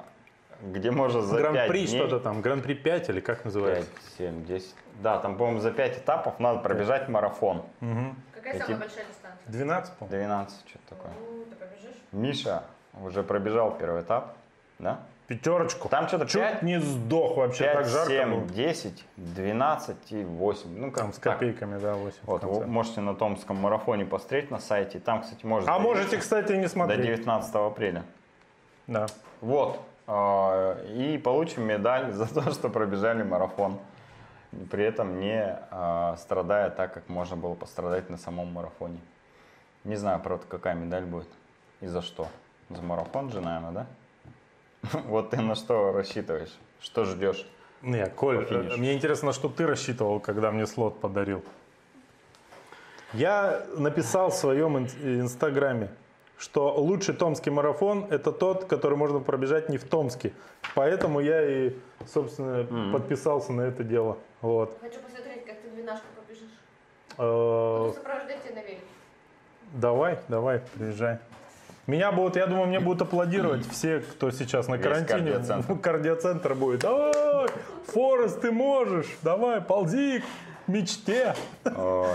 где 0.62 0.91
можно 0.91 1.22
за 1.22 1.41
5 1.41 1.51
Гран-при 1.51 1.88
что-то 1.88 2.20
там. 2.20 2.41
Гран-при 2.41 2.74
5 2.74 3.09
или 3.09 3.20
как 3.20 3.38
5, 3.38 3.45
называется? 3.45 3.89
7, 4.18 4.45
10. 4.45 4.76
Да, 5.01 5.20
там, 5.20 5.38
по-моему, 5.38 5.59
за 5.59 5.72
5 5.72 5.97
этапов 5.97 6.39
надо 6.39 6.59
пробежать 6.59 7.09
марафон. 7.09 7.64
Угу. 7.82 8.16
Какая 8.34 8.53
Какие? 8.53 8.76
самая 8.76 8.80
большая 8.80 9.05
дистанция? 9.05 9.51
12, 9.51 9.93
по 9.93 10.05
12, 10.05 10.55
что-то 10.68 10.95
такое. 10.95 11.12
Ну, 11.20 11.45
ты 11.49 11.55
побежишь? 11.55 11.95
Миша 12.12 12.64
уже 13.03 13.24
пробежал 13.24 13.78
первый 13.78 14.01
этап, 14.01 14.36
да? 14.80 14.99
Пятерочку. 15.28 15.88
Там 15.88 16.09
что-то 16.09 16.26
Чуть 16.26 16.41
5, 16.41 16.62
не 16.64 16.80
сдох 16.82 17.38
вообще, 17.38 17.64
5 17.64 17.74
так 17.74 17.86
жарко 17.88 18.12
7, 18.12 18.30
было. 18.36 18.49
10, 18.49 19.05
12 19.16 20.12
и 20.12 20.24
8. 20.26 20.78
Ну, 20.78 20.91
как 20.91 21.03
Там 21.03 21.14
с 21.14 21.16
так. 21.20 21.34
копейками, 21.36 21.80
да, 21.80 21.93
8. 21.93 22.18
в 22.22 22.28
Вот, 22.28 22.43
вы 22.43 22.66
можете 22.68 22.99
на 22.99 23.16
Томском 23.16 23.55
марафоне 23.55 24.05
посмотреть 24.05 24.51
на 24.51 24.59
сайте. 24.59 24.99
Там, 24.99 25.22
кстати, 25.22 25.45
можно 25.45 25.74
А 25.74 25.80
можете, 25.80 26.18
кстати, 26.18 26.51
не 26.51 26.64
до 26.64 26.70
смотреть. 26.70 27.01
19 27.01 27.55
апреля. 27.55 28.03
Да. 28.88 29.05
Вот. 29.39 29.80
А, 30.08 30.82
И 30.86 31.18
получим 31.18 31.64
медаль 31.64 32.12
за 32.14 32.26
то, 32.28 32.52
что 32.52 32.70
пробежали 32.70 33.24
марафон. 33.24 33.80
При 34.70 34.84
этом 34.84 35.20
не 35.20 35.58
а, 35.72 36.18
страдая 36.18 36.70
так, 36.70 36.93
как 36.93 37.08
можно 37.10 37.36
было 37.38 37.54
пострадать 37.56 38.10
на 38.10 38.18
самом 38.18 38.52
марафоне. 38.52 38.99
Не 39.84 39.95
знаю, 39.95 40.20
правда, 40.20 40.45
какая 40.47 40.76
медаль 40.76 41.06
будет 41.06 41.30
и 41.80 41.88
за 41.88 42.02
что. 42.02 42.28
За 42.70 42.82
марафон 42.82 43.32
же, 43.32 43.41
наверное, 43.41 43.72
да? 43.72 43.86
Вот 45.06 45.30
ты 45.32 45.41
на 45.41 45.56
что 45.56 45.91
рассчитываешь? 45.91 46.54
Что 46.80 47.06
ждешь? 47.06 47.47
Не, 47.82 48.06
Коль, 48.08 48.45
мне 48.78 48.93
интересно, 48.93 49.34
что 49.34 49.49
ты 49.49 49.66
рассчитывал, 49.66 50.20
когда 50.20 50.52
мне 50.52 50.68
слот 50.68 50.99
подарил. 50.99 51.43
Я 53.14 53.66
написал 53.76 54.30
в 54.30 54.36
своем 54.36 54.78
ин- 54.78 55.22
инстаграме, 55.22 55.89
что 56.42 56.74
лучший 56.76 57.14
томский 57.14 57.52
марафон– 57.52 58.08
это 58.10 58.32
тот, 58.32 58.66
который 58.66 58.98
можно 58.98 59.20
пробежать 59.20 59.70
не 59.70 59.78
в 59.78 59.84
Томске. 59.84 60.34
Поэтому 60.74 61.20
я 61.20 61.44
и, 61.48 61.74
собственно, 62.12 62.92
подписался 62.92 63.54
на 63.54 63.62
это 63.62 63.84
дело. 63.84 64.18
Вот. 64.42 64.76
Хочу 64.82 65.00
посмотреть, 65.02 65.46
как 65.46 65.60
ты 65.62 65.70
двенашку 65.70 66.06
побежишь. 66.20 66.50
Э, 67.20 67.78
Буду 67.80 67.94
сопровождать 67.94 68.44
тебя 68.44 68.56
на 68.56 68.64
велике. 68.64 68.82
Давай, 69.74 70.18
давай, 70.30 70.62
приезжай. 70.74 71.20
Меня 71.86 72.12
будут, 72.12 72.36
я 72.38 72.48
думаю, 72.48 72.68
мне 72.68 72.80
будут 72.80 73.04
аплодировать 73.04 73.68
все, 73.68 74.00
кто 74.00 74.32
сейчас 74.32 74.68
на 74.68 74.76
Весь 74.76 74.84
карантине. 74.84 75.20
кардиоцентр. 75.20 75.78
Кардиоцентр 75.80 76.56
будет. 76.56 76.80
Давай, 76.80 77.50
Форест, 77.88 78.42
ты 78.42 78.52
можешь. 78.52 79.16
Давай, 79.22 79.62
ползи 79.62 80.22
к 80.22 80.68
мечте. 80.68 81.36
Ой, 81.66 82.08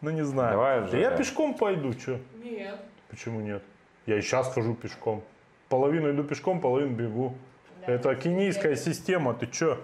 Ну, 0.00 0.10
не 0.10 0.22
знаю. 0.22 0.52
Давай 0.52 0.80
Да 0.80 0.86
уже, 0.86 0.98
я 1.00 1.10
пешком 1.10 1.54
пойду, 1.54 1.92
что? 1.92 2.18
Нет. 2.42 2.78
Почему 3.14 3.38
нет? 3.38 3.62
Я 4.06 4.18
и 4.18 4.22
сейчас 4.22 4.52
хожу 4.52 4.74
пешком. 4.74 5.22
Половину 5.68 6.10
иду 6.10 6.24
пешком, 6.24 6.60
половину 6.60 6.96
бегу. 6.96 7.38
Да. 7.86 7.92
Это 7.92 8.16
кенийская 8.16 8.74
система, 8.74 9.34
ты 9.34 9.46
чё? 9.46 9.78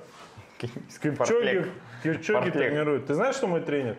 Кипчоги. 0.58 1.70
Кипчоги 2.02 2.50
Фортлек. 2.50 2.52
тренируют. 2.52 3.06
Ты 3.06 3.14
знаешь, 3.14 3.36
что 3.36 3.46
мой 3.46 3.60
тренер? 3.60 3.96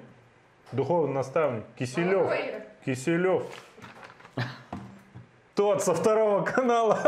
Духовный 0.73 1.13
наставник. 1.13 1.63
Киселев. 1.79 2.27
Ой, 2.27 2.55
Киселев. 2.85 3.43
Тот 5.55 5.81
со 5.81 5.93
второго 5.93 6.43
канала. 6.43 6.99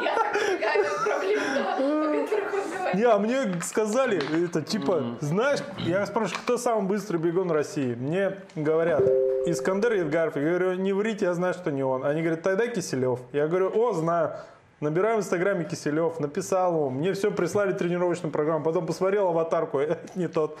Я 0.00 0.14
так 0.16 0.32
понимаю, 0.32 0.84
проблем, 1.04 1.42
да, 1.54 1.74
о 1.74 2.22
которых 2.24 2.54
он 2.54 2.70
говорит. 2.70 2.81
Не, 2.94 3.04
а 3.04 3.18
мне 3.18 3.60
сказали, 3.62 4.20
это 4.44 4.62
типа, 4.62 5.16
знаешь, 5.20 5.60
я 5.78 6.04
спрашиваю, 6.06 6.42
кто 6.42 6.58
самый 6.58 6.86
быстрый 6.86 7.16
бегун 7.16 7.50
России? 7.50 7.94
Мне 7.94 8.36
говорят, 8.54 9.02
Искандер 9.46 9.94
Едгаров. 9.94 10.36
Я 10.36 10.42
говорю, 10.42 10.74
не 10.74 10.92
врите, 10.92 11.24
я 11.24 11.34
знаю, 11.34 11.54
что 11.54 11.70
не 11.70 11.82
он. 11.82 12.04
Они 12.04 12.20
говорят, 12.20 12.42
тогда 12.42 12.66
Киселев. 12.66 13.20
Я 13.32 13.48
говорю, 13.48 13.72
о, 13.74 13.92
знаю. 13.92 14.32
Набираю 14.80 15.18
в 15.18 15.20
инстаграме 15.20 15.64
Киселев, 15.64 16.18
написал 16.18 16.74
ему, 16.74 16.90
мне 16.90 17.12
все 17.12 17.30
прислали 17.30 17.72
тренировочную 17.72 18.32
программу, 18.32 18.64
потом 18.64 18.84
посмотрел 18.84 19.28
аватарку, 19.28 19.80
не 20.16 20.26
тот. 20.26 20.58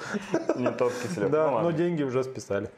не 0.54 0.70
тот 0.70 0.92
Киселев. 1.02 1.28
Да, 1.28 1.50
Ну 1.50 1.60
но 1.60 1.70
деньги 1.72 2.04
уже 2.04 2.22
списали. 2.22 2.70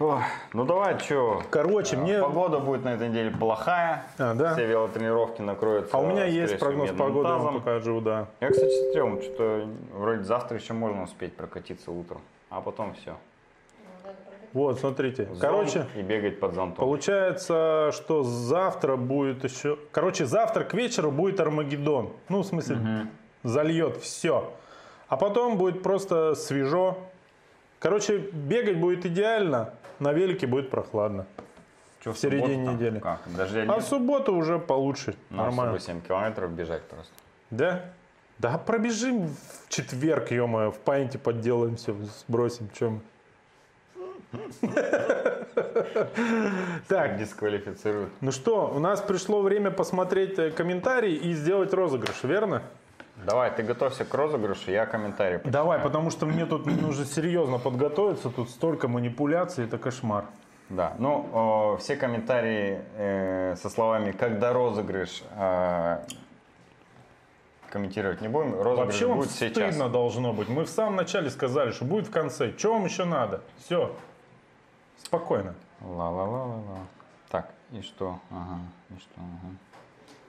Ой, 0.00 0.20
Ну 0.52 0.64
давай, 0.64 0.96
что? 1.00 1.42
Короче, 1.50 1.96
мне... 1.96 2.20
Погода 2.20 2.60
будет 2.60 2.84
на 2.84 2.90
этой 2.90 3.08
неделе 3.08 3.32
плохая. 3.32 4.04
А, 4.16 4.34
да? 4.34 4.52
Все 4.52 4.64
велотренировки 4.64 5.42
накроются. 5.42 5.96
А 5.96 6.00
у 6.00 6.06
меня 6.06 6.24
есть 6.24 6.56
прогноз 6.58 6.90
погоды, 6.90 7.28
я 7.28 7.34
вам 7.34 7.46
тазом. 7.46 7.60
покажу, 7.60 8.00
да. 8.00 8.28
Я, 8.40 8.50
кстати, 8.50 8.70
смотрел, 8.84 9.22
что 9.22 9.68
вроде 9.92 10.22
завтра 10.22 10.56
еще 10.56 10.72
можно 10.72 11.02
успеть 11.02 11.34
прокатиться 11.34 11.90
утром, 11.90 12.20
а 12.48 12.60
потом 12.60 12.94
все. 12.94 13.16
Вот, 14.52 14.78
смотрите. 14.78 15.28
Короче, 15.40 15.86
и 15.96 16.02
бегать 16.02 16.38
под 16.38 16.54
зонтом. 16.54 16.76
Получается, 16.76 17.90
что 17.92 18.22
завтра 18.22 18.96
будет 18.96 19.42
еще... 19.42 19.78
Короче, 19.90 20.26
завтра 20.26 20.62
к 20.62 20.74
вечеру 20.74 21.10
будет 21.10 21.40
Армагеддон. 21.40 22.12
Ну, 22.28 22.42
в 22.42 22.46
смысле, 22.46 23.08
зальет 23.42 23.96
все. 23.96 24.48
А 25.08 25.16
потом 25.16 25.58
будет 25.58 25.82
просто 25.82 26.34
свежо. 26.34 26.98
Короче, 27.78 28.18
бегать 28.18 28.78
будет 28.78 29.06
идеально, 29.06 29.72
на 29.98 30.12
велике 30.12 30.46
будет 30.46 30.70
прохладно. 30.70 31.26
Чё, 32.04 32.12
в 32.12 32.18
середине 32.18 32.46
субботу 32.54 32.64
там? 32.66 32.74
недели. 32.76 32.98
Как? 33.00 33.20
Дождя 33.36 33.62
А 33.62 33.72
в 33.74 33.76
нет? 33.78 33.84
субботу 33.84 34.34
уже 34.34 34.58
получше. 34.58 35.14
Нам 35.30 35.46
Нормально. 35.46 35.78
с 35.78 35.84
тобой 35.84 36.00
7 36.00 36.06
километров 36.06 36.50
бежать 36.52 36.82
просто. 36.84 37.12
Да? 37.50 37.84
Да, 38.38 38.56
пробежим 38.58 39.26
в 39.28 39.68
четверг, 39.68 40.30
ё 40.30 40.46
в 40.70 40.78
паинте 40.84 41.18
подделаемся, 41.18 41.92
сбросим, 42.26 42.68
чем. 42.78 43.00
Так, 46.88 47.18
Дисквалифицируют. 47.18 48.10
Ну 48.20 48.30
что, 48.30 48.70
у 48.74 48.78
нас 48.78 49.00
пришло 49.00 49.40
время 49.42 49.70
посмотреть 49.70 50.38
э, 50.38 50.50
комментарии 50.50 51.14
и 51.14 51.32
сделать 51.32 51.72
розыгрыш, 51.72 52.22
верно? 52.22 52.62
Давай, 53.28 53.50
ты 53.50 53.62
готовься 53.62 54.06
к 54.06 54.14
розыгрышу, 54.14 54.70
я 54.70 54.86
комментарий 54.86 55.38
почитаю. 55.38 55.52
Давай, 55.52 55.78
потому 55.80 56.10
что 56.10 56.24
мне 56.24 56.46
тут 56.46 56.64
нужно 56.64 57.04
серьезно 57.04 57.58
подготовиться. 57.58 58.30
Тут 58.30 58.48
столько 58.48 58.88
манипуляций, 58.88 59.66
это 59.66 59.76
кошмар. 59.76 60.24
Да, 60.70 60.94
ну, 60.98 61.28
о, 61.32 61.76
все 61.78 61.96
комментарии 61.96 62.80
э, 62.96 63.56
со 63.56 63.68
словами 63.68 64.12
«когда 64.12 64.54
розыгрыш» 64.54 65.22
э, 65.36 65.98
комментировать 67.68 68.22
не 68.22 68.28
будем. 68.28 68.54
Розыгрыш 68.54 68.86
Вообще 68.86 69.06
вам 69.06 69.18
будет 69.18 69.30
сейчас. 69.30 69.74
стыдно 69.74 69.90
должно 69.90 70.32
быть. 70.32 70.48
Мы 70.48 70.64
в 70.64 70.70
самом 70.70 70.96
начале 70.96 71.28
сказали, 71.28 71.72
что 71.72 71.84
будет 71.84 72.06
в 72.06 72.10
конце. 72.10 72.54
Чего 72.54 72.74
вам 72.74 72.86
еще 72.86 73.04
надо? 73.04 73.42
Все. 73.58 73.94
Спокойно. 75.02 75.54
Ла-ла-ла-ла-ла. 75.82 76.86
Так, 77.28 77.50
и 77.72 77.82
что? 77.82 78.18
Ага, 78.30 78.58
и 78.90 78.98
что? 78.98 79.12
Ага. 79.16 79.54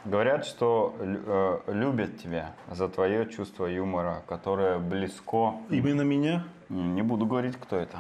Говорят, 0.06 0.46
что 0.46 0.96
э, 1.00 1.60
любят 1.68 2.18
тебя 2.20 2.54
за 2.72 2.88
твое 2.88 3.26
чувство 3.26 3.66
юмора, 3.66 4.24
которое 4.28 4.80
близко. 4.80 5.56
Именно 5.70 6.04
меня? 6.04 6.46
Не, 6.70 7.02
буду 7.02 7.26
говорить, 7.26 7.58
кто 7.58 7.76
это. 7.76 8.00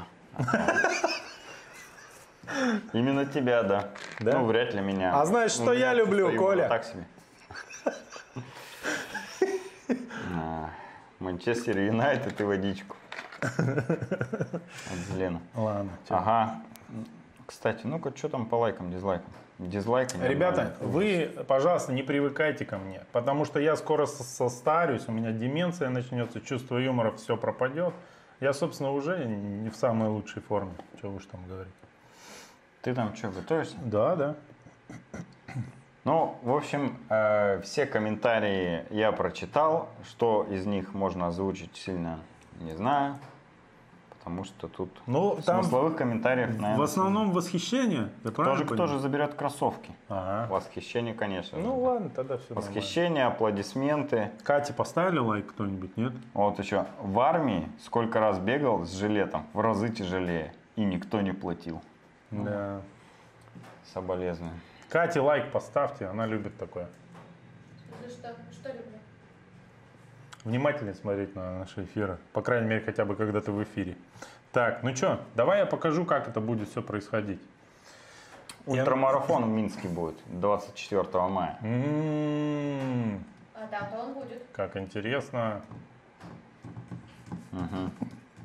Именно 2.93 3.25
тебя, 3.25 3.63
да. 3.63 3.89
Да? 4.19 4.39
Ну, 4.39 4.45
вряд 4.45 4.73
ли 4.73 4.81
меня. 4.81 5.19
А 5.19 5.25
знаешь, 5.25 5.57
Ну, 5.57 5.65
что 5.65 5.73
я 5.73 5.93
люблю, 5.93 6.35
Коля? 6.37 6.69
Так 6.69 6.85
себе. 6.85 7.03
А, 10.35 10.69
Манчестер 11.19 11.77
Юнайтед 11.79 12.39
и 12.39 12.43
водичку. 12.43 12.95
От 13.41 14.99
Зелена. 15.09 15.41
Ладно. 15.55 15.91
Ага. 16.09 16.61
Кстати, 17.45 17.85
ну-ка, 17.87 18.15
что 18.15 18.29
там 18.29 18.45
по 18.45 18.55
лайкам, 18.55 18.91
дизлайкам? 18.91 19.31
Дизлайки. 19.59 20.15
не 20.15 20.25
Ребята, 20.27 20.73
вы, 20.79 21.31
пожалуйста, 21.47 21.91
не 21.91 22.01
привыкайте 22.01 22.63
ко 22.63 22.77
мне, 22.77 23.01
потому 23.11 23.43
что 23.43 23.59
я 23.59 23.75
скоро 23.75 24.05
со- 24.05 24.23
состарюсь, 24.23 25.03
у 25.07 25.11
меня 25.11 25.31
деменция 25.33 25.89
начнется, 25.89 26.39
чувство 26.39 26.77
юмора 26.77 27.11
все 27.11 27.35
пропадет. 27.35 27.93
Я, 28.39 28.53
собственно, 28.53 28.93
уже 28.93 29.25
не 29.25 29.69
в 29.69 29.75
самой 29.75 30.07
лучшей 30.07 30.41
форме. 30.41 30.71
Что 30.97 31.09
вы 31.09 31.19
ж 31.19 31.25
там 31.25 31.41
говорите? 31.45 31.75
Ты 32.81 32.93
там 32.95 33.13
что, 33.13 33.31
готовишься? 33.31 33.75
Да, 33.83 34.15
да. 34.15 34.35
Ну, 36.05 36.39
в 36.41 36.55
общем, 36.55 36.97
э, 37.09 37.59
все 37.61 37.85
комментарии 37.85 38.85
я 38.91 39.11
прочитал. 39.11 39.89
Что 40.07 40.47
из 40.49 40.65
них 40.65 40.93
можно 40.93 41.27
озвучить 41.27 41.75
сильно 41.75 42.21
не 42.61 42.75
знаю. 42.77 43.17
Потому 44.29 44.43
что 44.45 44.67
тут 44.67 45.01
Ну, 45.07 45.39
там 45.43 45.63
смысловых 45.63 45.95
комментариев, 45.95 46.49
наверное, 46.49 46.77
в 46.77 46.81
основном 46.83 47.31
восхищение. 47.31 48.09
Я 48.23 48.31
правильно 48.31 48.59
тоже 48.59 48.73
кто 48.73 48.85
же 48.85 48.99
заберет 48.99 49.33
кроссовки? 49.33 49.91
Ага. 50.07 50.51
Восхищение, 50.53 51.15
конечно. 51.15 51.57
же. 51.57 51.65
Ну 51.65 51.79
ладно, 51.79 52.11
тогда 52.11 52.37
все 52.37 52.53
Восхищение, 52.53 53.25
аплодисменты. 53.25 54.29
Кате 54.43 54.73
поставили 54.73 55.17
лайк 55.17 55.47
кто-нибудь, 55.47 55.97
нет? 55.97 56.13
Вот 56.35 56.59
еще. 56.59 56.85
В 57.01 57.19
армии 57.19 57.67
сколько 57.83 58.19
раз 58.19 58.37
бегал 58.37 58.85
с 58.85 58.93
жилетом, 58.93 59.47
в 59.53 59.61
разы 59.61 59.89
тяжелее. 59.89 60.53
И 60.75 60.85
никто 60.85 61.21
не 61.21 61.31
платил. 61.31 61.81
Да. 62.29 62.81
Соболезную. 63.93 64.53
Кате 64.89 65.21
лайк 65.21 65.51
поставьте, 65.51 66.05
она 66.05 66.27
любит 66.27 66.55
такое. 66.59 66.87
За 68.03 68.09
что? 68.11 68.35
Что 68.51 68.69
люблю? 68.69 68.98
Внимательнее 70.45 70.93
смотреть 70.95 71.35
на 71.35 71.59
наши 71.59 71.83
эфиры. 71.83 72.17
По 72.33 72.41
крайней 72.41 72.67
мере, 72.67 72.81
хотя 72.81 73.05
бы 73.05 73.15
когда 73.15 73.41
ты 73.41 73.51
в 73.51 73.61
эфире. 73.63 73.95
Так, 74.51 74.83
ну 74.83 74.95
что, 74.95 75.19
давай 75.35 75.59
я 75.59 75.65
покажу, 75.65 76.05
как 76.05 76.27
это 76.27 76.39
будет 76.41 76.69
все 76.69 76.81
происходить. 76.81 77.39
Я- 78.65 78.81
Ультрамарафон 78.81 79.45
в 79.45 79.47
Минске 79.49 79.87
будет 79.87 80.15
24 80.27 81.27
мая. 81.27 81.57
М, 81.61 83.23
А 83.53 83.67
там-то 83.67 83.97
он 83.99 84.13
будет. 84.13 84.43
Как 84.53 84.75
интересно. 84.77 85.61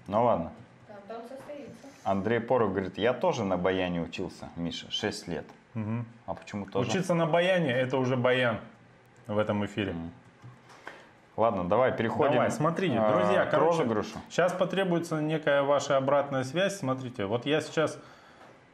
Ну 0.06 0.24
ладно. 0.24 0.52
Там-то 0.88 1.14
он 1.22 1.28
состоится. 1.28 1.86
Андрей 2.04 2.40
Порох 2.40 2.70
говорит, 2.70 2.98
я 2.98 3.12
тоже 3.14 3.44
на 3.44 3.56
баяне 3.56 4.00
учился, 4.02 4.48
Миша, 4.56 4.90
6 4.90 5.28
лет. 5.28 5.44
Мгм. 5.74 6.04
А 6.26 6.34
почему 6.34 6.66
тоже? 6.66 6.88
Учиться 6.90 7.14
на 7.14 7.26
баяне– 7.26 7.72
это 7.72 7.96
уже 7.96 8.16
баян 8.16 8.58
в 9.26 9.38
этом 9.38 9.64
эфире. 9.64 9.94
Ладно, 11.36 11.68
давай 11.68 11.96
переходим 11.96 12.34
Давай, 12.34 12.50
смотрите, 12.50 12.96
а, 12.98 13.12
друзья, 13.12 13.44
к 13.44 13.50
короче, 13.50 13.78
розыгрышу. 13.78 14.18
Сейчас 14.30 14.52
потребуется 14.52 15.20
некая 15.20 15.62
ваша 15.62 15.96
обратная 15.96 16.44
связь. 16.44 16.78
Смотрите, 16.78 17.26
вот 17.26 17.44
я 17.44 17.60
сейчас 17.60 17.98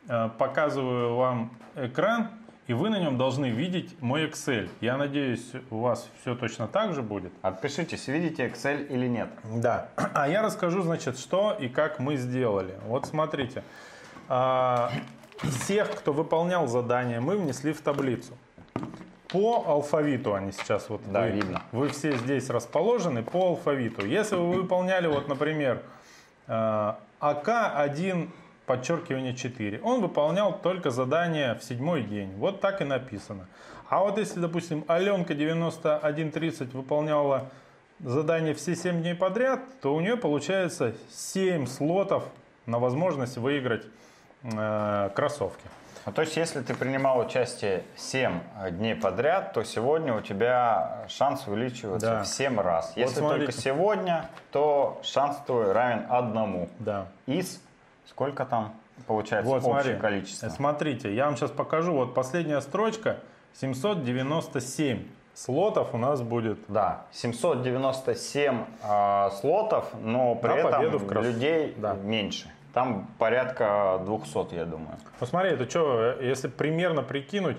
э, 0.09 0.29
показываю 0.37 1.17
вам 1.17 1.53
экран, 1.75 2.29
и 2.67 2.75
вы 2.75 2.91
на 2.91 2.99
нем 2.99 3.17
должны 3.17 3.47
видеть 3.47 4.01
мой 4.03 4.27
Excel. 4.27 4.69
Я 4.83 4.99
надеюсь, 4.99 5.53
у 5.71 5.79
вас 5.79 6.09
все 6.21 6.35
точно 6.35 6.69
так 6.69 6.93
же 6.93 7.03
будет. 7.03 7.33
Отпишитесь, 7.41 8.07
видите 8.09 8.47
Excel 8.47 8.87
или 8.87 9.09
нет. 9.09 9.31
Да. 9.45 9.89
А 10.15 10.29
я 10.29 10.43
расскажу, 10.43 10.83
значит, 10.83 11.19
что 11.19 11.57
и 11.59 11.69
как 11.69 11.99
мы 11.99 12.17
сделали. 12.17 12.75
Вот 12.87 13.07
смотрите. 13.07 13.65
А, 14.29 14.91
Всех, 15.43 15.91
кто 15.95 16.13
выполнял 16.13 16.67
задание, 16.67 17.21
мы 17.21 17.37
внесли 17.37 17.73
в 17.73 17.81
таблицу. 17.81 18.35
По 19.33 19.65
алфавиту 19.67 20.35
они 20.35 20.53
сейчас 20.53 20.89
вот 20.89 21.01
Да, 21.07 21.23
вы, 21.23 21.31
видно. 21.31 21.63
вы 21.73 21.89
все 21.89 22.17
здесь 22.17 22.51
расположены 22.51 23.23
по 23.23 23.49
алфавиту. 23.49 24.05
Если 24.05 24.35
вы 24.35 24.63
выполняли, 24.63 25.07
вот, 25.07 25.29
например, 25.29 25.83
э, 26.49 26.93
АК-1, 27.21 28.29
подчеркивание 28.67 29.35
4, 29.35 29.81
он 29.83 30.01
выполнял 30.01 30.53
только 30.59 30.91
задание 30.91 31.55
в 31.55 31.63
седьмой 31.63 32.03
день. 32.03 32.33
Вот 32.37 32.61
так 32.61 32.81
и 32.81 32.85
написано. 32.85 33.47
А 33.89 34.01
вот 34.01 34.19
если, 34.19 34.41
допустим, 34.41 34.85
Аленка 34.89 35.35
9130 35.35 36.75
выполняла 36.75 37.47
задание 38.01 38.55
все 38.55 38.75
7 38.75 39.01
дней 39.03 39.15
подряд, 39.15 39.61
то 39.81 39.95
у 39.95 40.01
нее 40.01 40.17
получается 40.17 40.95
7 41.11 41.67
слотов 41.67 42.25
на 42.67 42.79
возможность 42.79 43.37
выиграть 43.37 43.85
э, 44.43 45.11
кроссовки. 45.15 45.65
Ну, 46.07 46.13
то 46.13 46.23
есть, 46.23 46.37
если 46.37 46.61
ты 46.63 46.75
принимал 46.75 47.19
участие 47.19 47.83
7 47.97 48.41
дней 48.71 48.95
подряд, 48.95 49.53
то 49.53 49.63
сегодня 49.65 50.15
у 50.15 50.21
тебя 50.21 51.05
шанс 51.09 51.47
увеличивается 51.47 52.07
Да. 52.07 52.23
в 52.23 52.27
7 52.27 52.59
раз. 52.61 52.93
Если 52.97 53.19
смотрите. 53.19 53.47
только 53.47 53.61
сегодня, 53.61 54.31
то 54.51 54.99
шанс 55.03 55.37
твой 55.47 55.73
равен 55.73 56.07
одному. 56.09 56.69
Да. 56.79 57.07
Из 57.27 57.61
сколько 58.09 58.45
там 58.47 58.75
получается 59.07 59.49
Вот, 59.51 59.59
общее 59.59 59.73
смотри. 59.73 59.97
количество? 59.99 60.49
Смотрите, 60.49 61.15
я 61.15 61.27
вам 61.27 61.37
сейчас 61.37 61.51
покажу. 61.51 61.93
Вот 61.95 62.15
последняя 62.15 62.61
строчка. 62.61 63.19
797 63.55 65.05
слотов 65.35 65.93
у 65.95 65.99
нас 65.99 66.23
будет. 66.23 66.59
Да, 66.69 67.03
797 67.13 68.65
а, 68.83 69.31
слотов, 69.41 69.87
но 70.01 70.35
при 70.35 70.49
На 70.49 70.55
этом 70.55 71.11
людей 71.23 71.75
Да. 71.77 71.95
меньше. 71.95 72.51
Там 72.73 73.09
порядка 73.19 74.01
200, 74.05 74.55
я 74.55 74.65
думаю. 74.65 74.97
Посмотри, 75.19 75.51
это 75.51 75.69
что, 75.69 76.17
если 76.21 76.49
примерно 76.49 77.03
прикинуть, 77.03 77.57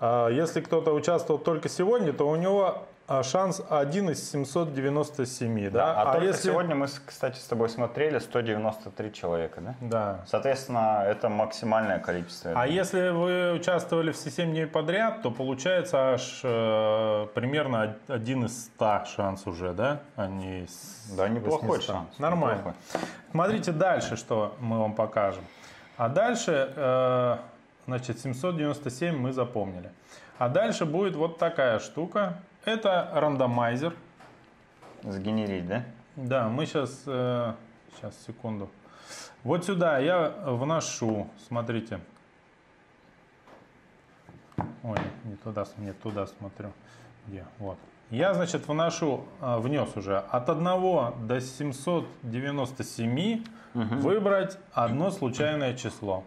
а, 0.00 0.28
если 0.28 0.60
кто-то 0.60 0.92
участвовал 0.92 1.38
только 1.38 1.68
сегодня, 1.68 2.12
то 2.12 2.28
у 2.28 2.36
него 2.36 2.86
шанс 3.22 3.60
1 3.68 4.10
из 4.10 4.30
797, 4.30 5.70
да? 5.70 6.00
а, 6.00 6.12
только 6.12 6.26
если... 6.28 6.48
сегодня 6.48 6.74
мы, 6.74 6.88
с- 6.88 6.98
кстати, 7.04 7.38
с 7.38 7.44
тобой 7.44 7.68
смотрели 7.68 8.18
193 8.18 9.12
человека, 9.12 9.60
да? 9.60 9.74
Да. 9.80 10.24
Соответственно, 10.26 11.04
это 11.06 11.28
максимальное 11.28 11.98
количество. 11.98 12.52
А 12.54 12.66
если 12.66 13.10
вы 13.10 13.52
участвовали 13.52 14.10
все 14.12 14.30
7 14.30 14.50
дней 14.52 14.66
подряд, 14.66 15.20
то 15.20 15.30
получается 15.30 16.14
аж 16.14 16.40
э, 16.42 17.26
примерно 17.34 17.94
1 18.08 18.44
из 18.46 18.64
100 18.76 19.04
шанс 19.14 19.46
уже, 19.46 19.74
да? 19.74 20.00
А 20.16 20.26
не 20.26 20.64
из 20.64 21.12
Да, 21.14 21.28
неплохой 21.28 21.68
800. 21.68 21.84
шанс. 21.84 22.18
Нормально. 22.18 22.58
неплохой. 22.58 22.80
Смотрите 23.32 23.72
дальше, 23.72 24.16
что 24.16 24.56
мы 24.60 24.78
вам 24.78 24.94
покажем. 24.94 25.44
А 25.98 26.08
дальше, 26.08 26.72
э, 26.74 27.36
значит, 27.86 28.18
797 28.20 29.14
мы 29.16 29.32
запомнили. 29.34 29.90
А 30.38 30.48
дальше 30.48 30.86
будет 30.86 31.16
вот 31.16 31.38
такая 31.38 31.78
штука. 31.78 32.38
Это 32.64 33.10
рандомайзер. 33.12 33.94
Сгенерить, 35.02 35.66
да? 35.66 35.84
Да, 36.16 36.48
мы 36.48 36.66
сейчас, 36.66 37.02
сейчас, 37.02 38.14
секунду. 38.26 38.70
Вот 39.42 39.64
сюда 39.64 39.98
я 39.98 40.28
вношу, 40.46 41.28
смотрите. 41.46 42.00
Ой, 44.82 44.98
не 45.24 45.36
туда, 45.36 45.66
не 45.78 45.92
туда 45.92 46.26
смотрю. 46.26 46.72
Где? 47.26 47.44
Вот. 47.58 47.78
Я, 48.10 48.34
значит, 48.34 48.68
вношу, 48.68 49.24
а, 49.40 49.58
внес 49.58 49.96
уже 49.96 50.18
от 50.18 50.48
1 50.48 51.26
до 51.26 51.40
797 51.40 53.44
выбрать 53.74 54.58
одно 54.72 55.10
случайное 55.10 55.74
число. 55.74 56.22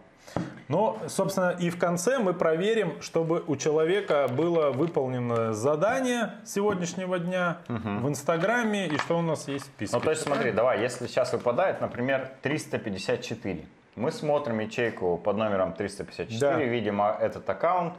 Ну, 0.68 0.98
собственно, 1.08 1.56
и 1.58 1.70
в 1.70 1.78
конце 1.78 2.18
мы 2.18 2.34
проверим, 2.34 3.00
чтобы 3.00 3.42
у 3.46 3.56
человека 3.56 4.28
было 4.28 4.70
выполнено 4.70 5.54
задание 5.54 6.34
сегодняшнего 6.44 7.18
дня 7.18 7.58
в 7.68 8.06
Инстаграме 8.08 8.86
и 8.86 8.98
что 8.98 9.18
у 9.18 9.22
нас 9.22 9.48
есть 9.48 9.64
в 9.64 9.68
списке. 9.68 9.96
Ну, 9.96 10.02
то 10.02 10.10
есть 10.10 10.22
смотри, 10.22 10.52
давай, 10.52 10.80
если 10.80 11.06
сейчас 11.06 11.32
выпадает, 11.32 11.80
например, 11.80 12.30
354, 12.42 13.64
мы 13.96 14.12
смотрим 14.12 14.58
ячейку 14.60 15.16
под 15.16 15.36
номером 15.38 15.72
354, 15.72 16.38
Да. 16.40 16.60
видим 16.62 17.00
а, 17.00 17.16
этот 17.18 17.48
аккаунт, 17.48 17.94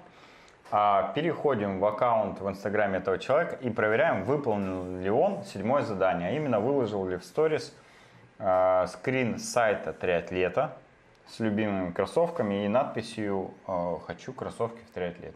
а 0.72 1.12
переходим 1.16 1.80
в 1.80 1.86
аккаунт 1.86 2.40
в 2.40 2.48
инстаграме 2.48 3.00
этого 3.00 3.18
человека 3.18 3.56
и 3.56 3.72
проверяем, 3.72 4.24
выполнил 4.24 5.02
ли 5.02 5.10
он 5.10 5.44
седьмое 5.44 5.82
задание, 5.82 6.30
а 6.30 6.32
именно 6.34 6.60
выложил 6.60 7.08
ли 7.08 7.18
в 7.18 7.24
сторис 7.24 7.76
э, 8.38 8.86
скрин 8.90 9.40
с 9.40 9.50
сайта 9.50 9.92
триатлета 9.94 10.78
с 11.30 11.40
любимыми 11.40 11.92
кроссовками 11.92 12.66
и 12.66 12.68
надписью 12.68 13.52
э, 13.68 13.96
«Хочу 14.08 14.34
кроссовки 14.34 14.80
в 14.90 14.94
триатлет». 14.94 15.36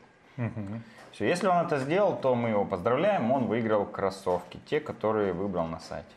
Все, 1.11 1.27
если 1.27 1.47
он 1.47 1.57
это 1.65 1.77
сделал, 1.77 2.15
то 2.15 2.33
мы 2.33 2.49
его 2.49 2.65
поздравляем, 2.65 3.31
он 3.31 3.45
выиграл 3.45 3.85
кроссовки, 3.85 4.59
те, 4.65 4.79
которые 4.79 5.31
выбрал 5.33 5.67
на 5.67 5.79
сайте. 5.79 6.07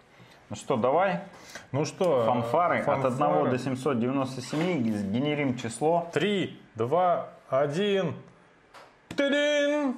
Ну 0.49 0.57
что, 0.57 0.77
давай, 0.77 1.20
Ну 1.72 1.85
что, 1.85 2.24
фанфары, 2.24 2.79
от 2.81 3.05
1 3.05 3.11
фанфары. 3.18 3.51
до 3.51 3.59
797, 3.59 5.11
генерим 5.12 5.57
число. 5.59 6.09
Три, 6.12 6.59
два, 6.77 7.29
один. 7.51 8.14
Тыдын! 9.09 9.97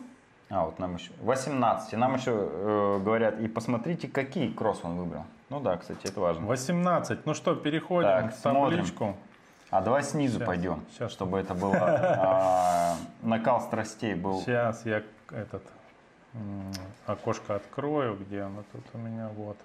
А, 0.50 0.64
вот 0.64 0.78
нам 0.78 0.96
еще 0.96 1.10
18. 1.20 1.92
И 1.92 1.96
нам 1.96 2.14
еще 2.14 2.32
э, 2.34 3.00
говорят, 3.04 3.38
и 3.40 3.48
посмотрите, 3.48 4.08
какие 4.08 4.50
кросс 4.50 4.80
он 4.82 4.96
выбрал. 4.96 5.24
Ну 5.50 5.60
да, 5.60 5.76
кстати, 5.76 6.06
это 6.06 6.20
важно. 6.20 6.46
18. 6.46 7.26
Ну 7.26 7.34
что, 7.34 7.54
переходим 7.54 8.08
Так, 8.08 8.34
в 8.34 8.40
табличку. 8.42 8.96
смотрим. 8.96 9.16
А 9.70 9.80
давай 9.82 10.02
снизу 10.02 10.38
Щас, 10.38 10.46
пойдем, 10.46 10.82
щас. 10.98 11.12
чтобы 11.12 11.38
это 11.38 11.54
было 11.54 11.76
а, 11.76 12.96
накал 13.22 13.60
страстей 13.60 14.14
был. 14.14 14.40
Сейчас 14.40 14.84
я 14.86 15.02
этот 15.30 15.62
окошко 17.06 17.56
открою, 17.56 18.16
где 18.16 18.42
оно 18.42 18.62
тут 18.72 18.84
у 18.94 18.98
меня 18.98 19.28
вот. 19.36 19.56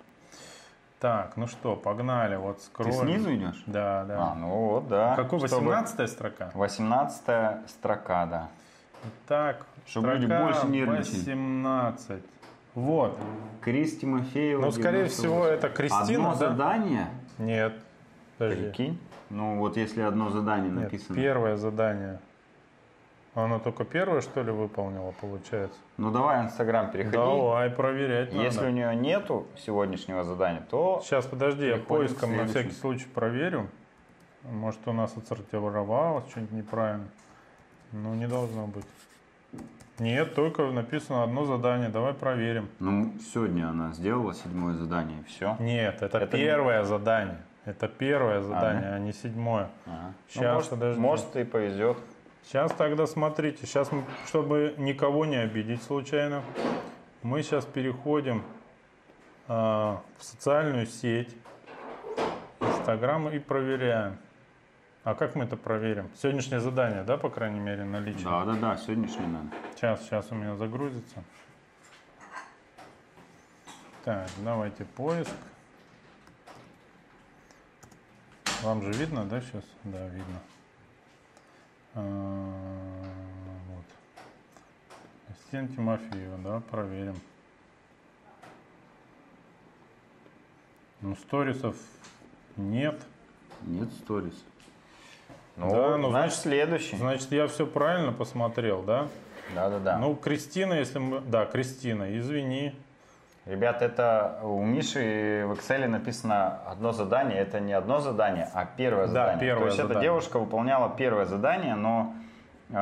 Так, 1.00 1.36
ну 1.36 1.48
что, 1.48 1.76
погнали, 1.76 2.36
вот 2.38 2.58
Ты 2.60 2.64
скроем. 2.64 2.94
снизу 2.94 3.36
идешь? 3.36 3.62
Да, 3.66 4.06
да. 4.06 4.32
А, 4.32 4.36
ну 4.36 4.48
вот, 4.70 4.88
да. 4.88 5.16
Какой, 5.16 5.40
Чтобы- 5.46 5.66
18 5.66 6.10
строка? 6.10 6.52
18 6.54 7.70
строка, 7.70 8.26
да. 8.26 8.48
Так, 9.28 9.66
Чтобы 9.86 10.14
люди 10.14 10.26
больше 10.28 10.66
нервничали. 10.68 11.18
18. 11.18 12.24
Вот. 12.76 13.18
Крис 13.62 13.98
Тимофеева. 14.00 14.62
Ну, 14.62 14.72
скорее 14.72 15.06
98. 15.06 15.14
всего, 15.18 15.46
это 15.46 15.70
Кристина, 15.70 16.32
Одно 16.32 16.36
да? 16.36 16.50
задание? 16.50 17.08
Нет. 17.38 17.74
Подожди. 18.38 18.64
Прикинь. 18.70 19.00
Ну, 19.34 19.58
вот 19.58 19.78
если 19.78 20.02
одно 20.02 20.30
задание 20.30 20.70
Нет, 20.72 20.84
написано. 20.84 21.16
первое 21.16 21.58
задание. 21.58 22.20
Оно 23.34 23.58
только 23.58 23.84
первое, 23.84 24.22
что 24.22 24.44
ли, 24.44 24.52
выполнило, 24.52 25.12
получается? 25.20 25.76
Ну, 25.98 26.12
давай 26.12 26.44
Инстаграм 26.46 26.92
переходи. 26.92 27.14
Давай 27.18 27.72
проверять 27.72 28.32
Если 28.32 28.58
надо. 28.58 28.70
у 28.70 28.72
нее 28.72 28.96
нету 28.96 29.48
сегодняшнего 29.58 30.24
задания, 30.24 30.62
то 30.70 31.02
Сейчас, 31.04 31.26
подожди, 31.26 31.66
я 31.66 31.78
поиском 31.78 32.38
на 32.38 32.46
всякий 32.46 32.74
случай 32.74 33.08
проверю. 33.08 33.70
Может, 34.44 34.88
у 34.88 34.94
нас 34.94 35.18
отсортировалось 35.18 36.30
что-нибудь 36.30 36.52
неправильно. 36.54 37.08
Ну, 37.92 38.14
не 38.14 38.28
должно 38.28 38.68
быть. 38.68 38.86
Нет, 39.98 40.36
только 40.36 40.64
написано 40.68 41.24
одно 41.24 41.46
задание. 41.46 41.90
Давай 41.90 42.14
проверим. 42.14 42.70
ну, 42.80 43.14
сегодня 43.34 43.68
она 43.70 43.94
сделала 43.94 44.36
седьмое 44.36 44.76
задание, 44.76 45.22
и 45.22 45.24
все. 45.24 45.56
Нет, 45.60 46.04
это, 46.04 46.20
Это 46.20 46.38
не- 46.38 46.44
первое 46.44 46.84
задание. 46.84 47.40
Это 47.66 47.88
первое 47.88 48.42
задание, 48.42 48.96
а, 48.96 49.00
не 49.00 49.14
седьмое. 49.14 49.70
Ага. 49.86 50.14
Щас, 50.30 50.42
ну, 50.42 50.54
может, 50.54 50.70
подожди. 50.70 51.00
может, 51.00 51.36
и 51.38 51.44
повезет. 51.46 51.98
Сейчас 52.44 52.74
тогда 52.74 53.08
смотрите, 53.08 53.66
сейчас, 53.66 53.92
мы, 53.92 54.04
чтобы 54.26 54.76
никого 54.78 55.26
не 55.26 55.38
обидеть 55.38 55.82
случайно, 55.84 56.44
мы 57.22 57.42
сейчас 57.42 57.66
переходим 57.66 58.44
а, 59.48 60.02
в 60.18 60.24
социальную 60.24 60.88
сеть, 60.88 61.34
Инстаграм 62.60 63.30
и 63.30 63.40
проверяем. 63.40 64.18
А 65.06 65.16
как 65.16 65.36
мы 65.36 65.46
это 65.46 65.56
проверим? 65.56 66.10
Сегодняшнее 66.22 66.60
задание, 66.60 67.04
да, 67.04 67.18
по 67.18 67.30
крайней 67.30 67.60
мере, 67.60 67.86
наличие? 67.86 68.26
Да, 68.26 68.46
да, 68.46 68.54
да, 68.56 68.78
сегодняшний 68.78 69.28
надо. 69.28 69.48
Сейчас, 69.76 70.02
сейчас 70.02 70.32
у 70.32 70.36
меня 70.36 70.56
загрузится. 70.56 71.24
Так, 74.04 74.28
давайте 74.44 74.84
поиск. 74.84 75.32
Вам 78.64 78.82
же 78.82 78.92
видно, 78.94 79.26
да, 79.26 79.42
сейчас? 79.42 79.64
Да, 79.84 80.08
видно. 80.08 80.40
А, 81.96 83.04
Вот. 83.70 83.86
Ассистент 85.30 85.76
Тимофеева, 85.76 86.38
да, 86.38 86.62
проверим. 86.72 87.16
Ну, 91.02 91.16
сторисов 91.18 91.76
нет. 92.56 93.02
Нет 93.64 93.90
сторис. 94.04 94.34
Да, 95.58 95.66
Ну, 95.66 95.98
ну, 95.98 96.10
значит, 96.10 96.12
значит- 96.12 96.40
следующий. 96.40 96.98
Значит, 96.98 97.32
я 97.34 97.48
все 97.48 97.68
правильно 97.68 98.14
посмотрел, 98.14 98.82
да? 98.82 99.10
Да, 99.54 99.70
да, 99.70 99.80
да. 99.80 99.98
Ну, 100.00 100.16
Кристина, 100.16 100.74
если 100.74 101.00
мы... 101.00 101.20
Да, 101.20 101.46
Кристина, 101.46 102.18
извини. 102.18 102.74
Ребят, 103.46 103.82
это 103.82 104.40
у 104.42 104.64
Миши 104.64 105.44
в 105.46 105.52
Excel 105.52 105.88
написано 105.88 106.60
одно 106.66 106.94
задание. 106.94 107.40
Это 107.40 107.60
не 107.60 107.74
одно 107.74 108.00
задание, 108.00 108.50
а 108.54 108.66
первое 108.66 109.08
Да, 109.08 109.12
задание. 109.14 109.40
первое 109.42 109.60
То 109.60 109.66
есть 109.68 109.80
эта 109.80 109.88
задание. 109.90 110.10
девушка 110.10 110.40
выполняла 110.40 110.90
первое 110.96 111.26
задание, 111.26 111.76
но, 111.76 112.14
э, 112.70 112.74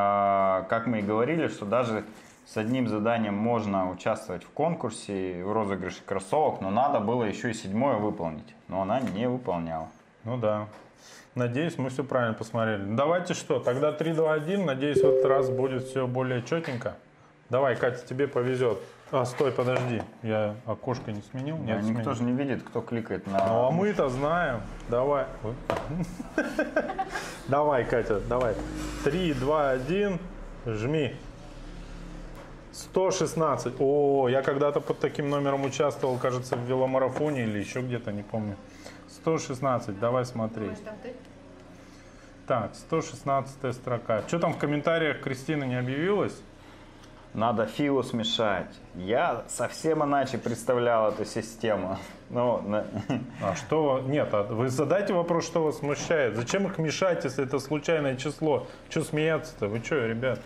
как 0.69 0.85
мы 0.85 0.99
и 0.99 1.01
говорили, 1.01 1.47
что 1.47 1.65
даже 1.65 2.03
с 2.45 2.57
одним 2.57 2.87
заданием 2.87 3.33
можно 3.33 3.89
участвовать 3.89 4.43
в 4.43 4.49
конкурсе, 4.51 5.43
в 5.43 5.51
розыгрыше 5.51 6.01
кроссовок, 6.05 6.61
но 6.61 6.69
надо 6.69 6.99
было 6.99 7.23
еще 7.23 7.49
и 7.49 7.53
седьмое 7.53 7.95
выполнить. 7.95 8.55
Но 8.67 8.83
она 8.83 8.99
не 8.99 9.27
выполняла. 9.27 9.87
Ну 10.25 10.37
да. 10.37 10.67
Надеюсь, 11.33 11.77
мы 11.79 11.89
все 11.89 12.03
правильно 12.03 12.33
посмотрели. 12.35 12.83
Давайте 12.83 13.33
что, 13.33 13.59
тогда 13.59 13.93
3, 13.93 14.13
2, 14.13 14.33
1. 14.33 14.65
Надеюсь, 14.65 15.01
в 15.01 15.05
этот 15.05 15.25
раз 15.25 15.49
будет 15.49 15.83
все 15.85 16.05
более 16.05 16.43
четенько. 16.43 16.93
Давай, 17.49 17.75
Катя, 17.75 18.05
тебе 18.05 18.27
повезет. 18.27 18.77
А, 19.11 19.25
стой, 19.25 19.51
подожди. 19.51 20.01
Я 20.23 20.55
окошко 20.65 21.11
не 21.11 21.21
сменил? 21.21 21.57
Да, 21.57 21.63
Нет, 21.63 21.83
никто 21.83 22.13
сменил. 22.13 22.15
же 22.15 22.23
не 22.23 22.31
видит, 22.31 22.63
кто 22.63 22.79
кликает 22.79 23.27
на... 23.27 23.45
Ну, 23.45 23.67
а 23.67 23.71
мы-то 23.71 24.07
знаем. 24.07 24.61
Давай. 24.89 25.25
Давай, 27.49 27.83
Катя, 27.83 28.21
давай. 28.21 28.55
3, 29.03 29.33
2, 29.33 29.69
1. 29.71 30.19
Жми. 30.65 31.15
116. 32.71 33.73
О, 33.79 34.29
я 34.29 34.41
когда-то 34.41 34.79
под 34.79 34.99
таким 34.99 35.29
номером 35.29 35.65
участвовал, 35.65 36.17
кажется, 36.17 36.55
в 36.55 36.61
веломарафоне 36.61 37.43
или 37.43 37.59
еще 37.59 37.81
где-то, 37.81 38.13
не 38.13 38.23
помню. 38.23 38.55
116, 39.09 39.99
давай 39.99 40.23
ты? 40.47 41.13
Так, 42.47 42.75
116 42.75 43.75
строка. 43.75 44.23
Что 44.27 44.39
там 44.39 44.53
в 44.53 44.57
комментариях 44.57 45.19
Кристина 45.19 45.65
не 45.65 45.75
объявилась? 45.75 46.41
Надо 47.33 47.65
филу 47.65 48.03
смешать. 48.03 48.67
Я 48.95 49.43
совсем 49.47 50.03
иначе 50.03 50.37
представлял 50.37 51.09
эту 51.09 51.25
систему. 51.25 51.97
Ну, 52.33 52.61
на- 52.61 52.85
А 53.43 53.55
что? 53.55 53.99
Нет, 54.07 54.29
а 54.33 54.43
вы 54.43 54.69
задайте 54.69 55.11
вопрос, 55.11 55.45
что 55.45 55.63
вас 55.65 55.79
смущает. 55.79 56.37
Зачем 56.37 56.65
их 56.65 56.77
мешать, 56.77 57.25
если 57.25 57.43
это 57.43 57.59
случайное 57.59 58.15
число? 58.15 58.67
Что 58.89 59.01
смеяться-то? 59.03 59.67
Вы 59.67 59.79
что, 59.79 60.05
ребят? 60.05 60.39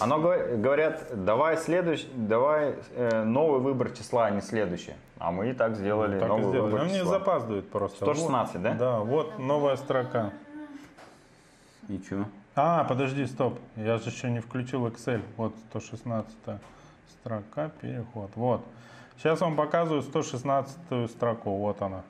Оно 0.00 0.16
говор- 0.18 0.56
говорят, 0.56 1.04
давай 1.12 1.58
следующий, 1.58 2.08
давай 2.14 2.76
э, 2.94 3.22
новый 3.24 3.60
выбор 3.60 3.90
числа, 3.90 4.24
а 4.26 4.30
не 4.30 4.40
следующий. 4.40 4.94
А 5.18 5.30
мы 5.30 5.50
и 5.50 5.52
так 5.52 5.76
сделали 5.76 6.18
Так 6.18 6.26
и 6.26 6.30
новый 6.30 6.44
сделали. 6.48 6.60
выбор 6.70 6.80
Ну, 6.84 6.88
мне 6.88 6.98
числа. 7.00 7.18
запаздывает 7.18 7.70
просто. 7.70 7.96
116, 8.06 8.54
Вот. 8.54 8.62
да? 8.62 8.72
Да, 8.74 8.98
вот 9.00 9.38
новая 9.38 9.76
строка. 9.76 10.30
И 11.88 12.00
чё? 12.00 12.26
А, 12.54 12.84
подожди, 12.84 13.26
стоп. 13.26 13.58
Я 13.76 13.98
же 13.98 14.10
еще 14.10 14.30
не 14.30 14.40
включил 14.40 14.86
Excel. 14.86 15.22
Вот 15.36 15.54
116 15.70 16.34
строка, 17.08 17.70
переход. 17.80 18.30
Вот. 18.34 18.64
Сейчас 19.16 19.40
вам 19.40 19.56
показываю 19.56 20.02
116 20.02 21.10
строку. 21.10 21.50
Вот 21.58 21.80
она. 21.82 22.02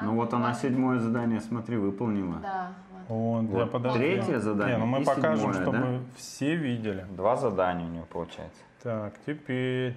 Ну 0.00 0.14
вот 0.14 0.32
она 0.32 0.54
седьмое 0.54 0.98
задание, 0.98 1.40
смотри, 1.40 1.76
выполнила. 1.76 2.38
Да, 2.40 2.72
вот. 3.08 3.42
Вот, 3.42 3.44
Вот 3.50 3.58
я 3.58 3.66
подожди. 3.66 3.98
третье 3.98 4.38
задание 4.38 4.76
Не, 4.76 4.80
ну 4.80 4.86
мы 4.86 5.02
и 5.02 5.04
покажем, 5.04 5.52
седьмое, 5.52 5.62
чтобы 5.62 5.78
да? 5.78 5.98
все 6.16 6.54
видели. 6.54 7.04
Два 7.10 7.36
задания 7.36 7.84
у 7.86 7.90
нее 7.90 8.04
получается. 8.04 8.60
Так, 8.82 9.14
теперь 9.26 9.96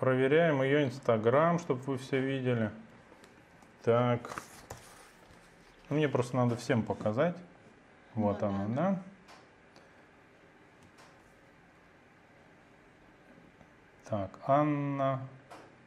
проверяем 0.00 0.62
ее 0.62 0.84
Инстаграм, 0.84 1.58
чтобы 1.58 1.80
вы 1.82 1.98
все 1.98 2.20
видели. 2.20 2.70
Так. 3.84 4.20
Ну, 5.90 5.96
Мне 5.96 6.08
просто 6.08 6.36
надо 6.36 6.56
всем 6.56 6.82
показать. 6.82 7.36
Вот 8.14 8.40
Ну 8.42 8.48
она, 8.48 8.66
да. 8.68 8.74
да? 8.74 8.98
Так, 14.08 14.30
Анна 14.46 15.20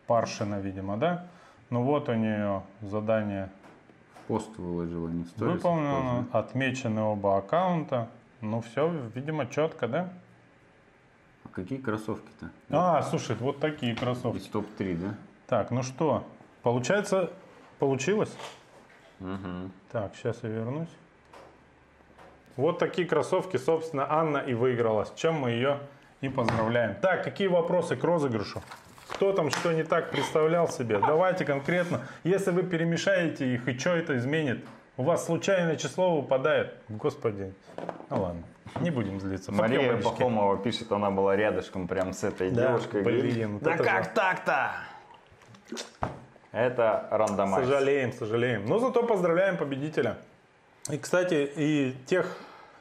Паршина, 0.08 0.60
видимо, 0.60 0.98
да? 0.98 1.26
Ну 1.70 1.84
вот 1.84 2.10
у 2.10 2.14
нее 2.14 2.64
задание 2.82 3.50
Пост 4.28 4.56
выложила, 4.58 5.08
не 5.10 5.24
в 5.24 5.28
сторис. 5.30 5.56
выполнено, 5.56 6.26
отмечены 6.32 7.02
оба 7.02 7.38
аккаунта. 7.38 8.08
Ну 8.42 8.62
все, 8.62 8.90
видимо, 9.16 9.48
четко, 9.48 9.88
да? 9.88 10.14
А 11.44 11.50
какие 11.50 11.80
кроссовки-то? 11.80 12.52
А, 12.70 13.02
слушай, 13.04 13.36
вот 13.38 13.60
такие 13.60 13.96
кроссовки. 13.96 14.38
Из 14.40 14.48
топ-3, 14.48 14.96
да? 14.98 15.16
Так, 15.48 15.72
ну 15.72 15.82
что, 15.84 16.24
получается, 16.62 17.32
получилось? 17.80 18.34
Угу. 19.22 19.72
Так, 19.92 20.16
сейчас 20.16 20.38
я 20.44 20.50
вернусь. 20.50 20.90
Вот 22.58 22.80
такие 22.80 23.08
кроссовки, 23.08 23.58
собственно, 23.58 24.12
Анна 24.12 24.40
и 24.40 24.54
выиграла, 24.54 25.06
с 25.06 25.14
чем 25.16 25.36
мы 25.36 25.52
ее 25.52 25.80
и 26.20 26.30
поздравляем. 26.30 26.96
Так, 27.02 27.24
какие 27.24 27.48
вопросы 27.48 27.96
к 27.96 28.04
розыгрышу? 28.04 28.62
Кто 29.08 29.32
там 29.34 29.52
что 29.52 29.72
не 29.72 29.84
так 29.84 30.12
представлял 30.12 30.68
себе? 30.70 31.00
Давайте 31.00 31.46
конкретно. 31.46 32.02
Если 32.24 32.52
вы 32.52 32.64
перемешаете 32.64 33.54
их, 33.54 33.68
и 33.68 33.78
что 33.78 33.92
это 33.92 34.18
изменит? 34.18 34.66
У 34.98 35.04
вас 35.04 35.26
случайное 35.26 35.76
число 35.78 36.20
выпадает. 36.20 36.74
Господи. 36.90 37.54
Ну 38.10 38.22
ладно, 38.22 38.44
не 38.82 38.92
будем 38.92 39.20
злиться. 39.20 39.52
Мария 39.52 39.94
Попьем. 39.96 40.04
Пахомова 40.04 40.58
пишет, 40.58 40.92
она 40.92 41.10
была 41.10 41.36
рядышком 41.36 41.88
прям 41.88 42.14
с 42.14 42.24
этой 42.24 42.52
Да, 42.52 42.68
девушкой. 42.68 43.02
блин, 43.04 43.18
Говорит, 43.20 43.48
вот 43.48 43.64
да 43.64 43.78
как 43.78 44.14
да. 44.14 44.34
так-то? 44.36 44.72
Это 46.52 47.08
рандомайз. 47.12 47.66
Сожалеем, 47.66 48.14
сожалеем. 48.14 48.66
Но 48.66 48.80
зато 48.80 49.04
поздравляем 49.04 49.58
победителя. 49.58 50.18
И, 50.90 50.98
кстати, 50.98 51.50
и 51.56 51.96
тех 52.08 52.38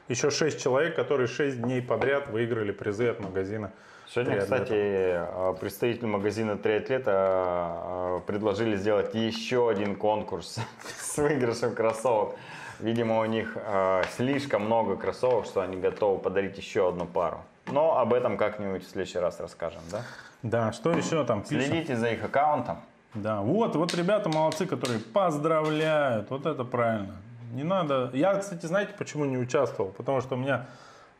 еще 0.07 0.29
шесть 0.29 0.61
человек, 0.61 0.95
которые 0.95 1.27
шесть 1.27 1.61
дней 1.61 1.81
подряд 1.81 2.27
выиграли 2.29 2.71
призы 2.71 3.07
от 3.07 3.19
магазина. 3.19 3.71
Сегодня, 4.13 4.41
кстати, 4.41 4.73
э, 4.73 5.53
представитель 5.61 6.07
магазина 6.07 6.57
«Триатлета» 6.57 7.77
э, 7.85 8.19
предложили 8.27 8.75
сделать 8.75 9.15
еще 9.15 9.69
один 9.69 9.95
конкурс 9.95 10.57
с 10.99 11.17
выигрышем 11.17 11.73
кроссовок. 11.73 12.35
Видимо, 12.81 13.19
у 13.21 13.25
них 13.25 13.55
э, 13.55 14.01
слишком 14.17 14.65
много 14.65 14.97
кроссовок, 14.97 15.45
что 15.45 15.61
они 15.61 15.77
готовы 15.77 16.19
подарить 16.19 16.57
еще 16.57 16.89
одну 16.89 17.05
пару. 17.05 17.41
Но 17.67 17.99
об 17.99 18.13
этом 18.13 18.35
как-нибудь 18.35 18.85
в 18.85 18.89
следующий 18.89 19.19
раз 19.19 19.39
расскажем, 19.39 19.81
да? 19.89 20.01
Да, 20.43 20.73
что 20.73 20.91
еще 20.91 21.23
там 21.23 21.43
пишут? 21.43 21.67
Следите 21.67 21.95
за 21.95 22.09
их 22.09 22.21
аккаунтом. 22.21 22.81
Да, 23.13 23.41
вот, 23.41 23.75
вот 23.75 23.93
ребята 23.93 24.29
молодцы, 24.29 24.65
которые 24.65 24.99
поздравляют. 24.99 26.29
Вот 26.29 26.45
это 26.45 26.63
правильно. 26.63 27.15
Не 27.53 27.63
надо. 27.63 28.09
Я, 28.13 28.35
кстати, 28.35 28.65
знаете, 28.65 28.93
почему 28.97 29.25
не 29.25 29.37
участвовал? 29.37 29.91
Потому 29.91 30.21
что 30.21 30.35
у 30.35 30.37
меня 30.37 30.67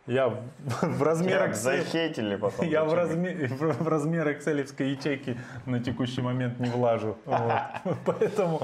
я 0.08 0.30
в, 0.30 0.38
в 0.82 1.04
размер 1.04 1.39
Как 1.39 1.52
Excel- 1.52 1.84
захейтили 1.84 2.36
потом. 2.38 2.66
я 2.68 2.86
в, 2.86 2.89
зачем? 2.89 3.24
разме- 3.24 3.48
в 3.84 3.88
размер 3.88 4.32
экселевской 4.32 4.92
ячейки 4.92 5.38
на 5.66 5.80
текущий 5.82 6.22
момент 6.22 6.60
не 6.60 6.70
влажу. 6.70 7.18
Вот. 7.26 7.52
Поэтому 8.06 8.62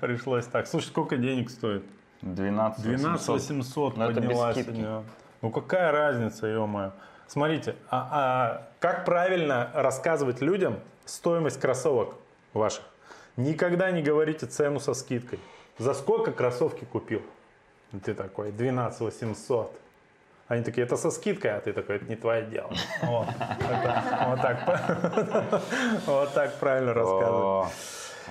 пришлось 0.00 0.46
так. 0.46 0.66
Слушай, 0.68 0.86
сколько 0.86 1.16
денег 1.16 1.50
стоит? 1.50 1.84
12 2.22 2.82
12 2.82 3.28
800 3.28 3.96
Но 3.96 4.04
это 4.10 4.20
без 4.20 4.26
поднялась 4.28 4.54
скидки. 4.56 4.70
сегодня. 4.70 5.02
Ну 5.42 5.50
какая 5.50 5.92
разница, 5.92 6.46
ё-моё. 6.46 6.92
Смотрите, 7.26 7.74
а, 7.90 8.08
а 8.12 8.66
как 8.80 9.04
правильно 9.04 9.70
рассказывать 9.74 10.40
людям 10.40 10.78
стоимость 11.04 11.60
кроссовок 11.60 12.14
ваших? 12.52 12.84
Никогда 13.36 13.90
не 13.90 14.02
говорите 14.02 14.46
цену 14.46 14.80
со 14.80 14.94
скидкой. 14.94 15.38
За 15.78 15.94
сколько 15.94 16.32
кроссовки 16.32 16.84
купил? 16.84 17.22
И 17.92 17.98
ты 17.98 18.14
такой, 18.14 18.52
12 18.52 19.00
800. 19.00 19.72
Они 20.48 20.64
такие, 20.64 20.86
это 20.86 20.96
со 20.96 21.10
скидкой, 21.10 21.56
а 21.56 21.60
ты 21.60 21.72
такой, 21.72 21.96
это 21.96 22.06
не 22.06 22.16
твое 22.16 22.44
дело. 22.46 22.70
Вот, 23.02 23.28
так 26.34 26.58
правильно 26.58 26.94
рассказывать. 26.94 27.72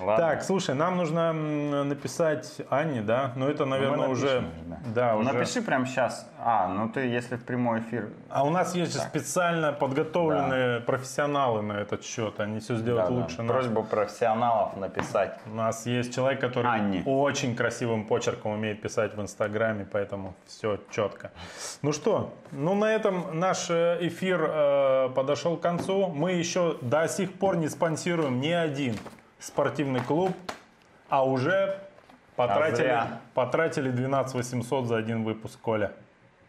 Ладно. 0.00 0.26
Так, 0.26 0.42
слушай, 0.42 0.74
нам 0.74 0.96
нужно 0.96 1.32
написать 1.32 2.60
Анне, 2.70 3.02
да? 3.02 3.32
Но 3.36 3.48
это, 3.48 3.64
наверное, 3.64 3.96
Ну, 3.96 4.04
мы 4.04 4.10
уже... 4.10 4.40
напишем 4.40 4.52
же, 4.68 4.92
Да, 4.94 5.16
уже. 5.16 5.32
Напиши 5.32 5.62
прямо 5.62 5.86
сейчас. 5.86 6.28
А, 6.40 6.68
ну 6.68 6.88
ты, 6.88 7.00
если 7.00 7.36
в 7.36 7.44
прямой 7.44 7.80
эфир 7.80 8.10
А 8.30 8.44
у 8.44 8.50
нас 8.50 8.74
есть 8.74 8.92
же 8.92 9.00
специально 9.00 9.72
подготовленные 9.72 10.80
профессионалы 10.80 11.62
на 11.62 11.72
этот 11.72 12.04
счет. 12.04 12.38
Они 12.40 12.60
все 12.60 12.76
сделают 12.76 13.08
Да-да. 13.08 13.20
лучше 13.22 13.42
нас. 13.42 13.50
Просьба 13.50 13.82
профессионалов 13.82 14.76
написать. 14.76 15.38
У 15.46 15.54
нас 15.54 15.84
есть 15.86 16.14
человек, 16.14 16.40
который 16.40 16.70
Анне. 16.70 17.02
очень 17.06 17.56
красивым 17.56 18.06
почерком 18.06 18.52
умеет 18.52 18.80
писать 18.80 19.14
в 19.14 19.20
Инстаграме, 19.20 19.86
поэтому 19.90 20.34
все 20.46 20.78
четко. 20.90 21.30
Ну 21.82 21.92
что, 21.92 22.32
ну 22.52 22.74
на 22.74 22.92
этом 22.92 23.38
наш 23.38 23.68
э, 23.70 23.98
эфир 24.02 24.40
э, 24.48 25.08
подошел 25.14 25.56
к 25.56 25.60
концу. 25.60 26.08
Мы 26.08 26.32
еще 26.32 26.76
до 26.80 27.08
сих 27.08 27.32
пор 27.34 27.56
не 27.56 27.68
спонсируем 27.68 28.40
ни 28.40 28.50
один 28.50 28.94
спортивный 29.38 30.00
клуб, 30.00 30.32
а 31.08 31.24
уже 31.24 31.78
потратили, 32.36 32.76
зря. 32.76 33.20
потратили 33.34 33.90
12 33.90 34.34
800 34.34 34.86
за 34.86 34.96
один 34.96 35.24
выпуск, 35.24 35.58
Коля. 35.60 35.92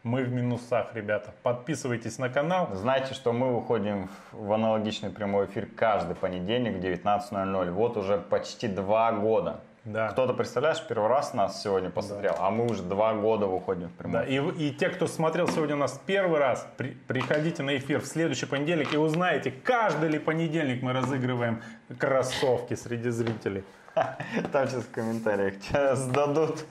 Мы 0.03 0.23
в 0.23 0.31
минусах, 0.31 0.95
ребята. 0.95 1.33
Подписывайтесь 1.43 2.19
на 2.19 2.29
канал. 2.29 2.69
Знаете, 2.73 3.13
что 3.13 3.33
мы 3.33 3.53
выходим 3.53 4.09
в 4.31 4.53
аналогичный 4.53 5.09
прямой 5.09 5.45
эфир 5.45 5.67
каждый 5.75 6.15
понедельник 6.15 6.77
в 6.77 6.79
19.00. 6.79 7.71
Вот 7.71 7.97
уже 7.97 8.17
почти 8.17 8.69
два 8.69 9.11
года. 9.11 9.59
Да. 9.86 10.09
Кто-то, 10.09 10.34
представляешь, 10.34 10.84
первый 10.88 11.07
раз 11.07 11.34
нас 11.34 11.63
сегодня 11.63 11.89
посмотрел, 11.89 12.36
а 12.38 12.51
мы 12.51 12.65
уже 12.69 12.84
два 12.84 13.13
года 13.13 13.47
выходим 13.47 13.88
в 13.88 13.93
прямой 13.93 14.19
Да, 14.19 14.25
и, 14.25 14.67
и 14.67 14.71
те, 14.71 14.89
кто 14.89 15.07
смотрел 15.07 15.47
сегодня 15.47 15.75
нас 15.75 15.99
первый 16.05 16.39
раз, 16.39 16.67
при- 16.77 16.91
приходите 17.07 17.63
на 17.63 17.77
эфир 17.77 18.01
в 18.01 18.05
следующий 18.05 18.45
понедельник 18.45 18.93
и 18.93 18.97
узнаете, 18.97 19.51
каждый 19.51 20.09
ли 20.09 20.19
понедельник 20.19 20.82
мы 20.82 20.93
разыгрываем 20.93 21.61
кроссовки 21.97 22.73
среди 22.75 23.09
зрителей. 23.09 23.63
Там 24.51 24.67
сейчас 24.67 24.84
в 24.84 24.91
комментариях 24.91 25.59
тебя 25.59 25.95
сдадут. 25.95 26.65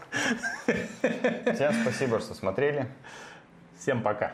Всем 0.66 1.72
спасибо, 1.82 2.20
что 2.20 2.34
смотрели. 2.34 2.86
Всем 3.78 4.02
пока. 4.02 4.32